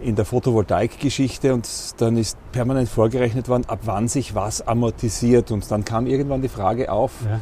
in 0.03 0.15
der 0.17 0.25
Photovoltaik-Geschichte 0.25 1.53
und 1.53 1.69
dann 1.99 2.17
ist 2.17 2.39
permanent 2.53 2.89
vorgerechnet 2.89 3.49
worden, 3.49 3.65
ab 3.67 3.81
wann 3.85 4.09
sich 4.09 4.35
was 4.35 4.67
amortisiert. 4.67 5.51
Und 5.51 5.71
dann 5.71 5.85
kam 5.85 6.07
irgendwann 6.07 6.41
die 6.41 6.49
Frage 6.49 6.91
auf, 6.91 7.13
ja. 7.25 7.41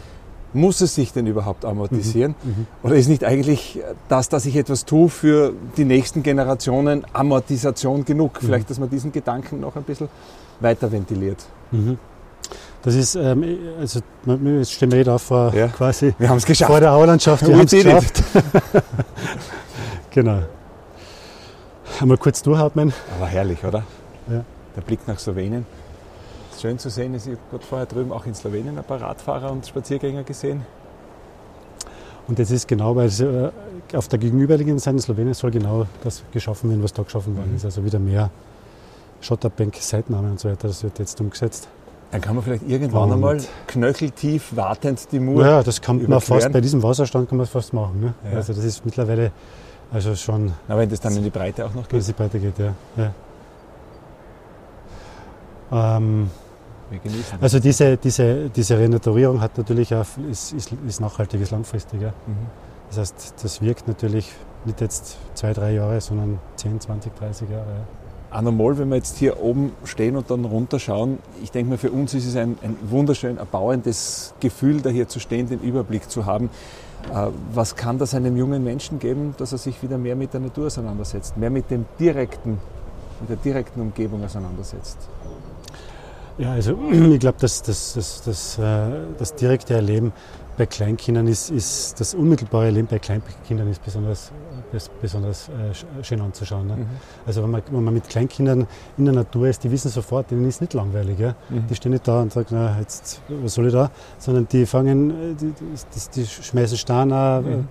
Muss 0.57 0.81
es 0.81 0.95
sich 0.95 1.13
denn 1.13 1.27
überhaupt 1.27 1.65
amortisieren? 1.65 2.35
Mhm, 2.43 2.51
mhm. 2.51 2.67
Oder 2.83 2.97
ist 2.97 3.09
nicht 3.09 3.25
eigentlich 3.25 3.81
das, 4.09 4.29
dass 4.29 4.47
ich 4.47 4.57
etwas 4.57 4.85
tue 4.85 5.09
für 5.09 5.53
die 5.77 5.85
nächsten 5.85 6.23
Generationen, 6.23 7.05
Amortisation 7.13 8.05
genug? 8.05 8.43
Mhm. 8.43 8.47
Vielleicht, 8.47 8.71
dass 8.71 8.79
man 8.79 8.91
diesen 8.91 9.13
Gedanken 9.13 9.61
noch 9.61 9.77
ein 9.77 9.85
bisschen 9.85 10.09
weiter 10.61 10.91
ventiliert. 10.91 11.45
Mhm. 11.71 11.99
Das 12.83 12.95
ist, 12.95 13.17
ähm, 13.17 13.45
also 13.81 14.01
jetzt 14.27 14.73
stehen 14.73 14.93
wir 14.93 15.05
da 15.05 15.19
vor 15.19 15.53
ja. 15.53 15.67
quasi 15.67 16.15
wir 16.19 16.29
haben 16.29 16.37
es 16.37 16.47
geschafft. 16.47 16.71
vor 16.71 16.81
der 16.81 16.93
Aulandschaft. 16.93 17.47
Wir 17.47 17.57
haben 17.57 17.65
es 17.65 17.73
geschafft. 17.73 18.23
genau. 20.11 20.43
Einmal 22.01 22.19
kurz 22.19 22.43
durchatmen. 22.43 22.93
Aber 23.19 23.27
herrlich, 23.27 23.65
oder? 23.65 23.83
Ja. 24.29 24.45
Der 24.77 24.81
Blick 24.83 25.01
nach 25.09 25.19
Slowenien. 25.19 25.67
Schön 26.61 26.79
zu 26.79 26.91
sehen, 26.91 27.15
ich 27.15 27.27
habe 27.27 27.39
gerade 27.51 27.65
vorher 27.65 27.87
drüben 27.87 28.13
auch 28.13 28.27
in 28.27 28.35
Slowenien 28.35 28.79
ein 28.79 28.85
paar 28.85 29.01
Radfahrer 29.01 29.51
und 29.51 29.67
Spaziergänger 29.67 30.23
gesehen. 30.23 30.65
Und 32.29 32.39
das 32.39 32.51
ist 32.51 32.67
genau, 32.67 32.97
weil 32.97 33.09
äh, 33.09 33.97
auf 33.97 34.09
der 34.09 34.19
gegenüberliegenden 34.19 34.79
Seite 34.79 34.97
in 34.97 35.03
Slowenien 35.03 35.35
soll 35.35 35.51
genau 35.51 35.87
das 36.03 36.23
geschaffen 36.33 36.71
werden, 36.71 36.83
was 36.83 36.93
da 36.93 37.03
geschaffen 37.03 37.37
worden 37.37 37.51
mhm. 37.51 37.57
ist. 37.57 37.65
Also 37.65 37.85
wieder 37.85 37.99
mehr 37.99 38.31
Schotterbänke, 39.21 39.81
Seitenarme 39.81 40.31
und 40.31 40.41
so 40.41 40.49
weiter. 40.49 40.69
Das 40.69 40.83
wird 40.83 40.99
jetzt 40.99 41.21
umgesetzt. 41.21 41.69
Dann 42.11 42.21
kann 42.21 42.35
man 42.35 42.45
vielleicht 42.45 42.69
irgendwann 42.69 43.13
einmal 43.13 43.41
knöcheltief 43.67 44.55
wartend 44.55 45.09
die 45.13 45.21
Mur. 45.21 45.45
Ja, 45.45 45.63
das 45.63 45.81
kann 45.81 46.03
man 46.09 46.21
fast, 46.21 46.53
bei 46.53 46.61
diesem 46.61 46.83
Wasserstand 46.83 47.29
kann 47.29 47.39
man 47.39 47.45
es 47.45 47.51
fast 47.51 47.73
machen. 47.73 48.01
Ne? 48.01 48.15
Ja. 48.31 48.39
Also 48.39 48.53
das 48.53 48.65
ist 48.65 48.85
mittlerweile 48.85 49.33
also 49.93 50.15
schon. 50.15 50.53
Aber 50.69 50.81
wenn 50.81 50.89
das 50.89 51.01
dann 51.01 51.17
in 51.17 51.25
die 51.25 51.31
Breite 51.31 51.65
auch 51.65 51.75
noch 51.75 51.83
geht? 51.83 51.93
Wenn 51.93 52.01
es 52.01 52.09
in 52.09 52.15
die 52.15 52.23
Breite 52.23 52.39
geht, 52.39 52.59
ja. 52.59 52.75
ja. 52.97 53.13
Ähm, 55.97 56.31
Wir 56.91 56.99
genießen 57.01 57.39
also 57.41 57.59
diese, 57.59 57.97
diese, 57.97 58.49
diese 58.51 58.79
Renaturierung 58.79 59.41
hat 59.41 59.59
natürlich 59.59 59.95
auch, 59.95 60.07
ist, 60.31 60.53
ist, 60.53 60.71
ist 60.87 61.01
nachhaltig, 61.01 61.41
ist 61.41 61.51
langfristig. 61.51 62.01
Ja. 62.01 62.11
Mhm. 62.27 62.47
Das 62.89 62.99
heißt, 62.99 63.35
das 63.43 63.61
wirkt 63.61 63.89
natürlich 63.89 64.33
nicht 64.65 64.81
jetzt 64.81 65.17
zwei, 65.35 65.53
drei 65.53 65.73
Jahre, 65.73 66.01
sondern 66.01 66.39
10, 66.57 66.81
20, 66.81 67.15
30 67.17 67.51
Jahre. 67.51 67.67
Ja. 67.67 68.37
Anormal, 68.37 68.79
wenn 68.79 68.89
wir 68.89 68.97
jetzt 68.97 69.17
hier 69.17 69.41
oben 69.41 69.73
stehen 69.85 70.17
und 70.17 70.31
dann 70.31 70.45
runterschauen, 70.45 71.19
ich 71.43 71.53
denke 71.53 71.71
mal, 71.71 71.79
für 71.79 71.91
uns 71.91 72.13
ist 72.15 72.27
es 72.27 72.37
ein, 72.37 72.59
ein 72.63 72.77
wunderschön 72.83 73.39
erbauendes 73.39 74.35
Gefühl, 74.41 74.81
da 74.81 74.91
hier 74.91 75.09
zu 75.09 75.21
stehen, 75.21 75.49
den 75.49 75.61
Überblick 75.61 76.11
zu 76.11 76.27
haben. 76.27 76.51
Äh, 77.13 77.29
was 77.53 77.77
kann 77.77 77.99
das 77.99 78.15
einem 78.15 78.37
jungen 78.37 78.65
Menschen 78.65 78.99
geben, 78.99 79.35
dass 79.39 79.53
er 79.53 79.59
sich 79.59 79.83
wieder 79.83 79.97
mehr 79.97 80.17
mit 80.17 80.33
der 80.33 80.41
Natur 80.41 80.67
auseinandersetzt, 80.67 81.37
mehr 81.37 81.51
mit 81.51 81.71
dem 81.71 81.87
direkten, 81.99 82.59
mit 83.21 83.31
der 83.31 83.37
direkten 83.37 83.81
Umgebung 83.81 84.25
auseinandersetzt? 84.25 84.99
Ja, 86.39 86.53
also 86.53 86.79
ich 86.93 87.21
glaube, 87.21 87.39
dass 87.41 87.63
das, 87.63 87.95
das, 87.95 88.23
das, 88.23 88.59
äh, 88.59 88.91
das 89.19 89.35
direkte 89.35 89.75
Erleben 89.75 90.13
bei 90.57 90.67
Kleinkindern 90.67 91.27
ist, 91.27 91.51
ist 91.51 92.01
das 92.01 92.15
unmittelbare 92.15 92.71
Leben 92.71 92.87
bei 92.87 92.99
Kleinkindern 92.99 93.69
ist 93.69 93.85
besonders, 93.85 94.33
besonders 95.03 95.49
äh, 95.49 96.03
schön 96.03 96.21
anzuschauen. 96.21 96.67
Ne? 96.67 96.77
Mhm. 96.77 96.87
Also 97.27 97.43
wenn 97.43 97.51
man, 97.51 97.63
wenn 97.71 97.85
man 97.85 97.95
mit 97.95 98.09
Kleinkindern 98.09 98.67
in 98.97 99.05
der 99.05 99.15
Natur 99.15 99.49
ist, 99.49 99.65
die 99.65 99.71
wissen 99.71 99.91
sofort, 99.91 100.31
denen 100.31 100.49
ist 100.49 100.61
nicht 100.61 100.73
langweilig. 100.73 101.19
Ja? 101.19 101.35
Mhm. 101.51 101.67
Die 101.69 101.75
stehen 101.75 101.93
nicht 101.93 102.09
da 102.09 102.23
und 102.23 102.33
sagen, 102.33 102.49
na, 102.51 102.79
jetzt, 102.79 103.21
was 103.29 103.55
soll 103.55 103.67
ich 103.67 103.73
da? 103.73 103.91
Sondern 104.19 104.49
die 104.49 104.65
fangen, 104.65 105.11
äh, 105.11 105.35
die, 105.35 105.53
die, 105.53 106.11
die 106.15 106.27
schmeißen 106.27 106.79
Steine, 106.79 107.43
äh, 107.45 107.57
mhm. 107.57 107.69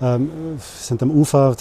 Ähm, 0.00 0.30
sind 0.58 1.02
am 1.02 1.10
Ufer, 1.10 1.56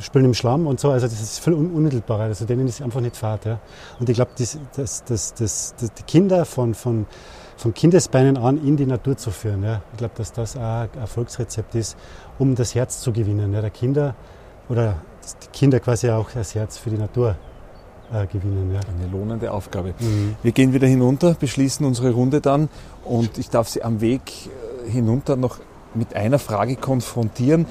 spielen 0.00 0.24
im 0.24 0.34
Schlamm 0.34 0.66
und 0.66 0.80
so. 0.80 0.90
Also 0.90 1.06
das 1.06 1.20
ist 1.20 1.40
viel 1.40 1.54
unmittelbarer. 1.54 2.24
Also 2.24 2.44
denen 2.44 2.66
ist 2.66 2.80
einfach 2.82 3.00
nicht 3.00 3.16
Fahrt. 3.16 3.44
Ja? 3.44 3.60
Und 3.98 4.08
ich 4.08 4.16
glaube, 4.16 4.30
das, 4.38 4.58
das, 4.74 5.04
das, 5.04 5.34
das, 5.34 5.74
die 5.78 6.02
Kinder 6.04 6.44
von, 6.44 6.74
von 6.74 7.06
von 7.60 7.74
Kindesbeinen 7.74 8.38
an 8.38 8.56
in 8.66 8.76
die 8.78 8.86
Natur 8.86 9.18
zu 9.18 9.30
führen. 9.30 9.62
Ja. 9.62 9.82
Ich 9.92 9.98
glaube, 9.98 10.14
dass 10.16 10.32
das 10.32 10.56
auch 10.56 10.60
ein 10.60 10.88
Erfolgsrezept 10.98 11.74
ist, 11.74 11.96
um 12.38 12.54
das 12.54 12.74
Herz 12.74 13.00
zu 13.00 13.12
gewinnen. 13.12 13.52
Ja. 13.52 13.60
Der 13.60 13.70
Kinder 13.70 14.14
oder 14.70 14.96
die 15.42 15.48
Kinder 15.48 15.78
quasi 15.78 16.08
auch 16.08 16.30
das 16.30 16.54
Herz 16.54 16.78
für 16.78 16.88
die 16.88 16.96
Natur 16.96 17.36
äh, 18.12 18.26
gewinnen. 18.26 18.72
Ja. 18.72 18.80
Eine 18.80 19.12
lohnende 19.12 19.52
Aufgabe. 19.52 19.94
Mhm. 19.98 20.36
Wir 20.42 20.52
gehen 20.52 20.72
wieder 20.72 20.86
hinunter, 20.86 21.34
beschließen 21.34 21.84
unsere 21.84 22.12
Runde 22.12 22.40
dann 22.40 22.70
und 23.04 23.36
ich 23.36 23.50
darf 23.50 23.68
Sie 23.68 23.82
am 23.82 24.00
Weg 24.00 24.22
äh, 24.86 24.90
hinunter 24.90 25.36
noch 25.36 25.58
mit 25.94 26.14
einer 26.14 26.38
Frage 26.38 26.76
konfrontieren. 26.76 27.66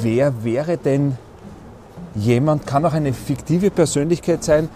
Wer 0.00 0.44
wäre 0.44 0.76
denn 0.76 1.16
jemand, 2.14 2.66
kann 2.66 2.84
auch 2.84 2.92
eine 2.92 3.12
fiktive 3.12 3.70
Persönlichkeit 3.70 4.44
sein, 4.44 4.68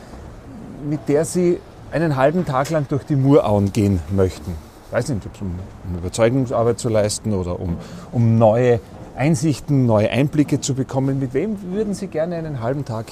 mit 0.89 1.09
der 1.09 1.25
Sie 1.25 1.59
einen 1.93 2.17
halben 2.17 2.45
Tag 2.45 2.71
lang 2.71 2.87
durch 2.89 3.05
die 3.05 3.17
Murauen 3.17 3.73
gehen 3.73 4.01
möchten, 4.11 4.55
weiß 4.91 5.09
nicht, 5.11 5.27
um, 5.41 5.59
um 5.89 5.99
Überzeugungsarbeit 5.99 6.79
zu 6.79 6.89
leisten 6.89 7.33
oder 7.33 7.59
um, 7.59 7.77
um 8.13 8.39
neue 8.39 8.81
Einsichten, 9.17 9.87
neue 9.87 10.11
Einblicke 10.11 10.61
zu 10.61 10.75
bekommen, 10.75 11.19
mit 11.19 11.35
wem 11.35 11.57
würden 11.73 11.95
Sie 11.95 12.07
gerne 12.07 12.37
einen 12.37 12.61
halben 12.61 12.85
Tag 12.85 13.07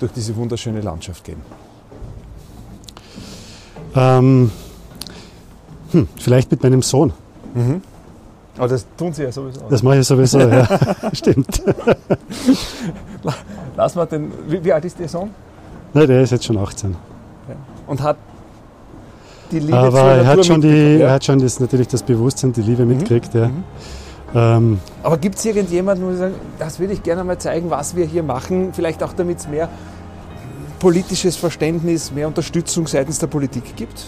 durch 0.00 0.12
diese 0.12 0.36
wunderschöne 0.36 0.80
Landschaft 0.80 1.24
gehen? 1.24 1.40
Ähm, 3.94 4.50
hm, 5.92 6.08
vielleicht 6.16 6.50
mit 6.50 6.62
meinem 6.62 6.82
Sohn. 6.82 7.12
Mhm. 7.54 7.82
Aber 8.56 8.68
das 8.68 8.86
tun 8.96 9.12
Sie 9.12 9.22
ja 9.22 9.32
sowieso. 9.32 9.60
Das 9.68 9.82
mache 9.82 9.98
ich 9.98 10.06
sowieso, 10.06 10.38
ja. 10.38 10.66
Stimmt. 11.12 11.62
Lass 13.76 13.94
mal 13.94 14.06
den. 14.06 14.32
Wie, 14.46 14.64
wie 14.64 14.72
alt 14.72 14.84
ist 14.84 15.00
Ihr 15.00 15.08
Sohn? 15.08 15.30
Nein, 15.92 16.06
der 16.06 16.22
ist 16.22 16.30
jetzt 16.30 16.44
schon 16.44 16.58
18 16.58 16.96
und 17.86 18.02
hat 18.02 18.16
die 19.50 19.58
Liebe 19.58 19.76
Aber 19.76 19.90
zur 19.90 20.00
er 20.00 20.26
hat 20.26 20.46
schon 20.46 20.60
die, 20.60 20.96
ja? 20.98 21.06
er 21.06 21.12
hat 21.12 21.24
schon 21.24 21.38
das, 21.38 21.60
natürlich 21.60 21.88
das 21.88 22.02
Bewusstsein, 22.02 22.52
die 22.52 22.62
Liebe 22.62 22.82
mhm. 22.82 22.88
mitgekriegt. 22.88 23.34
Ja. 23.34 23.48
Mhm. 23.48 23.64
Ähm, 24.34 24.80
Aber 25.02 25.18
gibt 25.18 25.36
es 25.36 25.44
irgendjemanden, 25.44 26.06
wo 26.06 26.10
Sie 26.10 26.16
sagen, 26.16 26.34
das 26.58 26.80
würde 26.80 26.94
ich 26.94 27.02
gerne 27.02 27.22
mal 27.24 27.38
zeigen, 27.38 27.70
was 27.70 27.94
wir 27.94 28.06
hier 28.06 28.22
machen, 28.22 28.72
vielleicht 28.72 29.02
auch 29.02 29.12
damit 29.12 29.38
es 29.38 29.48
mehr 29.48 29.68
politisches 30.80 31.36
Verständnis, 31.36 32.12
mehr 32.12 32.26
Unterstützung 32.26 32.86
seitens 32.86 33.18
der 33.18 33.28
Politik 33.28 33.76
gibt? 33.76 34.06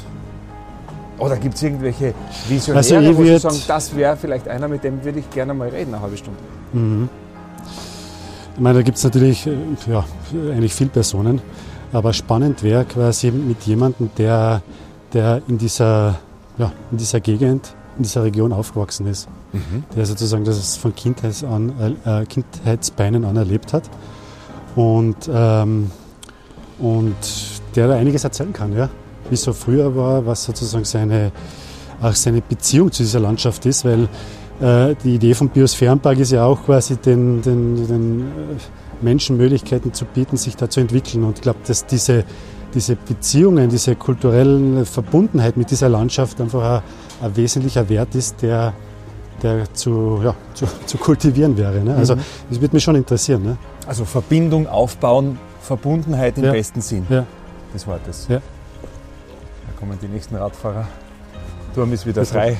Oder 1.18 1.36
gibt 1.36 1.54
es 1.54 1.62
irgendwelche 1.62 2.14
Visionäre, 2.48 2.78
Also 2.78 2.96
ich 2.96 3.16
wo 3.16 3.24
Sie 3.24 3.38
sagen, 3.38 3.62
das 3.66 3.96
wäre 3.96 4.16
vielleicht 4.16 4.48
einer, 4.48 4.68
mit 4.68 4.84
dem 4.84 5.02
würde 5.04 5.20
ich 5.20 5.30
gerne 5.30 5.54
mal 5.54 5.68
reden, 5.68 5.94
eine 5.94 6.02
halbe 6.02 6.16
Stunde? 6.16 6.38
Mhm. 6.72 7.08
Ich 8.54 8.60
meine, 8.60 8.78
da 8.78 8.82
gibt 8.82 8.98
es 8.98 9.04
natürlich 9.04 9.46
äh, 9.46 9.52
ja, 9.88 10.04
eigentlich 10.52 10.74
viele 10.74 10.90
Personen, 10.90 11.40
aber 11.92 12.12
spannend 12.12 12.62
wäre 12.62 12.84
quasi 12.84 13.30
mit 13.30 13.62
jemandem, 13.62 14.10
der, 14.18 14.62
der 15.12 15.42
in, 15.48 15.58
dieser, 15.58 16.16
ja, 16.58 16.72
in 16.90 16.98
dieser 16.98 17.20
Gegend, 17.20 17.74
in 17.96 18.02
dieser 18.02 18.24
Region 18.24 18.52
aufgewachsen 18.52 19.06
ist, 19.06 19.28
der 19.94 20.04
sozusagen 20.04 20.44
das 20.44 20.76
von 20.76 20.94
Kindheits 20.94 21.42
an, 21.42 21.72
äh, 22.04 22.26
Kindheitsbeinen 22.26 23.24
an 23.24 23.36
erlebt 23.36 23.72
hat 23.72 23.84
und, 24.74 25.16
ähm, 25.32 25.90
und 26.78 27.16
der 27.74 27.88
da 27.88 27.94
einiges 27.94 28.24
erzählen 28.24 28.52
kann, 28.52 28.76
ja? 28.76 28.90
Wie 29.30 29.34
es 29.34 29.42
so 29.42 29.52
früher 29.52 29.94
war, 29.96 30.24
was 30.26 30.44
sozusagen 30.44 30.84
seine, 30.84 31.32
auch 32.00 32.14
seine 32.14 32.40
Beziehung 32.42 32.90
zu 32.92 33.02
dieser 33.02 33.20
Landschaft 33.20 33.66
ist, 33.66 33.84
weil 33.84 34.08
äh, 34.60 34.94
die 35.04 35.14
Idee 35.16 35.34
vom 35.34 35.48
Biosphärenpark 35.48 36.18
ist 36.18 36.32
ja 36.32 36.44
auch 36.44 36.64
quasi 36.64 36.96
den, 36.96 37.42
den, 37.42 37.86
den 37.86 38.24
Menschen 39.02 39.36
Möglichkeiten 39.36 39.92
zu 39.92 40.04
bieten, 40.04 40.36
sich 40.36 40.56
da 40.56 40.68
zu 40.70 40.80
entwickeln. 40.80 41.24
Und 41.24 41.36
ich 41.38 41.42
glaube, 41.42 41.58
dass 41.66 41.84
diese, 41.86 42.24
diese 42.74 42.96
Beziehungen, 42.96 43.68
diese 43.68 43.94
kulturelle 43.96 44.84
Verbundenheit 44.86 45.56
mit 45.56 45.70
dieser 45.70 45.88
Landschaft 45.88 46.40
einfach 46.40 46.82
ein, 47.20 47.26
ein 47.26 47.36
wesentlicher 47.36 47.88
Wert 47.88 48.14
ist, 48.14 48.40
der, 48.42 48.72
der 49.42 49.72
zu, 49.74 50.20
ja, 50.24 50.34
zu, 50.54 50.66
zu 50.86 50.96
kultivieren 50.98 51.56
wäre. 51.58 51.80
Ne? 51.84 51.94
Also 51.94 52.14
das 52.48 52.60
würde 52.60 52.74
mich 52.74 52.84
schon 52.84 52.96
interessieren. 52.96 53.42
Ne? 53.42 53.56
Also 53.86 54.04
Verbindung 54.06 54.66
aufbauen, 54.66 55.38
Verbundenheit 55.60 56.38
im 56.38 56.44
Ja. 56.44 56.52
besten 56.52 56.80
Sinn 56.80 57.06
Ja. 57.10 57.26
des 57.74 57.86
Wortes. 57.86 58.26
Ja. 58.30 58.40
Kommen 59.78 59.98
die 60.00 60.08
nächsten 60.08 60.36
Radfahrer. 60.36 60.86
Turm 61.74 61.92
ist 61.92 62.06
wieder 62.06 62.24
frei. 62.24 62.56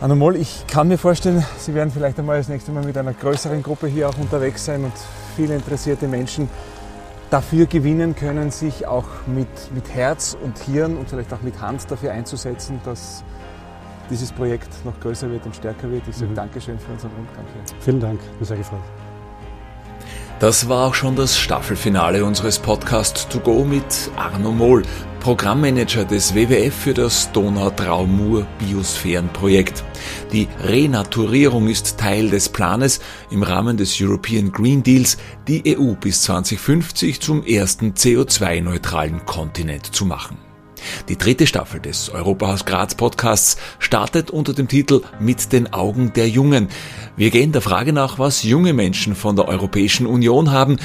Anna 0.00 0.16
Moll, 0.16 0.36
ich 0.36 0.66
kann 0.66 0.88
mir 0.88 0.98
vorstellen, 0.98 1.44
Sie 1.56 1.74
werden 1.74 1.90
vielleicht 1.90 2.18
einmal 2.18 2.38
das 2.38 2.48
nächste 2.48 2.72
Mal 2.72 2.84
mit 2.84 2.98
einer 2.98 3.12
größeren 3.12 3.62
Gruppe 3.62 3.86
hier 3.86 4.08
auch 4.08 4.18
unterwegs 4.18 4.64
sein 4.64 4.84
und 4.84 4.92
viele 5.36 5.54
interessierte 5.54 6.08
Menschen 6.08 6.48
dafür 7.30 7.66
gewinnen 7.66 8.14
können, 8.14 8.50
sich 8.50 8.86
auch 8.86 9.06
mit, 9.26 9.48
mit 9.72 9.94
Herz 9.94 10.36
und 10.42 10.58
Hirn 10.58 10.96
und 10.96 11.08
vielleicht 11.08 11.32
auch 11.32 11.42
mit 11.42 11.60
Hand 11.60 11.90
dafür 11.90 12.12
einzusetzen, 12.12 12.80
dass 12.84 13.24
dieses 14.10 14.32
Projekt 14.32 14.84
noch 14.84 14.98
größer 15.00 15.30
wird 15.30 15.46
und 15.46 15.56
stärker 15.56 15.90
wird. 15.90 16.02
Ich 16.08 16.16
sage 16.16 16.32
Mhm. 16.32 16.34
Dankeschön 16.34 16.78
für 16.78 16.92
unseren 16.92 17.12
Rundgang 17.12 17.44
hier. 17.52 17.76
Vielen 17.80 18.00
Dank, 18.00 18.20
mir 18.38 18.44
sehr 18.44 18.58
gefreut. 18.58 18.80
Das 20.40 20.68
war 20.68 20.88
auch 20.88 20.94
schon 20.94 21.14
das 21.14 21.38
Staffelfinale 21.38 22.24
unseres 22.24 22.58
Podcast 22.58 23.28
To 23.30 23.38
Go 23.38 23.64
mit 23.64 24.10
Arno 24.16 24.50
Mohl, 24.50 24.82
Programmmanager 25.20 26.04
des 26.04 26.34
WWF 26.34 26.74
für 26.74 26.92
das 26.92 27.30
Donau-Traumur-Biosphärenprojekt. 27.32 29.84
Die 30.32 30.48
Renaturierung 30.64 31.68
ist 31.68 31.98
Teil 31.98 32.30
des 32.30 32.48
Planes, 32.48 32.98
im 33.30 33.44
Rahmen 33.44 33.76
des 33.76 33.96
European 34.00 34.50
Green 34.50 34.82
Deals 34.82 35.18
die 35.46 35.78
EU 35.78 35.94
bis 35.94 36.22
2050 36.22 37.20
zum 37.20 37.44
ersten 37.44 37.92
CO2-neutralen 37.92 39.24
Kontinent 39.24 39.94
zu 39.94 40.04
machen. 40.04 40.43
Die 41.08 41.18
dritte 41.18 41.46
Staffel 41.46 41.80
des 41.80 42.10
Europahaus 42.10 42.64
Graz 42.64 42.94
Podcasts 42.94 43.56
startet 43.78 44.30
unter 44.30 44.54
dem 44.54 44.68
Titel 44.68 45.02
Mit 45.20 45.52
den 45.52 45.72
Augen 45.72 46.12
der 46.14 46.28
Jungen. 46.28 46.68
Wir 47.16 47.30
gehen 47.30 47.52
der 47.52 47.62
Frage 47.62 47.92
nach, 47.92 48.18
was 48.18 48.42
junge 48.42 48.72
Menschen 48.72 49.14
von 49.14 49.36
der 49.36 49.48
Europäischen 49.48 50.06
Union 50.06 50.50
haben, 50.50 50.78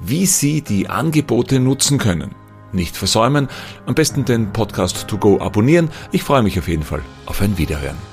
wie 0.00 0.26
sie 0.26 0.62
die 0.62 0.88
Angebote 0.88 1.60
nutzen 1.60 1.98
können. 1.98 2.34
Nicht 2.72 2.96
versäumen, 2.96 3.48
am 3.86 3.94
besten 3.94 4.24
den 4.24 4.52
Podcast 4.52 5.06
to 5.06 5.18
go 5.18 5.38
abonnieren. 5.40 5.90
Ich 6.10 6.22
freue 6.22 6.42
mich 6.42 6.58
auf 6.58 6.68
jeden 6.68 6.84
Fall 6.84 7.02
auf 7.26 7.40
ein 7.42 7.58
Wiederhören. 7.58 8.11